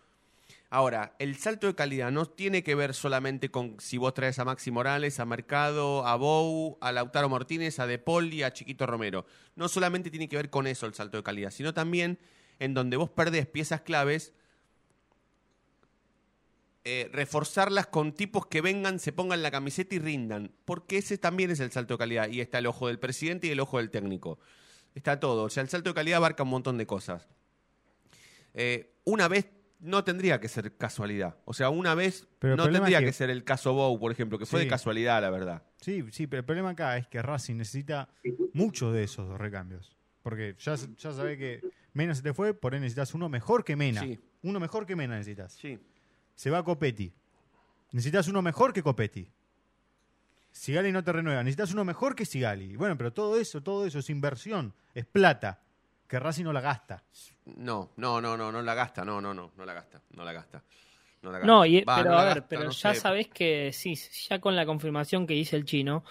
Ahora, 0.70 1.14
el 1.18 1.36
salto 1.36 1.66
de 1.66 1.74
calidad 1.74 2.10
no 2.10 2.26
tiene 2.26 2.62
que 2.62 2.74
ver 2.74 2.92
solamente 2.92 3.50
con 3.50 3.80
si 3.80 3.96
vos 3.96 4.12
traes 4.12 4.38
a 4.38 4.44
Maxi 4.44 4.70
Morales, 4.70 5.18
a 5.18 5.24
Mercado, 5.24 6.06
a 6.06 6.16
Bou, 6.16 6.76
a 6.82 6.92
Lautaro 6.92 7.30
Martínez, 7.30 7.78
a 7.78 7.86
De 7.86 8.02
y 8.30 8.42
a 8.42 8.52
Chiquito 8.52 8.86
Romero. 8.86 9.24
No 9.56 9.68
solamente 9.68 10.10
tiene 10.10 10.28
que 10.28 10.36
ver 10.36 10.50
con 10.50 10.66
eso 10.66 10.84
el 10.84 10.92
salto 10.92 11.16
de 11.16 11.22
calidad, 11.22 11.50
sino 11.50 11.72
también 11.72 12.18
en 12.58 12.74
donde 12.74 12.98
vos 12.98 13.08
perdés 13.08 13.46
piezas 13.46 13.80
claves 13.80 14.34
eh, 16.90 17.10
reforzarlas 17.12 17.86
con 17.86 18.12
tipos 18.12 18.46
que 18.46 18.62
vengan, 18.62 18.98
se 18.98 19.12
pongan 19.12 19.42
la 19.42 19.50
camiseta 19.50 19.94
y 19.94 19.98
rindan. 19.98 20.52
Porque 20.64 20.96
ese 20.96 21.18
también 21.18 21.50
es 21.50 21.60
el 21.60 21.70
salto 21.70 21.94
de 21.94 21.98
calidad. 21.98 22.28
Y 22.28 22.40
está 22.40 22.58
el 22.58 22.66
ojo 22.66 22.86
del 22.86 22.98
presidente 22.98 23.46
y 23.46 23.50
el 23.50 23.60
ojo 23.60 23.76
del 23.76 23.90
técnico. 23.90 24.38
Está 24.94 25.20
todo. 25.20 25.44
O 25.44 25.50
sea, 25.50 25.62
el 25.62 25.68
salto 25.68 25.90
de 25.90 25.94
calidad 25.94 26.16
abarca 26.16 26.44
un 26.44 26.48
montón 26.48 26.78
de 26.78 26.86
cosas. 26.86 27.28
Eh, 28.54 28.94
una 29.04 29.28
vez 29.28 29.50
no 29.80 30.02
tendría 30.04 30.40
que 30.40 30.48
ser 30.48 30.76
casualidad. 30.76 31.36
O 31.44 31.54
sea, 31.54 31.70
una 31.70 31.94
vez 31.94 32.26
Pero 32.38 32.56
no 32.56 32.64
tendría 32.64 32.98
es 32.98 33.00
que... 33.02 33.06
que- 33.06 33.12
ser 33.12 33.30
el 33.30 33.44
caso 33.44 33.72
Bow, 33.74 33.98
por 33.98 34.10
ejemplo, 34.12 34.38
que 34.38 34.46
fue 34.46 34.60
Sí. 34.60 34.66
de 34.66 34.70
casualidad, 34.70 35.22
la 35.22 35.30
verdad. 35.30 35.62
Sí, 35.80 36.04
sí, 36.10 36.26
pero 36.26 36.40
el 36.40 36.44
problema 36.44 36.70
acá 36.70 36.96
es 36.96 37.06
que 37.06 37.22
Racing 37.22 37.56
necesita 37.56 38.08
muchos 38.52 38.92
de 38.92 39.04
esos 39.04 39.28
dos 39.28 39.38
recambios. 39.38 39.96
Porque 40.22 40.56
ya, 40.58 40.74
ya 40.74 41.12
sabés 41.12 41.38
que 41.38 41.60
Mena 41.92 42.14
se 42.14 42.22
te 42.22 42.34
fue, 42.34 42.54
por 42.54 42.74
ahí 42.74 42.80
necesitas 42.80 43.14
uno 43.14 43.28
mejor 43.28 43.64
que 43.64 43.76
Mena. 43.76 44.00
Sí. 44.02 44.18
Uno 44.42 44.60
mejor 44.60 44.84
que 44.86 44.96
Mena 44.96 45.14
necesitas. 45.16 45.52
Sí. 45.54 45.78
Se 46.34 46.50
va 46.50 46.62
Copetti. 46.64 47.12
Necesitas 47.92 48.28
uno 48.28 48.42
mejor 48.42 48.72
que 48.72 48.82
Copetti. 48.82 49.30
Sigali 50.50 50.90
no 50.92 51.04
te 51.04 51.12
renueva. 51.12 51.42
Necesitas 51.42 51.72
uno 51.72 51.84
mejor 51.84 52.14
que 52.14 52.24
Sigali. 52.24 52.76
Bueno, 52.76 52.96
pero 52.98 53.12
todo 53.12 53.38
eso, 53.38 53.62
todo 53.62 53.86
eso 53.86 54.00
es 54.00 54.10
inversión. 54.10 54.74
Es 54.94 55.06
plata. 55.06 55.60
Que 56.08 56.18
Racing 56.18 56.44
no 56.44 56.52
la 56.52 56.62
gasta. 56.62 57.04
No, 57.44 57.92
no, 57.96 58.20
no, 58.20 58.36
no, 58.36 58.50
no 58.50 58.62
la 58.62 58.74
gasta, 58.74 59.04
no, 59.04 59.20
no, 59.20 59.34
no, 59.34 59.52
no 59.56 59.64
la 59.64 59.74
gasta, 59.74 60.02
no 60.16 60.24
la 60.24 60.32
gasta. 60.32 60.64
No, 61.20 61.30
la 61.30 61.38
gasta. 61.38 61.46
No, 61.46 61.66
y, 61.66 61.82
Va, 61.82 61.96
pero 61.96 62.10
no 62.10 62.16
la 62.16 62.20
a 62.20 62.24
ver, 62.24 62.34
gasta, 62.34 62.48
pero 62.48 62.64
no 62.64 62.70
ya 62.70 62.94
sé. 62.94 63.00
sabés 63.00 63.28
que 63.28 63.70
sí, 63.72 63.94
ya 64.28 64.40
con 64.40 64.56
la 64.56 64.64
confirmación 64.64 65.26
que 65.26 65.34
dice 65.34 65.56
el 65.56 65.64
chino, 65.64 66.04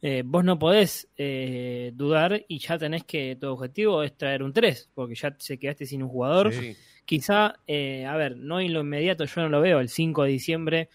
eh, 0.00 0.22
vos 0.24 0.42
no 0.42 0.58
podés 0.58 1.08
eh, 1.16 1.92
dudar 1.94 2.44
y 2.48 2.58
ya 2.58 2.78
tenés 2.78 3.04
que 3.04 3.36
tu 3.40 3.48
objetivo 3.48 4.02
es 4.02 4.16
traer 4.16 4.42
un 4.42 4.52
3, 4.52 4.90
porque 4.94 5.14
ya 5.14 5.36
se 5.38 5.58
quedaste 5.58 5.84
sin 5.86 6.02
un 6.02 6.08
jugador. 6.08 6.52
Sí. 6.52 6.74
Quizá, 7.04 7.56
eh, 7.66 8.06
a 8.06 8.16
ver, 8.16 8.36
no 8.36 8.58
en 8.58 8.72
lo 8.72 8.80
inmediato, 8.80 9.24
yo 9.26 9.42
no 9.42 9.48
lo 9.48 9.60
veo, 9.60 9.80
el 9.80 9.88
5 9.88 10.22
de 10.22 10.30
diciembre, 10.30 10.88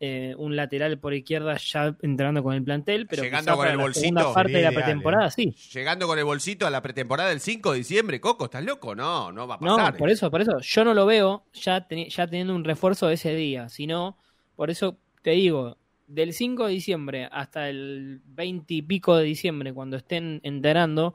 eh, 0.00 0.34
un 0.36 0.56
lateral 0.56 0.98
por 0.98 1.14
izquierda 1.14 1.56
ya 1.56 1.96
entrando 2.02 2.42
con 2.42 2.54
el 2.54 2.62
plantel, 2.64 3.06
pero 3.06 3.22
Llegando 3.22 3.56
con 3.56 3.68
el 3.68 3.76
la 3.76 3.82
bolsito. 3.82 4.00
segunda 4.02 4.34
parte 4.34 4.52
de 4.52 4.62
la 4.62 4.72
pretemporada, 4.72 5.28
¿eh? 5.28 5.30
sí. 5.30 5.54
Llegando 5.72 6.06
con 6.06 6.18
el 6.18 6.24
bolsito 6.24 6.66
a 6.66 6.70
la 6.70 6.82
pretemporada 6.82 7.30
del 7.30 7.40
5 7.40 7.72
de 7.72 7.78
diciembre, 7.78 8.20
Coco, 8.20 8.46
¿estás 8.46 8.64
loco? 8.64 8.94
No, 8.94 9.30
no 9.32 9.46
va 9.46 9.54
a 9.54 9.58
No, 9.60 9.76
pasar. 9.76 9.96
por 9.96 10.10
eso, 10.10 10.30
por 10.30 10.40
eso. 10.42 10.58
Yo 10.60 10.84
no 10.84 10.94
lo 10.94 11.06
veo 11.06 11.44
ya, 11.54 11.88
teni- 11.88 12.08
ya 12.08 12.26
teniendo 12.26 12.54
un 12.54 12.64
refuerzo 12.64 13.08
ese 13.08 13.34
día, 13.34 13.68
sino, 13.68 14.18
por 14.56 14.68
eso 14.70 14.98
te 15.22 15.30
digo, 15.30 15.78
del 16.06 16.34
5 16.34 16.66
de 16.66 16.72
diciembre 16.72 17.28
hasta 17.32 17.68
el 17.70 18.20
20 18.26 18.74
y 18.74 18.82
pico 18.82 19.16
de 19.16 19.24
diciembre, 19.24 19.72
cuando 19.72 19.96
estén 19.96 20.40
entrenando, 20.42 21.14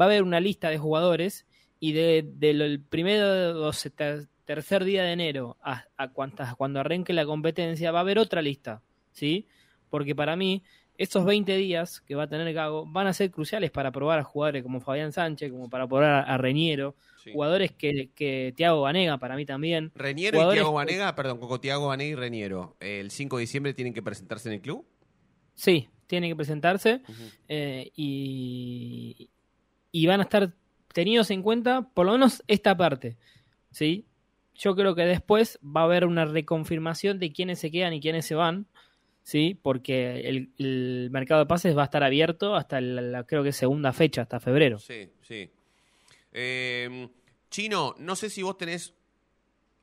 va 0.00 0.04
a 0.06 0.08
haber 0.08 0.22
una 0.22 0.40
lista 0.40 0.70
de 0.70 0.78
jugadores 0.78 1.46
y 1.78 1.92
de, 1.92 2.24
del 2.36 2.80
primero 2.88 3.70
se- 3.72 3.90
ter- 3.90 4.28
tercer 4.54 4.82
día 4.82 5.04
de 5.04 5.12
enero 5.12 5.56
a, 5.62 5.84
a 5.96 6.08
cuantas- 6.08 6.56
cuando 6.56 6.80
arranque 6.80 7.12
la 7.12 7.24
competencia 7.24 7.92
va 7.92 8.00
a 8.00 8.02
haber 8.02 8.18
otra 8.18 8.42
lista, 8.42 8.82
¿sí? 9.12 9.46
Porque 9.90 10.16
para 10.16 10.34
mí 10.34 10.64
estos 10.98 11.24
20 11.24 11.56
días 11.56 12.00
que 12.00 12.16
va 12.16 12.24
a 12.24 12.26
tener 12.28 12.52
Gago 12.52 12.84
van 12.84 13.06
a 13.06 13.12
ser 13.12 13.30
cruciales 13.30 13.70
para 13.70 13.92
probar 13.92 14.18
a 14.18 14.24
jugadores 14.24 14.64
como 14.64 14.80
Fabián 14.80 15.12
Sánchez, 15.12 15.52
como 15.52 15.70
para 15.70 15.86
probar 15.86 16.28
a, 16.28 16.36
Reñero, 16.36 16.96
jugadores 17.32 17.70
que, 17.70 18.10
que 18.12 18.52
Tiago 18.56 18.80
Banega 18.80 19.18
para 19.18 19.36
mí 19.36 19.46
también. 19.46 19.92
Reñero 19.94 20.50
y 20.50 20.54
Tiago 20.54 20.72
Banega, 20.72 21.14
perdón, 21.14 21.38
Coco 21.38 21.60
Tiago 21.60 21.86
Banega 21.86 22.10
y 22.10 22.14
Reñero, 22.16 22.76
el 22.80 23.12
5 23.12 23.36
de 23.36 23.40
diciembre 23.42 23.72
tienen 23.72 23.94
que 23.94 24.02
presentarse 24.02 24.48
en 24.48 24.56
el 24.56 24.60
club. 24.62 24.84
Sí, 25.54 25.88
tienen 26.08 26.28
que 26.32 26.36
presentarse 26.36 27.02
eh, 27.46 27.92
y, 27.94 29.30
y 29.92 30.06
van 30.06 30.18
a 30.18 30.24
estar 30.24 30.52
tenidos 30.92 31.30
en 31.30 31.40
cuenta 31.42 31.82
por 31.94 32.04
lo 32.06 32.12
menos 32.12 32.42
esta 32.48 32.76
parte. 32.76 33.16
¿sí? 33.70 34.06
Yo 34.60 34.76
creo 34.76 34.94
que 34.94 35.02
después 35.02 35.58
va 35.64 35.80
a 35.80 35.84
haber 35.84 36.04
una 36.04 36.24
reconfirmación 36.26 37.18
de 37.18 37.32
quiénes 37.32 37.58
se 37.58 37.70
quedan 37.70 37.94
y 37.94 38.00
quiénes 38.00 38.26
se 38.26 38.34
van. 38.34 38.66
¿sí? 39.22 39.58
Porque 39.62 40.20
el, 40.28 40.50
el 40.58 41.08
mercado 41.10 41.40
de 41.40 41.46
pases 41.46 41.76
va 41.76 41.82
a 41.82 41.84
estar 41.84 42.02
abierto 42.02 42.56
hasta 42.56 42.80
la, 42.80 43.00
la- 43.00 43.24
creo 43.24 43.42
que 43.42 43.52
segunda 43.52 43.92
fecha, 43.92 44.22
hasta 44.22 44.40
febrero. 44.40 44.78
Sí, 44.78 45.08
sí. 45.22 45.50
Eh, 46.32 47.08
Chino, 47.50 47.94
no 47.98 48.16
sé 48.16 48.30
si 48.30 48.42
vos 48.42 48.56
tenés 48.58 48.94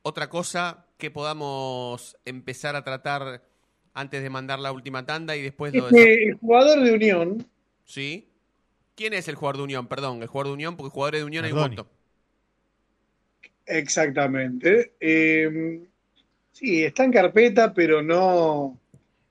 otra 0.02 0.28
cosa 0.30 0.86
que 0.96 1.10
podamos 1.10 2.16
empezar 2.24 2.76
a 2.76 2.84
tratar 2.84 3.42
antes 3.94 4.22
de 4.22 4.30
mandar 4.30 4.58
la 4.58 4.72
última 4.72 5.04
tanda 5.04 5.36
y 5.36 5.42
después 5.42 5.74
lo 5.74 5.88
de... 5.88 5.98
Este, 5.98 6.28
el 6.28 6.34
jugador 6.38 6.80
de 6.84 6.92
Unión, 6.92 7.46
¿Sí? 7.84 8.28
¿Quién 8.94 9.12
es 9.14 9.28
el 9.28 9.34
jugador 9.34 9.58
de 9.58 9.62
Unión? 9.64 9.86
Perdón, 9.86 10.20
el 10.22 10.28
jugador 10.28 10.48
de 10.48 10.52
Unión, 10.54 10.76
porque 10.76 10.90
jugadores 10.90 11.20
de 11.20 11.24
Unión 11.26 11.44
hay 11.44 11.52
un 11.52 11.58
montón. 11.58 11.88
Exactamente. 13.68 14.94
eh, 15.00 15.80
sí, 16.52 16.84
está 16.84 17.04
en 17.04 17.12
carpeta, 17.12 17.72
pero 17.72 18.02
no, 18.02 18.78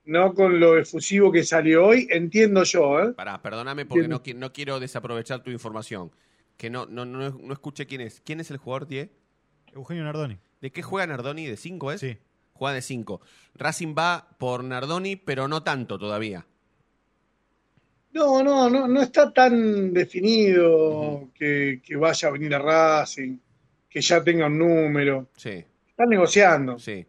no 0.05 0.33
con 0.33 0.59
lo 0.59 0.77
efusivo 0.77 1.31
que 1.31 1.43
salió 1.43 1.88
hoy, 1.88 2.07
entiendo 2.09 2.63
yo, 2.63 3.01
¿eh? 3.01 3.13
Pará, 3.13 3.41
perdóname 3.41 3.85
porque 3.85 4.07
no, 4.07 4.23
qui- 4.23 4.35
no 4.35 4.53
quiero 4.53 4.79
desaprovechar 4.79 5.43
tu 5.43 5.51
información. 5.51 6.11
Que 6.57 6.69
no, 6.69 6.85
no, 6.88 7.05
no, 7.05 7.29
no 7.29 7.53
escuché 7.53 7.85
quién 7.85 8.01
es. 8.01 8.21
¿Quién 8.21 8.39
es 8.39 8.49
el 8.49 8.57
jugador, 8.57 8.88
Die? 8.88 9.09
Eugenio 9.73 10.03
Nardoni. 10.03 10.38
¿De 10.59 10.71
qué 10.71 10.81
juega 10.81 11.05
Nardoni? 11.05 11.45
¿De 11.45 11.55
5 11.55 11.91
es? 11.91 11.99
Sí. 12.01 12.17
Juega 12.53 12.73
de 12.73 12.81
5. 12.81 13.21
Racing 13.53 13.93
va 13.95 14.27
por 14.39 14.63
Nardoni, 14.63 15.17
pero 15.17 15.47
no 15.47 15.61
tanto 15.61 15.99
todavía. 15.99 16.47
No, 18.13 18.41
no, 18.41 18.67
no, 18.69 18.88
no 18.88 19.01
está 19.01 19.31
tan 19.31 19.93
definido 19.93 21.29
que, 21.35 21.81
que 21.85 21.95
vaya 21.95 22.29
a 22.29 22.31
venir 22.31 22.55
a 22.55 22.59
Racing, 22.59 23.38
que 23.98 24.02
ya 24.02 24.24
tenga 24.24 24.45
un 24.45 24.60
número. 24.60 25.28
Sí, 25.36 25.66
Están 25.89 26.10
negociando. 26.10 26.78
sí. 26.78 27.06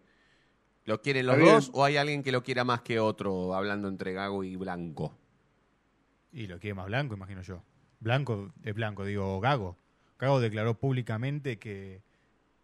¿Lo 0.86 1.02
quieren 1.02 1.26
los 1.26 1.34
Está 1.36 1.44
bien. 1.44 1.54
dos 1.56 1.70
o 1.74 1.84
hay 1.84 1.98
alguien 1.98 2.22
que 2.22 2.32
lo 2.32 2.42
quiera 2.42 2.64
más 2.64 2.80
que 2.80 2.98
otro, 2.98 3.54
hablando 3.54 3.88
entre 3.88 4.14
Gago 4.14 4.42
y 4.42 4.56
Blanco? 4.56 5.14
Y 6.32 6.46
lo 6.46 6.58
quiere 6.58 6.72
más 6.72 6.86
blanco, 6.86 7.14
imagino 7.14 7.42
yo. 7.42 7.62
Blanco 8.00 8.54
es 8.64 8.74
blanco, 8.74 9.04
digo, 9.04 9.38
Gago. 9.38 9.76
Gago 10.18 10.40
declaró 10.40 10.78
públicamente 10.78 11.58
que, 11.58 12.00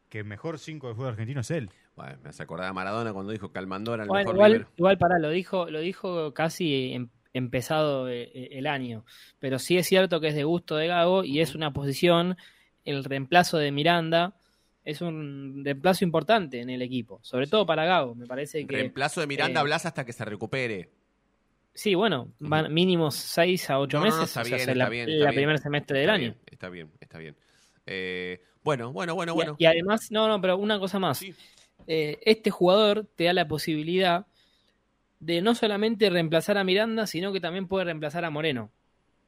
que 0.08 0.20
el 0.20 0.24
mejor 0.24 0.58
5 0.58 0.86
del 0.86 0.96
fútbol 0.96 1.10
argentino 1.10 1.42
es 1.42 1.50
él. 1.50 1.68
Bueno, 1.96 2.16
me 2.22 2.30
hace 2.30 2.42
acordar 2.42 2.68
a 2.68 2.72
Maradona 2.72 3.12
cuando 3.12 3.30
dijo 3.30 3.52
que 3.52 3.58
Almandora 3.58 3.96
era 3.96 4.04
el 4.04 4.08
Bueno, 4.08 4.32
mejor 4.32 4.36
igual, 4.36 4.66
igual 4.78 4.96
pará, 4.98 5.18
lo 5.18 5.28
dijo, 5.28 5.70
lo 5.70 5.80
dijo 5.80 6.32
casi 6.32 6.94
em- 6.94 7.08
empezado 7.34 8.08
eh, 8.08 8.30
eh, 8.34 8.48
el 8.52 8.66
año. 8.66 9.04
Pero 9.38 9.58
sí 9.58 9.76
es 9.76 9.86
cierto 9.86 10.18
que 10.22 10.28
es 10.28 10.34
de 10.34 10.44
gusto 10.44 10.76
de 10.76 10.86
Gago 10.86 11.24
y 11.24 11.40
es 11.40 11.54
una 11.54 11.74
posición, 11.74 12.38
el 12.84 13.04
reemplazo 13.04 13.58
de 13.58 13.72
Miranda, 13.72 14.34
es 14.84 15.00
un 15.00 15.62
reemplazo 15.64 16.04
importante 16.04 16.60
en 16.60 16.70
el 16.70 16.82
equipo. 16.82 17.18
Sobre 17.22 17.46
todo 17.46 17.64
para 17.66 17.84
Gago, 17.84 18.14
me 18.14 18.26
parece 18.26 18.66
que. 18.66 18.76
Reemplazo 18.76 19.20
de 19.20 19.26
Miranda 19.26 19.60
eh, 19.60 19.64
Blas 19.64 19.86
hasta 19.86 20.04
que 20.04 20.12
se 20.12 20.24
recupere. 20.24 20.90
Sí, 21.72 21.94
bueno, 21.94 22.28
van 22.38 22.72
mínimos 22.72 23.14
6 23.16 23.70
a 23.70 23.80
8 23.80 23.98
No, 23.98 24.04
no, 24.04 24.10
no, 24.10 24.16
meses, 24.16 24.28
está 24.30 24.42
o 24.42 24.44
sea, 24.44 24.56
bien, 24.56 24.60
es 24.60 24.68
está 24.68 24.74
la, 24.84 24.88
bien, 24.90 25.06
la 25.08 25.14
está 25.16 25.30
bien. 25.30 25.34
primer 25.40 25.58
semestre 25.58 25.98
del 25.98 26.08
Está 26.08 26.14
año. 26.14 26.22
bien, 26.22 26.38
está 26.50 26.68
bien, 26.68 26.90
está 27.00 27.18
bien. 27.18 27.36
Eh, 27.86 28.40
bueno, 28.62 28.92
bueno, 28.92 29.14
bueno, 29.16 29.32
Y- 29.32 29.34
bueno. 29.34 29.56
Y, 29.58 29.64
además, 29.66 30.10
no, 30.12 30.28
no, 30.28 30.40
pero 30.40 30.56
una 30.56 30.78
cosa 30.78 30.98
más. 31.00 31.24
Eh, 31.86 32.18
este 32.22 32.50
jugador 32.50 33.06
te 33.16 33.24
da 33.24 33.32
la 33.32 33.48
posibilidad 33.48 34.26
de 35.18 35.42
no 35.42 35.54
solamente 35.54 36.10
reemplazar 36.10 36.58
a 36.58 36.64
Miranda, 36.64 37.06
sino 37.06 37.32
que 37.32 37.40
también 37.40 37.66
puede 37.66 37.86
reemplazar 37.86 38.24
a 38.24 38.30
Moreno. 38.30 38.70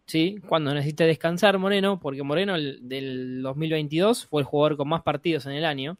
¿Sí? 0.06 0.38
Cuando 0.48 0.72
necesite 0.72 1.04
descansar 1.04 1.58
Moreno, 1.58 1.98
porque 1.98 2.22
Moreno 2.22 2.54
el- 2.54 2.88
del 2.88 3.42
2022 3.42 4.26
fue 4.26 4.42
el 4.42 4.46
jugador 4.46 4.76
con 4.76 4.88
más 4.88 5.02
partidos 5.02 5.46
en 5.46 5.52
el 5.52 5.64
año. 5.64 5.98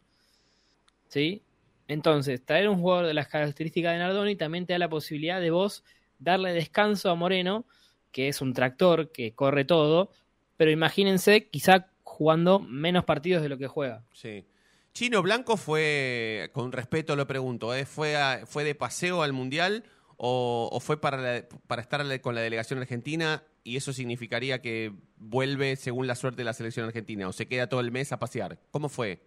¿Sí? 1.09 1.43
Entonces, 1.89 2.45
traer 2.45 2.69
un 2.69 2.81
jugador 2.81 3.07
de 3.07 3.15
las 3.15 3.29
características 3.29 3.93
de 3.93 3.99
Nardoni 3.99 4.37
también 4.37 4.67
te 4.67 4.73
da 4.73 4.79
la 4.79 4.89
posibilidad 4.89 5.41
de 5.41 5.51
vos 5.51 5.85
darle 6.19 6.53
descanso 6.53 7.11
a 7.11 7.15
Moreno, 7.15 7.65
que 8.13 8.29
es 8.29 8.41
un 8.41 8.55
tractor 8.55 9.13
que 9.13 9.35
corre 9.35 9.65
todo, 9.65 10.11
pero 10.57 10.71
imagínense 10.71 11.49
quizá 11.49 11.89
jugando 12.03 12.59
menos 12.61 13.05
partidos 13.05 13.43
de 13.43 13.49
lo 13.49 13.59
que 13.59 13.67
juega. 13.69 14.03
Sí. 14.13 14.45
Chino 14.93 15.21
Blanco 15.23 15.57
fue, 15.57 16.51
con 16.53 16.73
respeto 16.73 17.15
lo 17.17 17.27
pregunto, 17.27 17.75
¿eh? 17.75 17.85
¿Fue, 17.85 18.17
a- 18.17 18.47
¿fue 18.47 18.65
de 18.65 18.75
paseo 18.75 19.23
al 19.23 19.33
Mundial 19.33 19.85
o, 20.17 20.79
fue 20.81 20.99
para, 21.01 21.47
para 21.67 21.83
estar 21.83 22.21
con 22.21 22.35
la 22.35 22.41
delegación 22.41 22.79
argentina 22.79 23.43
y 23.67 23.77
eso 23.77 23.93
significaría 23.93 24.63
que 24.63 24.93
vuelve 25.17 25.77
según 25.77 26.07
la 26.07 26.15
suerte 26.15 26.39
de 26.39 26.45
la 26.45 26.53
selección 26.53 26.87
argentina 26.87 27.29
o 27.29 27.33
se 27.33 27.47
queda 27.47 27.69
todo 27.69 27.81
el 27.81 27.91
mes 27.91 28.13
a 28.13 28.19
pasear? 28.19 28.59
¿Cómo 28.71 28.89
fue? 28.89 29.21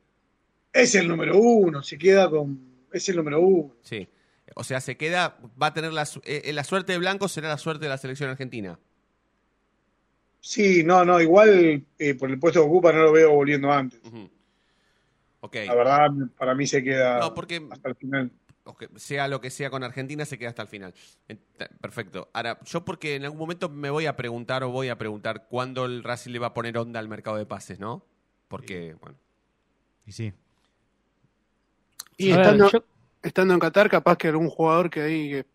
Es 0.72 0.96
el 0.96 1.08
número 1.08 1.38
uno, 1.38 1.82
se 1.84 1.98
queda 1.98 2.30
con. 2.30 2.60
Es 2.94 3.10
el 3.10 3.18
número 3.18 3.42
uno. 3.42 3.76
Sí. 3.82 4.08
O 4.56 4.64
sea, 4.64 4.80
se 4.82 4.98
queda, 4.98 5.38
va 5.62 5.68
a 5.68 5.74
tener 5.74 5.94
la, 5.94 6.06
su- 6.06 6.22
eh, 6.26 6.52
la 6.54 6.64
suerte 6.64 6.94
de 6.94 6.98
Blanco 7.00 7.28
será 7.28 7.50
la 7.50 7.58
suerte 7.58 7.86
de 7.86 7.90
la 7.90 7.98
selección 7.98 8.30
argentina. 8.30 8.80
Sí, 10.42 10.84
no, 10.84 11.04
no, 11.04 11.20
igual 11.22 11.86
eh, 12.00 12.16
por 12.16 12.32
el 12.32 12.40
puesto 12.40 12.62
que 12.62 12.68
ocupa 12.68 12.94
no 12.94 13.04
lo 13.04 13.12
veo 13.12 13.32
volviendo 13.34 13.72
antes. 13.72 14.00
Ok. 15.42 15.56
La 15.68 15.76
verdad, 15.76 16.10
para 16.38 16.56
mí 16.56 16.66
se 16.66 16.84
queda 16.84 17.20
No, 17.20 17.34
porque 17.34 17.62
hasta 17.70 17.90
el 17.90 17.96
final. 17.96 18.32
Ok, 18.66 18.86
sea 18.98 19.28
lo 19.28 19.42
que 19.42 19.50
sea 19.50 19.70
con 19.70 19.84
Argentina, 19.84 20.26
se 20.26 20.38
queda 20.38 20.50
hasta 20.50 20.62
el 20.62 20.68
final. 20.68 20.94
Perfecto. 21.82 22.30
Ahora, 22.34 22.60
yo 22.66 22.86
porque 22.86 23.16
en 23.16 23.24
algún 23.24 23.40
momento 23.40 23.70
me 23.70 23.90
voy 23.90 24.06
a 24.06 24.16
preguntar 24.16 24.64
o 24.64 24.70
voy 24.70 24.90
a 24.90 24.98
preguntar 24.98 25.48
cuándo 25.50 25.86
el 25.86 26.04
Racing 26.04 26.32
le 26.32 26.40
va 26.40 26.48
a 26.48 26.54
poner 26.54 26.78
onda 26.78 27.00
al 27.00 27.08
mercado 27.08 27.38
de 27.38 27.46
pases, 27.46 27.80
¿no? 27.80 28.06
Porque, 28.48 28.96
bueno. 29.02 29.18
Y 30.06 30.12
sí. 30.12 30.34
Y 32.18 32.32
ver, 32.32 32.42
estando, 32.42 32.70
yo- 32.70 32.84
estando 33.24 33.54
en 33.54 33.60
Qatar, 33.60 33.90
capaz 33.90 34.18
que 34.18 34.28
algún 34.28 34.50
jugador 34.50 34.90
que 34.90 35.02
ahí 35.02 35.30
que 35.30 35.46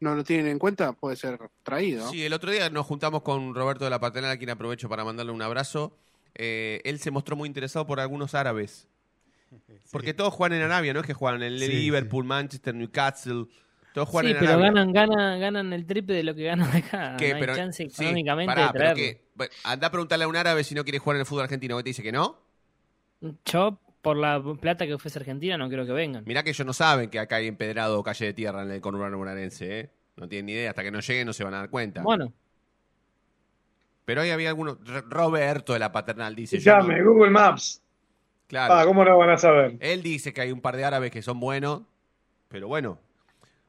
no 0.00 0.14
lo 0.14 0.24
tienen 0.24 0.46
en 0.48 0.58
cuenta 0.58 0.92
puede 0.92 1.16
ser 1.16 1.38
traído. 1.62 2.08
Sí, 2.10 2.24
el 2.24 2.32
otro 2.32 2.50
día 2.50 2.68
nos 2.70 2.86
juntamos 2.86 3.22
con 3.22 3.54
Roberto 3.54 3.84
de 3.84 3.90
la 3.90 4.00
Paternal, 4.00 4.32
a 4.32 4.36
quien 4.36 4.50
aprovecho 4.50 4.88
para 4.88 5.04
mandarle 5.04 5.32
un 5.32 5.42
abrazo. 5.42 5.96
Eh, 6.34 6.80
él 6.84 6.98
se 6.98 7.10
mostró 7.10 7.36
muy 7.36 7.46
interesado 7.46 7.86
por 7.86 8.00
algunos 8.00 8.34
árabes. 8.34 8.88
Porque 9.90 10.14
todos 10.14 10.32
juegan 10.32 10.58
en 10.58 10.64
Arabia, 10.64 10.92
no 10.94 11.00
es 11.00 11.06
que 11.06 11.14
juegan 11.14 11.42
en 11.42 11.58
Sí, 11.58 11.66
Liverpool, 11.68 12.24
Manchester, 12.24 12.74
Newcastle. 12.74 13.46
Todos 13.92 14.08
juegan 14.08 14.26
Sí, 14.30 14.32
en 14.32 14.38
pero 14.40 14.52
Arabia. 14.52 14.66
ganan, 14.72 14.92
ganan, 14.92 15.40
ganan 15.40 15.72
el 15.72 15.84
triple 15.86 16.14
de 16.14 16.22
lo 16.22 16.34
que 16.34 16.44
ganan 16.44 16.70
acá. 16.76 17.16
¿Qué? 17.18 17.30
No 17.30 17.34
hay 17.36 17.40
Pero- 17.40 17.56
chance 17.56 17.88
sí, 17.90 18.02
económicamente 18.04 18.46
pará, 18.54 18.66
de 18.68 18.72
pero 18.72 18.84
traerlo. 18.84 18.96
que- 19.02 19.22
bueno, 19.34 19.52
anda 19.64 19.86
a 19.86 19.90
preguntarle 19.90 20.24
a 20.24 20.28
un 20.28 20.36
árabe 20.36 20.64
si 20.64 20.74
no 20.74 20.82
quiere 20.84 20.98
jugar 20.98 21.16
en 21.16 21.20
el 21.20 21.26
fútbol 21.26 21.44
argentino. 21.44 21.76
¿Qué 21.76 21.82
te 21.82 21.90
dice 21.90 22.02
que 22.02 22.12
no? 22.12 22.38
Yo, 23.44 23.78
por 24.00 24.16
la 24.16 24.42
plata 24.60 24.86
que 24.86 24.94
ofrece 24.94 25.18
Argentina, 25.18 25.56
no 25.58 25.68
creo 25.68 25.84
que 25.86 25.92
vengan. 25.92 26.24
Mirá 26.26 26.42
que 26.42 26.50
ellos 26.50 26.66
no 26.66 26.72
saben 26.72 27.10
que 27.10 27.18
acá 27.18 27.36
hay 27.36 27.46
empedrado 27.48 27.98
o 27.98 28.02
calle 28.02 28.26
de 28.26 28.32
tierra 28.32 28.62
en 28.62 28.70
el 28.70 28.80
conurbano 28.80 29.18
bonaerense, 29.18 29.80
¿eh? 29.80 29.90
No 30.16 30.28
tienen 30.28 30.46
ni 30.46 30.52
idea. 30.52 30.70
Hasta 30.70 30.82
que 30.82 30.90
no 30.90 31.00
lleguen 31.00 31.26
no 31.26 31.32
se 31.32 31.44
van 31.44 31.54
a 31.54 31.58
dar 31.58 31.70
cuenta. 31.70 32.02
Bueno, 32.02 32.32
Pero 34.04 34.22
ahí 34.22 34.30
había 34.30 34.48
algunos... 34.48 34.78
R- 34.86 35.02
Roberto 35.08 35.72
de 35.74 35.78
la 35.78 35.92
Paternal 35.92 36.34
dice... 36.34 36.58
no- 36.64 37.04
Google 37.04 37.30
Maps. 37.30 37.81
Claro. 38.52 38.74
Ah, 38.74 38.84
¿cómo 38.84 39.02
lo 39.02 39.16
van 39.16 39.30
a 39.30 39.38
saber? 39.38 39.78
Él 39.80 40.02
dice 40.02 40.34
que 40.34 40.42
hay 40.42 40.52
un 40.52 40.60
par 40.60 40.76
de 40.76 40.84
árabes 40.84 41.10
que 41.10 41.22
son 41.22 41.40
buenos, 41.40 41.84
pero 42.48 42.68
bueno. 42.68 42.98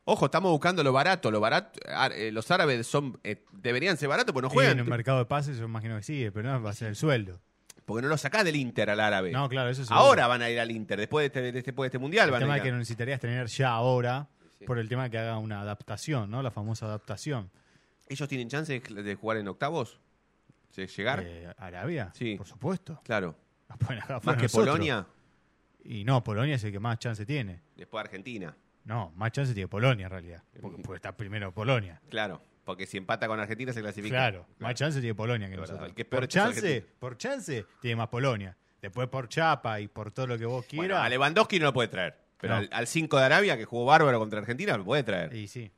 Ojo, 0.04 0.26
estamos 0.26 0.52
buscando 0.52 0.84
lo 0.84 0.92
barato. 0.92 1.32
Lo 1.32 1.40
barato 1.40 1.80
ah, 1.88 2.10
eh, 2.14 2.34
los 2.34 2.52
árabes 2.52 2.86
son 2.86 3.18
eh, 3.24 3.46
deberían 3.54 3.96
ser 3.96 4.10
baratos 4.10 4.34
porque 4.34 4.44
no 4.48 4.50
juegan. 4.50 4.74
en 4.74 4.80
el 4.80 4.90
mercado 4.90 5.20
de 5.20 5.26
pases 5.26 5.58
yo 5.58 5.64
imagino 5.64 5.96
que 5.96 6.04
sí, 6.04 6.30
pero 6.34 6.52
no 6.52 6.62
va 6.62 6.72
a 6.72 6.74
ser 6.74 6.90
el 6.90 6.98
sueldo. 6.98 7.40
Porque 7.86 8.02
no 8.02 8.10
lo 8.10 8.18
sacás 8.18 8.44
del 8.44 8.58
Inter 8.58 8.90
al 8.90 9.00
árabe. 9.00 9.32
No, 9.32 9.48
claro, 9.48 9.70
eso 9.70 9.86
seguro. 9.86 9.98
Ahora 10.06 10.28
van 10.28 10.42
a 10.42 10.50
ir 10.50 10.60
al 10.60 10.70
Inter, 10.70 11.00
después 11.00 11.24
de 11.24 11.28
este, 11.28 11.42
de 11.42 11.48
este- 11.60 11.62
después 11.72 11.86
de 11.86 11.88
este 11.88 12.00
mundial 12.00 12.26
El 12.26 12.32
van 12.32 12.42
tema 12.42 12.56
a 12.56 12.58
ir. 12.58 12.64
que 12.64 12.72
no 12.72 12.78
necesitarías 12.78 13.22
tener 13.22 13.48
ya 13.48 13.70
ahora 13.70 14.28
por 14.68 14.80
el 14.80 14.90
tema 14.90 15.10
que 15.10 15.18
haga 15.18 15.38
una 15.38 15.62
adaptación, 15.62 16.30
¿no? 16.30 16.44
La 16.44 16.52
famosa 16.52 16.88
adaptación. 16.88 17.50
¿Ellos 18.10 18.28
tienen 18.28 18.50
chance 18.50 18.82
de, 18.82 19.04
de 19.04 19.16
jugar 19.16 19.38
en 19.38 19.48
octavos? 19.48 20.02
¿De 20.76 20.88
llegar? 20.88 21.24
Eh, 21.26 21.54
¿Arabia? 21.58 22.12
Sí. 22.14 22.36
Por 22.36 22.48
supuesto. 22.48 23.00
Claro. 23.06 23.36
Más 24.24 24.36
que 24.38 24.44
nosotros. 24.44 24.52
Polonia, 24.52 25.06
Y 25.84 26.04
no, 26.04 26.24
Polonia 26.24 26.56
es 26.56 26.64
el 26.64 26.72
que 26.72 26.80
más 26.80 27.00
chance 27.00 27.26
tiene. 27.26 27.62
después 27.76 28.04
Argentina. 28.04 28.56
No, 28.86 29.12
más 29.16 29.32
chance 29.32 29.54
tiene 29.54 29.68
Polonia 29.68 30.06
en 30.06 30.12
realidad. 30.12 30.44
Porque, 30.62 30.82
porque 30.82 30.96
está 30.98 31.16
primero 31.16 31.54
Polonia. 31.54 32.02
Claro, 32.10 32.42
porque 32.66 32.86
si 32.86 32.98
empata 32.98 33.28
con 33.28 33.40
Argentina 33.40 33.72
se 33.74 33.82
clasifica. 33.82 34.16
Claro, 34.16 34.46
más 34.60 34.76
chance 34.76 35.00
tiene 35.00 35.16
Polonia 35.16 35.50
que 35.50 35.56
nosotros. 35.58 35.88
el 35.88 35.94
que 35.94 36.02
es 36.04 36.08
peor 36.08 36.24
por 36.24 36.28
chance, 36.30 36.86
por 37.00 37.18
chance 37.18 37.66
tiene 37.82 37.96
más 37.96 38.08
Polonia. 38.10 38.56
Después 38.82 39.08
por 39.08 39.30
chapa 39.30 39.80
y 39.80 39.88
por 39.88 40.12
todo 40.12 40.28
lo 40.28 40.38
que 40.38 40.46
vos 40.46 40.66
Bueno, 40.74 40.94
quieras. 40.96 41.06
a 41.06 41.10
Lewandowski 41.10 41.60
no 41.60 41.66
lo 41.68 41.74
puede 41.74 41.88
traer. 41.88 42.18
Pero 42.40 42.60
No. 42.60 42.68
al 42.72 42.88
5 42.88 43.18
de 43.18 43.24
Arabia, 43.24 43.56
que 43.58 43.64
jugó 43.64 43.86
bárbaro 43.86 44.20
contra 44.20 44.40
Argentina, 44.40 44.76
lo 44.78 44.84
puede 44.84 45.04
traer. 45.04 45.34
y 45.34 45.48
sí. 45.48 45.72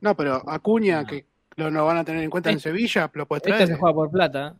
No, 0.00 0.16
pero 0.16 0.48
Acuña, 0.48 1.04
que 1.04 1.26
lo, 1.56 1.68
lo 1.72 1.84
van 1.84 1.96
a 1.96 2.04
tener 2.04 2.22
en 2.22 2.30
cuenta 2.30 2.52
en 2.52 2.60
Sevilla, 2.60 3.10
lo 3.14 3.26
puedes 3.26 3.42
Esto 3.42 3.56
traer. 3.56 3.66
se 3.68 3.74
juega 3.76 3.92
por 3.92 4.08
plata. 4.12 4.54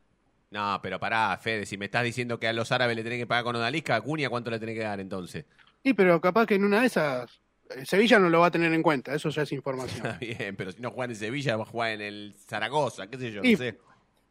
No, 0.55 0.79
pero 0.81 1.01
pará, 1.01 1.37
Fede, 1.37 1.67
si 1.67 1.77
me 1.77 1.87
estás 1.87 2.05
diciendo 2.05 2.39
que 2.39 2.47
a 2.47 2.53
los 2.53 2.71
árabes 2.71 2.95
le 2.95 3.03
tenés 3.03 3.19
que 3.19 3.27
pagar 3.27 3.43
con 3.43 3.57
Odalisca, 3.57 3.97
a 3.97 4.01
Cunha, 4.01 4.29
¿cuánto 4.29 4.53
le 4.53 4.61
tenés 4.61 4.77
que 4.77 4.85
dar 4.85 5.01
entonces? 5.01 5.45
Sí, 5.83 5.95
pero 5.95 6.21
capaz 6.21 6.47
que 6.47 6.55
en 6.55 6.65
una 6.65 6.81
de 6.83 6.87
esas 6.87 7.41
eh, 7.71 7.85
Sevilla 7.85 8.21
no 8.21 8.31
lo 8.31 8.39
va 8.39 8.47
a 8.47 8.51
tener 8.53 8.73
en 8.73 8.81
cuenta, 8.81 9.13
eso 9.13 9.31
ya 9.31 9.43
es 9.43 9.51
información. 9.51 10.07
Está 10.07 10.19
bien, 10.19 10.55
pero 10.55 10.71
si 10.71 10.81
no 10.81 10.93
juegan 10.93 11.11
en 11.11 11.17
Sevilla, 11.17 11.57
va 11.57 11.65
a 11.65 11.67
jugar 11.67 11.91
en 11.91 12.03
el 12.03 12.37
Zaragoza, 12.39 13.09
qué 13.09 13.19
sé 13.19 13.33
yo, 13.33 13.43
Y- 13.43 13.53
no 13.53 13.59
sé. 13.59 13.79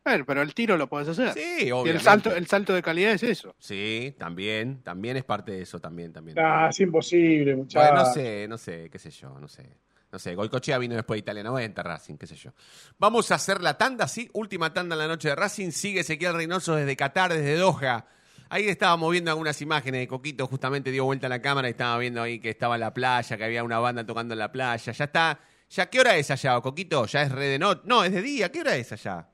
Bueno, 0.05 0.25
pero 0.25 0.41
el 0.41 0.53
tiro 0.53 0.77
lo 0.77 0.87
podés 0.87 1.09
hacer. 1.09 1.33
Sí, 1.33 1.65
Y 1.67 1.71
obviamente. 1.71 1.91
el 1.91 1.99
salto, 2.01 2.35
el 2.35 2.47
salto 2.47 2.73
de 2.73 2.81
calidad 2.81 3.11
es 3.11 3.23
eso. 3.23 3.53
Sí, 3.59 4.15
también, 4.17 4.81
también 4.81 5.15
es 5.17 5.25
parte 5.25 5.51
de 5.51 5.61
eso, 5.61 5.79
también, 5.79 6.11
también. 6.13 6.37
Ah, 6.39 6.67
es 6.69 6.79
imposible, 6.79 7.55
muchachos. 7.55 7.89
Bueno, 7.89 8.05
no 8.07 8.13
sé, 8.13 8.45
no 8.49 8.57
sé, 8.57 8.89
qué 8.89 8.97
sé 8.99 9.11
yo, 9.11 9.37
no 9.39 9.47
sé. 9.49 9.65
No 10.13 10.19
sé, 10.19 10.35
Goicochea 10.35 10.77
vino 10.77 10.93
después 10.93 11.15
de 11.15 11.19
Italia 11.21 11.41
90, 11.41 11.81
Racing, 11.81 12.17
qué 12.17 12.27
sé 12.27 12.35
yo. 12.35 12.51
Vamos 12.99 13.31
a 13.31 13.35
hacer 13.35 13.61
la 13.61 13.79
tanda, 13.79 14.07
sí, 14.07 14.29
última 14.33 14.71
tanda 14.71 14.93
en 14.93 14.99
la 14.99 15.07
noche 15.07 15.29
de 15.29 15.35
Racing. 15.35 15.71
Sigue 15.71 16.01
Ezequiel 16.01 16.35
Reynoso 16.35 16.75
desde 16.75 16.95
Qatar, 16.95 17.33
desde 17.33 17.55
Doha. 17.55 18.05
Ahí 18.47 18.67
estábamos 18.67 19.11
viendo 19.11 19.31
algunas 19.31 19.59
imágenes 19.63 20.01
de 20.01 20.07
Coquito, 20.07 20.45
justamente 20.45 20.91
dio 20.91 21.05
vuelta 21.05 21.25
a 21.25 21.31
la 21.31 21.41
cámara 21.41 21.67
y 21.67 21.71
estaba 21.71 21.97
viendo 21.97 22.21
ahí 22.21 22.39
que 22.39 22.51
estaba 22.51 22.75
en 22.75 22.81
la 22.81 22.93
playa, 22.93 23.35
que 23.35 23.43
había 23.43 23.63
una 23.63 23.79
banda 23.79 24.05
tocando 24.05 24.35
en 24.35 24.39
la 24.39 24.51
playa. 24.51 24.93
Ya 24.93 25.03
está, 25.03 25.39
ya, 25.67 25.89
¿qué 25.89 25.99
hora 25.99 26.15
es 26.15 26.29
allá, 26.29 26.61
Coquito? 26.61 27.07
¿Ya 27.07 27.23
es 27.23 27.31
re 27.31 27.47
de 27.47 27.57
noche? 27.57 27.81
No, 27.85 28.03
es 28.03 28.11
de 28.13 28.21
día, 28.21 28.51
¿qué 28.51 28.59
hora 28.59 28.75
es 28.75 28.91
allá? 28.91 29.27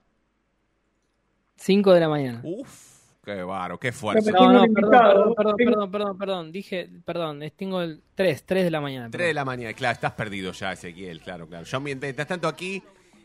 5 1.57 1.91
de 1.91 1.99
la 1.99 2.07
mañana. 2.07 2.39
Uf, 2.41 2.88
qué 3.35 3.43
baro, 3.43 3.79
qué 3.79 3.91
fuerza. 3.91 4.31
No, 4.31 4.51
no, 4.51 4.65
perdón, 4.73 4.91
perdón, 4.91 5.33
perdón, 5.35 5.55
perdón, 5.57 5.91
perdón, 5.91 6.17
perdón. 6.17 6.51
Dije, 6.51 6.89
perdón, 7.05 7.43
es- 7.43 7.53
tengo 7.53 7.81
el 7.81 8.01
3, 8.15 8.43
3 8.45 8.63
de 8.63 8.71
la 8.71 8.81
mañana. 8.81 9.09
3 9.11 9.27
de 9.27 9.33
la 9.33 9.45
mañana, 9.45 9.73
claro, 9.73 9.93
estás 9.93 10.13
perdido 10.13 10.51
ya, 10.51 10.71
Ezequiel, 10.73 11.21
claro, 11.21 11.47
claro. 11.47 11.65
Yo 11.65 11.79
mientras 11.79 12.27
tanto 12.27 12.47
aquí, 12.47 12.81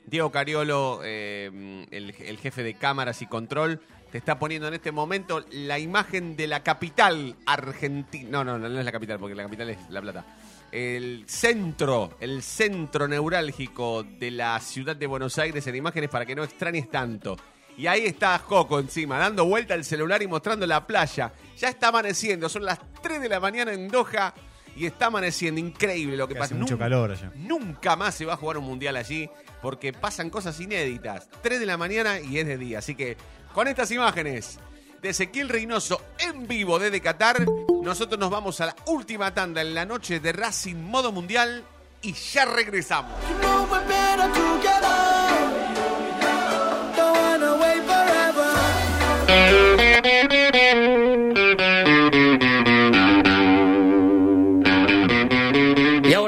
Diego 0.06 0.30
Cariolo, 0.30 1.00
eh, 1.04 1.86
el, 1.90 2.14
el 2.18 2.38
jefe 2.38 2.62
de 2.62 2.74
cámaras 2.74 3.22
y 3.22 3.26
control, 3.26 3.80
te 4.10 4.18
está 4.18 4.38
poniendo 4.38 4.68
en 4.68 4.74
este 4.74 4.92
momento 4.92 5.44
la 5.50 5.78
imagen 5.78 6.36
de 6.36 6.46
la 6.46 6.62
capital 6.62 7.34
argentina. 7.46 8.28
No, 8.30 8.44
no, 8.44 8.58
no, 8.58 8.68
no 8.68 8.78
es 8.78 8.84
la 8.84 8.92
capital, 8.92 9.18
porque 9.18 9.34
la 9.34 9.42
capital 9.44 9.70
es 9.70 9.78
La 9.90 10.00
Plata. 10.00 10.24
El 10.70 11.24
centro, 11.26 12.16
el 12.20 12.42
centro 12.42 13.06
neurálgico 13.08 14.02
de 14.02 14.30
la 14.30 14.58
ciudad 14.60 14.94
de 14.96 15.06
Buenos 15.06 15.38
Aires 15.38 15.66
en 15.66 15.76
imágenes 15.76 16.10
para 16.10 16.26
que 16.26 16.34
no 16.34 16.44
extrañes 16.44 16.90
tanto. 16.90 17.36
Y 17.76 17.86
ahí 17.86 18.06
está 18.06 18.38
Joco 18.38 18.78
encima, 18.78 19.18
dando 19.18 19.44
vuelta 19.44 19.74
al 19.74 19.84
celular 19.84 20.22
y 20.22 20.26
mostrando 20.28 20.66
la 20.66 20.86
playa. 20.86 21.32
Ya 21.56 21.68
está 21.68 21.88
amaneciendo, 21.88 22.48
son 22.48 22.64
las 22.64 22.78
3 23.02 23.20
de 23.20 23.28
la 23.28 23.40
mañana 23.40 23.72
en 23.72 23.88
Doha 23.88 24.32
y 24.76 24.86
está 24.86 25.06
amaneciendo. 25.06 25.60
Increíble 25.60 26.16
lo 26.16 26.28
que, 26.28 26.34
Que 26.34 26.40
pasa. 26.40 26.54
hace 26.54 26.60
mucho 26.60 26.78
calor 26.78 27.10
allá. 27.10 27.32
Nunca 27.34 27.96
más 27.96 28.14
se 28.14 28.24
va 28.24 28.34
a 28.34 28.36
jugar 28.36 28.58
un 28.58 28.64
mundial 28.64 28.96
allí 28.96 29.28
porque 29.60 29.92
pasan 29.92 30.30
cosas 30.30 30.58
inéditas. 30.60 31.28
3 31.42 31.58
de 31.60 31.66
la 31.66 31.76
mañana 31.76 32.20
y 32.20 32.38
es 32.38 32.46
de 32.46 32.58
día. 32.58 32.78
Así 32.78 32.94
que 32.94 33.16
con 33.52 33.66
estas 33.66 33.90
imágenes 33.90 34.58
de 35.02 35.08
Ezequiel 35.10 35.48
Reynoso 35.48 36.00
en 36.18 36.46
vivo 36.46 36.78
desde 36.78 37.00
Qatar, 37.00 37.44
nosotros 37.82 38.18
nos 38.20 38.30
vamos 38.30 38.60
a 38.60 38.66
la 38.66 38.76
última 38.86 39.34
tanda 39.34 39.60
en 39.62 39.74
la 39.74 39.84
noche 39.84 40.20
de 40.20 40.32
Racing 40.32 40.76
Modo 40.76 41.12
Mundial 41.12 41.64
y 42.02 42.12
ya 42.12 42.44
regresamos. 42.44 43.12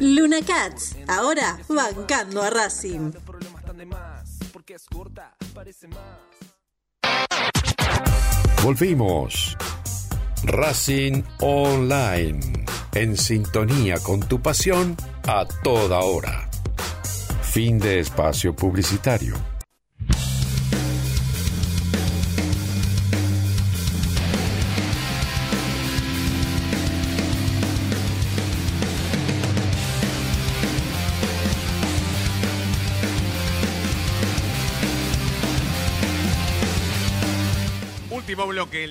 Luna 0.00 0.38
Cats, 0.40 0.96
ahora 1.08 1.58
bancando 1.68 2.42
a 2.42 2.48
Racing. 2.48 3.12
Volvimos. 8.62 9.56
Racing 10.44 11.22
Online. 11.40 12.40
En 12.94 13.16
sintonía 13.16 13.98
con 13.98 14.20
tu 14.20 14.40
pasión 14.40 14.96
a 15.26 15.44
toda 15.62 15.98
hora. 16.00 16.48
Fin 17.42 17.78
de 17.78 18.00
espacio 18.00 18.56
publicitario. 18.56 19.49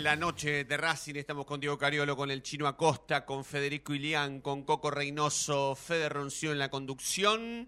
La 0.10 0.16
noche 0.16 0.64
de 0.64 0.76
Racing. 0.76 1.14
Estamos 1.18 1.45
con 1.45 1.60
Diego 1.60 1.78
Cariolo, 1.78 2.18
con 2.18 2.32
el 2.32 2.41
Chino 2.41 2.66
Acosta, 2.66 3.28
con 3.28 3.45
Federico 3.45 3.93
Ilián, 3.93 4.41
con 4.41 4.64
Coco 4.64 4.89
Reynoso, 4.89 5.76
Fede 5.76 6.10
Ronció 6.10 6.51
en 6.51 6.57
la 6.57 6.72
conducción. 6.72 7.68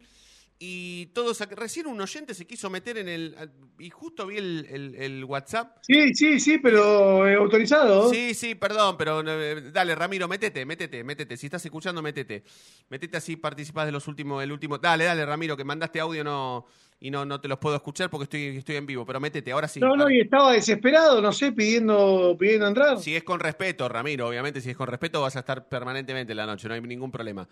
Y 0.57 1.05
todos, 1.13 1.39
recién 1.51 1.85
un 1.85 2.01
oyente 2.01 2.33
se 2.33 2.47
quiso 2.47 2.71
meter 2.71 2.97
en 2.97 3.09
el. 3.09 3.35
Y 3.77 3.91
justo 3.91 4.25
vi 4.25 4.37
el, 4.37 4.65
el- 4.71 4.95
el 4.95 5.23
WhatsApp. 5.23 5.77
Sí, 5.83 6.15
sí, 6.15 6.39
sí, 6.39 6.57
pero 6.57 7.27
eh, 7.27 7.35
autorizado. 7.35 8.09
Sí, 8.09 8.33
sí, 8.33 8.55
perdón, 8.55 8.95
pero 8.97 9.21
eh, 9.23 9.69
dale, 9.71 9.93
Ramiro, 9.93 10.27
métete, 10.27 10.65
métete, 10.65 11.03
métete. 11.03 11.37
Si 11.37 11.45
estás 11.45 11.63
escuchando, 11.63 12.01
métete. 12.01 12.43
Métete 12.89 13.17
así, 13.17 13.35
participás 13.35 13.85
de 13.85 13.91
los 13.91 14.07
últimos, 14.07 14.41
el 14.43 14.51
último. 14.51 14.79
Dale, 14.79 15.03
dale, 15.03 15.27
Ramiro, 15.27 15.55
que 15.55 15.63
mandaste 15.63 15.99
audio 15.99 16.23
no, 16.23 16.65
y 17.03 17.09
no, 17.09 17.25
no 17.25 17.41
te 17.41 17.47
los 17.47 17.57
puedo 17.57 17.75
escuchar 17.75 18.11
porque 18.11 18.23
estoy, 18.25 18.57
estoy 18.57 18.75
en 18.75 18.85
vivo, 18.85 19.03
pero 19.05 19.19
métete, 19.19 19.51
ahora 19.51 19.67
sí. 19.67 19.79
No, 19.79 19.95
no, 19.95 20.07
y 20.09 20.21
estaba 20.21 20.51
desesperado, 20.53 21.19
no 21.19 21.31
sé, 21.33 21.51
pidiendo, 21.51 22.37
pidiendo 22.39 22.67
entrar. 22.67 22.99
Si 22.99 23.15
es 23.15 23.23
con 23.23 23.39
respeto, 23.39 23.89
Ramiro, 23.89 24.27
obviamente, 24.27 24.61
si 24.61 24.69
es 24.69 24.77
con 24.77 24.87
respeto 24.87 25.19
vas 25.19 25.35
a 25.35 25.39
estar 25.39 25.67
permanentemente 25.67 26.31
en 26.33 26.37
la 26.37 26.45
noche, 26.45 26.67
no 26.67 26.75
hay 26.75 26.81
ningún 26.81 27.09
problema. 27.11 27.47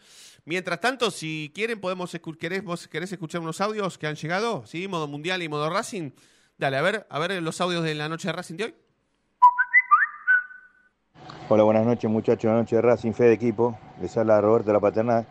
Mientras 0.45 0.79
tanto, 0.79 1.09
si 1.09 1.51
quieren, 1.55 1.81
podemos 1.81 2.13
escu- 2.13 2.37
querés, 2.37 2.63
vos 2.63 2.87
querés 2.87 3.11
escuchar 3.11 3.41
unos 3.41 3.59
audios 3.59 3.97
que 3.97 4.05
han 4.05 4.15
llegado, 4.15 4.65
¿sí? 4.67 4.87
Modo 4.87 5.07
mundial 5.07 5.41
y 5.41 5.49
modo 5.49 5.67
Racing. 5.69 6.11
Dale, 6.59 6.77
a 6.77 6.81
ver, 6.83 7.07
a 7.09 7.17
ver 7.17 7.41
los 7.41 7.59
audios 7.59 7.83
de 7.83 7.95
la 7.95 8.07
noche 8.07 8.27
de 8.27 8.33
Racing 8.33 8.55
de 8.55 8.63
hoy. 8.65 8.75
Hola, 11.51 11.63
buenas 11.63 11.85
noches 11.87 12.07
muchachos, 12.11 12.51
noche 12.51 12.75
de 12.75 12.83
Racing, 12.83 13.13
fe 13.13 13.23
de 13.23 13.33
equipo. 13.33 13.75
Les 13.99 14.15
habla 14.15 14.39
Roberto 14.41 14.71
La 14.71 14.79
Paternal. 14.79 15.25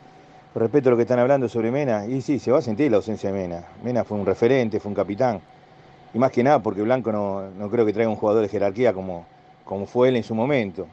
A 0.55 0.61
lo 0.61 0.96
que 0.96 1.03
están 1.03 1.18
hablando 1.18 1.49
sobre 1.49 1.70
Mena, 1.70 2.07
y 2.07 2.20
sí, 2.22 2.38
se 2.38 2.51
va 2.51 2.59
a 2.59 2.62
sentir 2.62 2.90
la 2.90 2.96
ausencia 2.96 3.30
de 3.30 3.38
Mena. 3.38 3.64
Mena 3.84 4.03
fue 4.03 4.18
un 4.18 4.24
referente, 4.24 4.80
fue 4.80 4.88
un 4.88 4.94
capitán. 4.94 5.40
Y 6.14 6.18
más 6.18 6.32
que 6.32 6.42
nada 6.42 6.61
porque 6.61 6.80
Blanco 6.82 7.12
no, 7.12 7.51
no 7.51 7.70
creo 7.70 7.84
que 7.84 7.92
traiga 7.92 8.11
un 8.11 8.16
jugador 8.16 8.42
de 8.42 8.49
jerarquía 8.49 8.92
como, 8.94 9.26
como 9.64 9.86
fue 9.86 10.09
él 10.09 10.16
en 10.16 10.24
su 10.24 10.34
momento. 10.34 10.86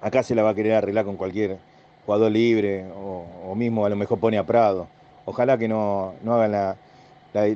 Acá 0.00 0.22
se 0.22 0.34
la 0.34 0.44
va 0.44 0.50
a 0.50 0.54
querer 0.54 0.74
arreglar 0.74 1.04
con 1.04 1.16
cualquier 1.16 1.58
jugador 2.06 2.30
libre 2.30 2.86
o, 2.94 3.54
mismo 3.56 3.84
a 3.84 3.88
lo 3.88 3.96
mejor 3.96 4.20
pone 4.20 4.38
a 4.38 4.44
Prado. 4.44 4.86
Ojalá 5.24 5.58
que 5.58 5.66
no, 5.66 6.14
no 6.22 6.34
hagan 6.34 6.52
la, 6.52 6.76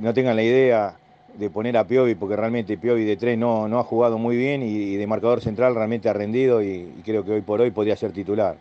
no 0.01 0.13
tengan 0.13 0.35
la 0.35 0.43
idea 0.43 0.97
de 1.39 1.49
poner 1.49 1.77
a 1.77 1.87
Piovi, 1.87 2.17
porque 2.17 2.37
realmente 2.37 2.77
Piovi 2.77 3.05
de 3.05 3.17
tres 3.17 3.39
no, 3.39 3.69
no 3.69 3.79
ha 3.79 3.85
jugado 3.85 4.19
muy 4.19 4.37
bien 4.37 4.63
y, 4.63 4.97
de 4.97 5.07
marcador 5.07 5.41
central 5.41 5.75
realmente 5.75 6.09
ha 6.09 6.13
rendido 6.13 6.63
y, 6.63 6.93
y 6.99 7.03
creo 7.05 7.25
que 7.25 7.31
hoy 7.31 7.41
por 7.41 7.61
hoy 7.61 7.71
podría 7.71 7.97
ser 7.97 8.13
titular. 8.13 8.57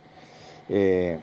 Eh, 0.70 1.18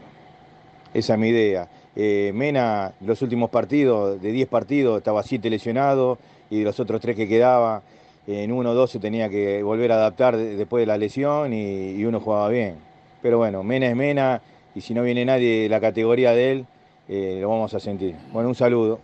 esa 0.94 1.14
es 1.14 1.18
mi 1.18 1.28
idea. 1.28 1.68
Eh, 1.96 2.30
Mena, 2.34 2.92
los 3.00 3.20
últimos 3.22 3.50
partidos, 3.50 4.20
de 4.22 4.30
10 4.32 4.48
partidos, 4.48 4.98
estaba 4.98 5.22
7 5.22 5.50
lesionado 5.50 6.18
y 6.50 6.58
de 6.60 6.64
los 6.64 6.78
otros 6.80 7.00
3 7.00 7.16
que 7.16 7.26
quedaba, 7.28 7.82
en 8.26 8.52
uno 8.52 8.70
o 8.70 8.74
dos 8.74 8.90
se 8.90 8.98
tenía 9.00 9.28
que 9.28 9.62
volver 9.62 9.90
a 9.92 9.96
adaptar 9.96 10.36
de- 10.36 10.56
después 10.56 10.82
de 10.82 10.86
la 10.86 10.98
lesión 10.98 11.52
y, 11.52 11.92
y 11.92 12.04
uno 12.04 12.20
jugaba 12.20 12.48
bien. 12.48 12.76
Pero 13.22 13.38
bueno, 13.38 13.62
Mena 13.62 13.86
es 13.86 13.96
Mena 13.96 14.42
y 14.74 14.80
si 14.80 14.94
no 14.94 15.02
viene 15.02 15.24
nadie 15.24 15.62
de 15.62 15.68
la 15.68 15.80
categoría 15.80 16.32
de 16.32 16.52
él, 16.52 16.66
eh, 17.08 17.38
lo 17.40 17.48
vamos 17.48 17.72
a 17.74 17.80
sentir. 17.80 18.14
Bueno, 18.32 18.48
un 18.50 18.54
saludo. 18.54 19.00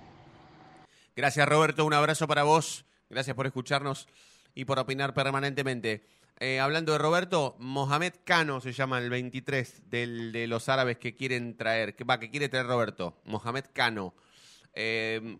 Gracias, 1.17 1.49
Roberto. 1.49 1.85
Un 1.85 1.95
abrazo 1.95 2.27
para 2.29 2.43
vos. 2.43 2.85
Gracias 3.09 3.35
por 3.35 3.47
escucharnos 3.47 4.09
y 4.55 4.65
por 4.67 4.79
opinar 4.79 5.15
permanentemente. 5.15 6.03
Eh, 6.41 6.59
hablando 6.61 6.93
de 6.93 6.99
Roberto, 6.99 7.55
Mohamed 7.59 8.13
Cano 8.25 8.61
se 8.61 8.73
llama 8.73 8.99
el 8.99 9.09
23 9.09 9.83
del- 9.89 10.33
de 10.33 10.47
los 10.47 10.69
árabes 10.69 10.99
que 10.99 11.15
quieren 11.15 11.57
traer, 11.57 11.95
que 11.95 12.05
va, 12.05 12.19
que 12.19 12.31
quiere 12.31 12.49
traer 12.49 12.67
Roberto. 12.67 13.17
Mohamed 13.25 13.65
Cano. 13.73 14.15
Eh, 14.75 15.39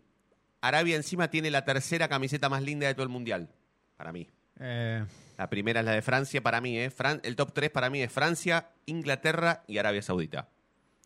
Arabia 0.61 0.97
encima 0.97 1.29
tiene 1.29 1.51
la 1.51 1.65
tercera 1.65 2.09
camiseta 2.09 2.49
más 2.49 2.63
linda 2.63 2.87
de 2.87 2.95
todo 2.95 3.03
el 3.03 3.09
mundial, 3.11 3.51
para 3.97 4.13
mí. 4.13 4.29
Eh, 4.61 5.05
La 5.37 5.51
primera 5.51 5.81
es 5.81 5.87
la 5.87 5.93
de 5.93 6.01
Francia, 6.03 6.41
para 6.43 6.61
mí, 6.61 6.79
¿eh? 6.79 6.91
Fran- 6.93 7.21
el 7.25 7.35
top 7.35 7.53
3 7.53 7.71
para 7.71 7.91
mí 7.91 8.01
es 8.01 8.13
Francia, 8.13 8.69
Inglaterra 8.87 9.65
y 9.67 9.79
Arabia 9.79 10.01
Saudita. 10.01 10.49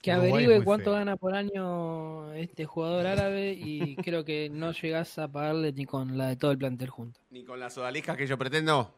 Que 0.03 0.13
averigüe 0.13 0.63
cuánto 0.63 0.91
feo. 0.91 0.93
gana 0.93 1.17
por 1.17 1.35
año 1.35 2.33
este 2.35 2.67
jugador 2.67 3.07
árabe 3.07 3.53
y 3.59 3.97
creo 3.97 4.25
que 4.25 4.49
no 4.51 4.73
llegás 4.73 5.19
a 5.19 5.27
pagarle 5.29 5.73
ni 5.73 5.87
con 5.87 6.19
la 6.19 6.29
de 6.29 6.37
todo 6.37 6.51
el 6.53 6.59
plantel 6.59 6.91
junto. 6.91 7.19
Ni 7.31 7.43
con 7.43 7.59
las 7.59 7.77
odaliscas 7.79 8.17
que 8.19 8.27
yo 8.27 8.37
pretendo. 8.39 8.95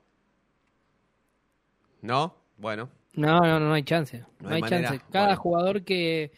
¿No? 2.02 2.34
Bueno. 2.56 2.90
No, 3.14 3.40
no, 3.40 3.58
no, 3.58 3.68
no 3.68 3.72
hay 3.74 3.82
chance. 3.82 4.24
No 4.40 4.50
hay 4.50 4.60
manera. 4.60 4.90
chance. 4.90 5.04
Cada 5.10 5.26
Bueno. 5.28 5.40
jugador 5.40 5.84
que 5.84 6.32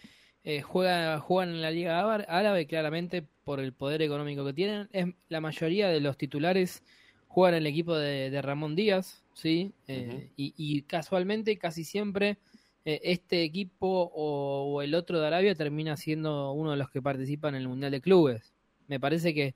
eh, 0.44 0.62
juega 0.62 1.18
juegan 1.20 1.50
en 1.50 1.62
la 1.62 1.70
Liga 1.70 2.00
Árabe, 2.00 2.66
claramente 2.66 3.24
por 3.44 3.60
el 3.60 3.72
poder 3.72 4.02
económico 4.02 4.44
que 4.44 4.52
tienen, 4.52 4.88
es 4.92 5.06
la 5.28 5.40
mayoría 5.40 5.88
de 5.88 6.00
los 6.00 6.16
titulares 6.16 6.82
juegan 7.28 7.54
en 7.54 7.62
el 7.62 7.66
equipo 7.66 7.96
de, 7.96 8.30
de 8.30 8.42
Ramón 8.42 8.76
Díaz, 8.76 9.24
¿sí? 9.34 9.72
Eh, 9.88 10.30
y, 10.36 10.54
y 10.56 10.82
casualmente, 10.82 11.56
casi 11.58 11.82
siempre, 11.82 12.38
eh, 12.84 13.00
este 13.04 13.42
equipo 13.42 13.86
o, 14.14 14.74
o 14.74 14.82
el 14.82 14.94
otro 14.94 15.18
de 15.20 15.26
Arabia 15.26 15.54
termina 15.54 15.96
siendo 15.96 16.52
uno 16.52 16.72
de 16.72 16.76
los 16.76 16.90
que 16.90 17.00
participan 17.00 17.54
en 17.54 17.62
el 17.62 17.68
Mundial 17.68 17.90
de 17.90 18.00
Clubes. 18.00 18.52
Me 18.86 19.00
parece 19.00 19.32
que 19.32 19.54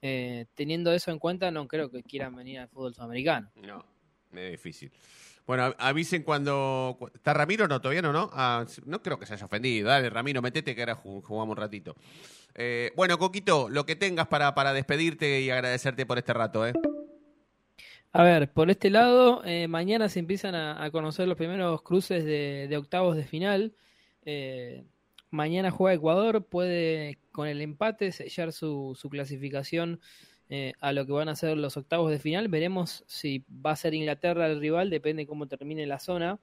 eh, 0.00 0.46
teniendo 0.54 0.92
eso 0.92 1.10
en 1.10 1.18
cuenta, 1.18 1.50
no 1.50 1.68
creo 1.68 1.90
que 1.90 2.02
quieran 2.02 2.34
venir 2.34 2.60
al 2.60 2.68
fútbol 2.68 2.94
sudamericano. 2.94 3.50
No, 3.56 3.84
es 4.32 4.50
difícil. 4.52 4.90
Bueno, 5.48 5.62
av- 5.64 5.76
avisen 5.78 6.22
cuando... 6.24 6.94
cu- 6.98 7.06
¿Está 7.14 7.32
Ramiro? 7.32 7.66
No, 7.66 7.80
todavía 7.80 8.02
no, 8.02 8.12
¿no? 8.12 8.28
Ah, 8.34 8.66
no 8.84 9.00
creo 9.02 9.18
que 9.18 9.24
se 9.24 9.32
haya 9.32 9.46
ofendido. 9.46 9.88
Dale, 9.88 10.10
Ramiro, 10.10 10.42
metete 10.42 10.74
que 10.74 10.82
ahora 10.82 10.94
ju- 11.02 11.22
jugamos 11.22 11.52
un 11.56 11.56
ratito. 11.56 11.96
Eh, 12.54 12.92
bueno, 12.94 13.18
Coquito, 13.18 13.70
lo 13.70 13.86
que 13.86 13.96
tengas 13.96 14.26
para, 14.28 14.54
para 14.54 14.74
despedirte 14.74 15.40
y 15.40 15.48
agradecerte 15.48 16.04
por 16.04 16.18
este 16.18 16.34
rato, 16.34 16.66
¿eh? 16.66 16.74
A 18.12 18.22
ver, 18.22 18.52
por 18.52 18.70
este 18.70 18.90
lado, 18.90 19.42
eh, 19.46 19.68
mañana 19.68 20.10
se 20.10 20.18
empiezan 20.18 20.54
a, 20.54 20.84
a 20.84 20.90
conocer 20.90 21.26
los 21.26 21.38
primeros 21.38 21.80
cruces 21.80 22.24
de, 22.26 22.66
de 22.68 22.76
octavos 22.76 23.16
de 23.16 23.24
final. 23.24 23.74
Eh, 24.26 24.84
mañana 25.30 25.70
juega 25.70 25.94
Ecuador, 25.96 26.44
puede 26.44 27.18
con 27.32 27.48
el 27.48 27.62
empate 27.62 28.12
sellar 28.12 28.52
su, 28.52 28.94
su 29.00 29.08
clasificación 29.08 30.00
eh, 30.50 30.72
a 30.80 30.92
lo 30.92 31.04
que 31.06 31.12
van 31.12 31.28
a 31.28 31.36
ser 31.36 31.56
los 31.58 31.76
octavos 31.76 32.10
de 32.10 32.18
final. 32.18 32.48
Veremos 32.48 33.04
si 33.06 33.44
va 33.50 33.72
a 33.72 33.76
ser 33.76 33.94
Inglaterra 33.94 34.46
el 34.46 34.60
rival, 34.60 34.90
depende 34.90 35.26
cómo 35.26 35.46
termine 35.46 35.86
la 35.86 35.98
zona. 35.98 36.40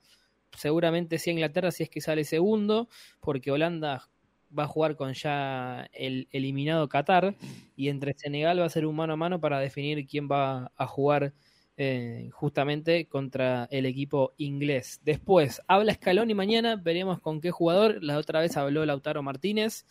Seguramente 0.55 1.19
sea 1.19 1.33
Inglaterra 1.33 1.71
si 1.71 1.83
es 1.83 1.89
que 1.89 2.01
sale 2.01 2.23
segundo, 2.23 2.87
porque 3.19 3.51
Holanda 3.51 4.09
va 4.57 4.63
a 4.63 4.67
jugar 4.67 4.95
con 4.95 5.13
ya 5.13 5.89
el 5.93 6.27
eliminado 6.31 6.87
Qatar 6.87 7.35
y 7.75 7.89
entre 7.89 8.13
Senegal 8.13 8.59
va 8.59 8.65
a 8.65 8.69
ser 8.69 8.85
un 8.85 8.95
mano 8.95 9.13
a 9.13 9.17
mano 9.17 9.41
para 9.41 9.59
definir 9.59 10.05
quién 10.07 10.29
va 10.29 10.71
a 10.77 10.87
jugar 10.87 11.33
eh, 11.77 12.29
justamente 12.31 13.07
contra 13.09 13.67
el 13.71 13.85
equipo 13.85 14.33
inglés. 14.37 15.01
Después, 15.03 15.61
habla 15.67 15.93
Scaloni 15.93 16.33
mañana, 16.33 16.77
veremos 16.77 17.19
con 17.19 17.41
qué 17.41 17.51
jugador. 17.51 18.01
La 18.01 18.17
otra 18.17 18.39
vez 18.39 18.55
habló 18.55 18.85
Lautaro 18.85 19.21
Martínez 19.23 19.85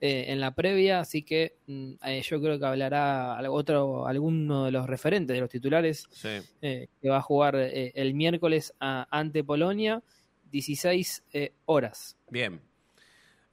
eh, 0.00 0.26
en 0.28 0.40
la 0.40 0.54
previa, 0.54 1.00
así 1.00 1.22
que 1.22 1.56
mm, 1.66 1.92
eh, 2.04 2.22
yo 2.22 2.40
creo 2.40 2.58
que 2.58 2.66
hablará 2.66 3.38
otro, 3.50 4.06
alguno 4.06 4.64
de 4.66 4.70
los 4.70 4.86
referentes, 4.86 5.34
de 5.34 5.40
los 5.40 5.48
titulares, 5.50 6.06
Sí. 6.10 6.28
eh, 6.62 6.88
que 7.00 7.08
va 7.08 7.18
a 7.18 7.22
jugar 7.22 7.56
el 7.56 8.14
miércoles 8.14 8.74
a- 8.80 9.06
ante 9.10 9.42
Polonia, 9.42 10.02
16 10.50 11.22
eh, 11.32 11.52
horas. 11.64 12.16
Bien. 12.30 12.60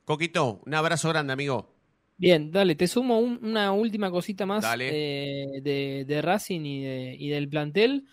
Coquito, 0.05 0.61
un 0.65 0.73
abrazo 0.73 1.09
grande, 1.09 1.33
amigo. 1.33 1.69
Bien, 2.17 2.51
dale, 2.51 2.75
te 2.75 2.87
sumo 2.87 3.19
un- 3.19 3.39
una 3.43 3.71
última 3.71 4.11
cosita 4.11 4.45
más 4.45 4.63
de, 4.77 6.05
de 6.05 6.21
Racing 6.21 6.61
y, 6.61 6.83
de- 6.83 7.15
y 7.17 7.29
del 7.29 7.47
plantel. 7.49 8.05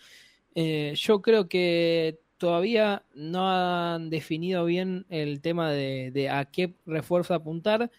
Yo 0.55 1.21
creo 1.21 1.47
que 1.47 2.19
todavía 2.37 3.03
no 3.13 3.47
han 3.49 4.09
definido 4.09 4.65
bien 4.65 5.05
el 5.09 5.41
tema 5.41 5.69
de, 5.71 6.11
de 6.11 6.29
a 6.29 6.45
qué 6.45 6.73
refuerzo 6.85 7.33
apuntar. 7.35 7.91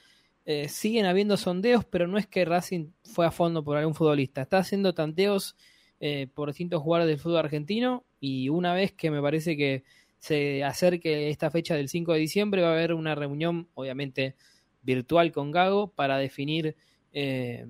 Eh, 0.44 0.68
siguen 0.68 1.06
habiendo 1.06 1.36
sondeos, 1.36 1.84
pero 1.84 2.08
no 2.08 2.18
es 2.18 2.26
que 2.26 2.44
Racing 2.44 2.90
fue 3.04 3.26
a 3.26 3.30
fondo 3.30 3.62
por 3.62 3.76
algún 3.76 3.94
futbolista. 3.94 4.42
Está 4.42 4.58
haciendo 4.58 4.92
tanteos 4.92 5.56
eh, 6.00 6.26
por 6.34 6.48
distintos 6.48 6.82
jugadores 6.82 7.08
del 7.08 7.20
fútbol 7.20 7.38
argentino 7.38 8.04
y 8.18 8.48
una 8.48 8.74
vez 8.74 8.92
que 8.92 9.10
me 9.10 9.22
parece 9.22 9.56
que 9.56 9.84
se 10.18 10.64
acerque 10.64 11.30
esta 11.30 11.50
fecha 11.50 11.76
del 11.76 11.88
5 11.88 12.12
de 12.12 12.18
diciembre 12.18 12.62
va 12.62 12.70
a 12.70 12.72
haber 12.72 12.92
una 12.94 13.14
reunión, 13.14 13.68
obviamente 13.74 14.34
virtual 14.82 15.30
con 15.30 15.52
Gago, 15.52 15.92
para 15.92 16.18
definir 16.18 16.76
eh, 17.12 17.66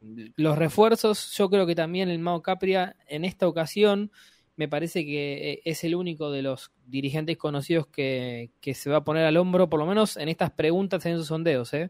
los 0.00 0.58
refuerzos. 0.58 1.32
Yo 1.36 1.48
creo 1.48 1.66
que 1.66 1.76
también 1.76 2.08
el 2.08 2.18
Mao 2.18 2.42
Capria 2.42 2.96
en 3.06 3.24
esta 3.24 3.46
ocasión 3.46 4.10
me 4.60 4.68
parece 4.68 5.06
que 5.06 5.52
eh, 5.52 5.62
es 5.64 5.84
el 5.84 5.94
único 5.94 6.30
de 6.30 6.42
los 6.42 6.70
dirigentes 6.84 7.38
conocidos 7.38 7.86
que, 7.86 8.50
que, 8.60 8.74
se 8.74 8.90
va 8.90 8.98
a 8.98 9.04
poner 9.04 9.24
al 9.24 9.38
hombro, 9.38 9.70
por 9.70 9.80
lo 9.80 9.86
menos 9.86 10.18
en 10.18 10.28
estas 10.28 10.50
preguntas, 10.50 11.06
en 11.06 11.14
esos 11.14 11.28
sondeos, 11.28 11.72
¿eh? 11.72 11.88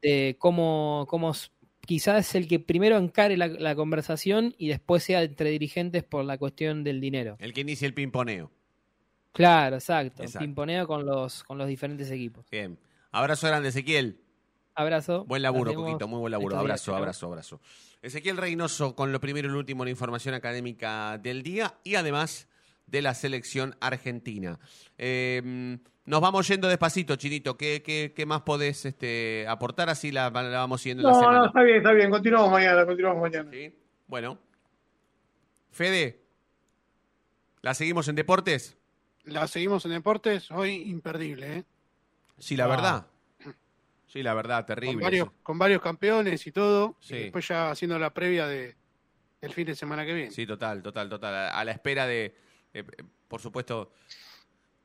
de 0.00 0.36
cómo, 0.38 1.04
cómo 1.10 1.34
quizás 1.84 2.26
es 2.26 2.34
el 2.36 2.48
que 2.48 2.58
primero 2.58 2.96
encare 2.96 3.36
la, 3.36 3.48
la, 3.48 3.74
conversación 3.74 4.54
y 4.56 4.68
después 4.68 5.02
sea 5.02 5.22
entre 5.22 5.50
dirigentes 5.50 6.04
por 6.04 6.24
la 6.24 6.38
cuestión 6.38 6.84
del 6.84 7.02
dinero. 7.02 7.36
El 7.38 7.52
que 7.52 7.60
inicia 7.60 7.84
el 7.84 7.92
pimponeo. 7.92 8.50
Claro, 9.32 9.76
exacto. 9.76 10.22
exacto. 10.22 10.46
Pimponeo 10.46 10.86
con 10.86 11.04
los, 11.04 11.44
con 11.44 11.58
los 11.58 11.68
diferentes 11.68 12.10
equipos. 12.10 12.46
Bien. 12.50 12.78
Abrazo 13.10 13.46
grande, 13.46 13.68
Ezequiel. 13.68 14.22
Abrazo. 14.78 15.24
Buen 15.24 15.42
laburo, 15.42 15.74
Coquito, 15.74 16.06
muy 16.06 16.20
buen 16.20 16.30
laburo. 16.30 16.56
Abrazo, 16.56 16.94
abrazo, 16.94 17.26
abrazo. 17.26 17.60
Ezequiel 18.00 18.36
Reynoso 18.36 18.94
con 18.94 19.10
lo 19.10 19.18
primero 19.18 19.48
y 19.48 19.50
lo 19.50 19.58
último 19.58 19.82
en 19.82 19.88
información 19.88 20.36
académica 20.36 21.18
del 21.18 21.42
día 21.42 21.74
y 21.82 21.96
además 21.96 22.46
de 22.86 23.02
la 23.02 23.14
selección 23.14 23.74
argentina. 23.80 24.60
Eh, 24.96 25.78
nos 26.04 26.20
vamos 26.20 26.46
yendo 26.46 26.68
despacito, 26.68 27.16
Chinito. 27.16 27.56
¿Qué, 27.56 27.82
qué, 27.82 28.12
qué 28.14 28.24
más 28.24 28.42
podés 28.42 28.84
este, 28.84 29.46
aportar? 29.48 29.90
Así 29.90 30.12
la, 30.12 30.30
la 30.30 30.58
vamos 30.58 30.80
siguiendo 30.80 31.02
no, 31.02 31.08
la 31.08 31.14
semana. 31.18 31.38
No, 31.38 31.46
está 31.46 31.62
bien, 31.62 31.78
está 31.78 31.92
bien. 31.92 32.10
Continuamos 32.10 32.52
mañana, 32.52 32.86
continuamos 32.86 33.20
mañana. 33.20 33.50
¿Sí? 33.50 33.74
Bueno. 34.06 34.38
Fede, 35.72 36.22
¿la 37.62 37.74
seguimos 37.74 38.06
en 38.06 38.14
deportes? 38.14 38.78
La 39.24 39.48
seguimos 39.48 39.84
en 39.86 39.90
deportes, 39.90 40.52
hoy 40.52 40.88
imperdible, 40.88 41.56
¿eh? 41.58 41.64
Sí, 42.38 42.56
la 42.56 42.66
ah. 42.66 42.68
verdad. 42.68 43.06
Sí, 44.08 44.22
la 44.22 44.34
verdad, 44.34 44.64
terrible. 44.64 44.94
Con 44.94 45.02
varios, 45.02 45.28
con 45.42 45.58
varios 45.58 45.82
campeones 45.82 46.46
y 46.46 46.52
todo. 46.52 46.96
Sí. 47.00 47.14
Y 47.14 47.18
después 47.24 47.46
ya 47.46 47.70
haciendo 47.70 47.98
la 47.98 48.12
previa 48.12 48.46
de 48.46 48.74
el 49.40 49.52
fin 49.52 49.66
de 49.66 49.74
semana 49.74 50.04
que 50.04 50.14
viene. 50.14 50.30
Sí, 50.30 50.46
total, 50.46 50.82
total, 50.82 51.08
total. 51.08 51.34
A, 51.34 51.60
a 51.60 51.64
la 51.64 51.72
espera 51.72 52.06
de, 52.06 52.34
eh, 52.72 52.84
por 53.28 53.40
supuesto, 53.40 53.92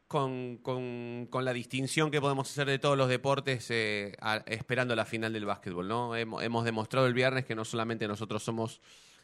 con, 0.07 0.57
con, 0.57 1.27
con, 1.29 1.45
la 1.45 1.53
distinción 1.53 2.11
que 2.11 2.21
podemos 2.21 2.49
hacer 2.51 2.67
de 2.67 2.79
todos 2.79 2.97
los 2.97 3.09
deportes, 3.09 3.71
eh, 3.71 4.13
a, 4.19 4.43
esperando 4.45 4.95
la 4.95 5.05
final 5.05 5.33
del 5.33 5.45
básquetbol, 5.45 5.87
¿no? 5.87 6.15
Hemos, 6.15 6.43
hemos, 6.43 6.65
demostrado 6.65 7.07
el 7.07 7.13
viernes 7.13 7.45
que 7.45 7.55
no 7.55 7.65
solamente 7.65 8.07
nosotros 8.07 8.43
somos 8.43 8.81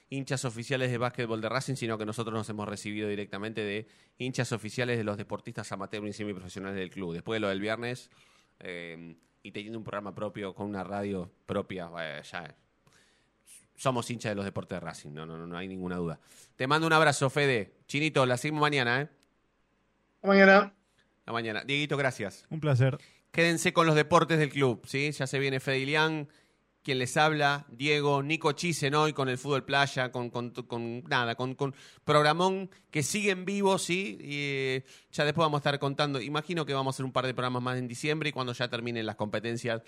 hinchas 0.10 0.45
oficiales 0.45 0.89
de 0.89 0.97
básquetbol 0.97 1.41
de 1.41 1.50
Racing, 1.50 1.76
sino 1.76 1.97
que 1.97 2.06
nosotros 2.06 2.34
nos 2.34 2.50
hemos 2.50 2.68
recibido 2.68 3.08
directamente 3.08 3.62
de 3.62 3.88
hinchas 4.18 4.52
oficiales 4.52 4.97
de 4.97 5.04
los 5.04 5.18
deportistas 5.18 5.72
amateur 5.72 6.08
y 6.08 6.14
semiprofesionales 6.14 6.78
del 6.78 6.89
club. 6.89 7.14
Después 7.14 7.36
de 7.36 7.41
lo 7.41 7.50
del 7.50 7.60
viernes... 7.60 8.10
Eh, 8.62 9.16
y 9.44 9.52
teniendo 9.52 9.78
un 9.78 9.84
programa 9.84 10.14
propio 10.14 10.54
con 10.54 10.68
una 10.68 10.84
radio 10.84 11.32
propia, 11.46 11.88
bueno, 11.88 12.22
ya 12.22 12.56
somos 13.76 14.10
hinchas 14.10 14.32
de 14.32 14.36
los 14.36 14.46
deportes 14.46 14.76
de 14.76 14.80
Racing, 14.82 15.12
no, 15.12 15.26
no, 15.26 15.38
no 15.48 15.58
hay 15.58 15.68
ninguna 15.68 15.96
duda. 15.96 16.20
Te 16.56 16.68
mando 16.68 16.86
un 16.86 16.94
abrazo, 16.94 17.30
Fede. 17.30 17.74
Chinito, 17.88 18.26
la 18.26 18.36
seguimos 18.38 18.62
mañana, 18.62 19.02
¿eh? 19.02 19.10
Mañana. 20.22 20.74
La 21.26 21.32
mañana. 21.32 21.64
Dieguito, 21.64 21.96
gracias. 21.96 22.46
Un 22.50 22.60
placer. 22.60 22.98
Quédense 23.32 23.72
con 23.72 23.88
los 23.88 23.96
deportes 23.96 24.38
del 24.38 24.50
club, 24.50 24.82
¿sí? 24.86 25.12
Ya 25.12 25.28
se 25.28 25.40
viene 25.40 25.60
Fede 25.60 25.80
Ilián, 25.80 26.28
quien 26.84 27.00
les 27.00 27.18
habla, 27.18 27.66
Diego, 27.70 28.24
Nico 28.24 28.52
Chisen 28.54 28.96
hoy 28.96 29.14
con 29.14 29.30
el 29.30 29.38
fútbol 29.38 29.66
playa, 29.66 30.12
con, 30.12 30.30
con, 30.30 30.54
nada, 31.08 31.36
con, 31.36 31.56
con, 31.56 31.76
programón 32.06 32.70
que 32.90 33.04
sigue 33.04 33.32
en 33.32 33.46
vivo, 33.46 33.78
sí, 33.78 34.18
y 34.22 34.28
eh, 34.32 34.86
ya 35.12 35.26
después 35.26 35.46
vamos 35.46 35.58
a 35.58 35.62
estar 35.62 35.80
contando, 35.80 36.22
imagino 36.22 36.66
que 36.66 36.74
vamos 36.74 36.94
a 36.94 36.96
hacer 36.96 37.06
un 37.06 37.12
par 37.12 37.26
de 37.26 37.34
programas 37.34 37.62
más 37.62 37.78
en 37.78 37.88
diciembre 37.88 38.30
y 38.30 38.32
cuando 38.32 38.54
ya 38.54 38.70
terminen 38.70 39.06
las 39.06 39.16
competencias 39.16 39.82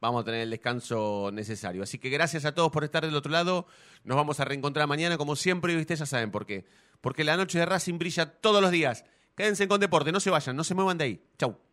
vamos 0.00 0.22
a 0.22 0.24
tener 0.24 0.40
el 0.40 0.50
descanso 0.50 1.30
necesario. 1.32 1.82
Así 1.82 1.98
que 1.98 2.08
gracias 2.08 2.44
a 2.44 2.54
todos 2.54 2.70
por 2.70 2.84
estar 2.84 3.04
del 3.04 3.14
otro 3.14 3.32
lado, 3.32 3.66
nos 4.04 4.16
vamos 4.16 4.40
a 4.40 4.44
reencontrar 4.44 4.86
mañana 4.86 5.18
como 5.18 5.36
siempre 5.36 5.72
y 5.72 5.76
ustedes 5.76 6.00
ya 6.00 6.06
saben 6.06 6.30
por 6.30 6.46
qué, 6.46 6.64
porque 7.00 7.24
la 7.24 7.36
noche 7.36 7.58
de 7.58 7.66
Racing 7.66 7.98
brilla 7.98 8.26
todos 8.26 8.62
los 8.62 8.70
días. 8.70 9.04
Quédense 9.36 9.68
con 9.68 9.80
deporte, 9.80 10.10
no 10.10 10.18
se 10.18 10.30
vayan, 10.30 10.56
no 10.56 10.64
se 10.64 10.74
muevan 10.74 10.98
de 10.98 11.04
ahí. 11.04 11.22
Chau. 11.38 11.67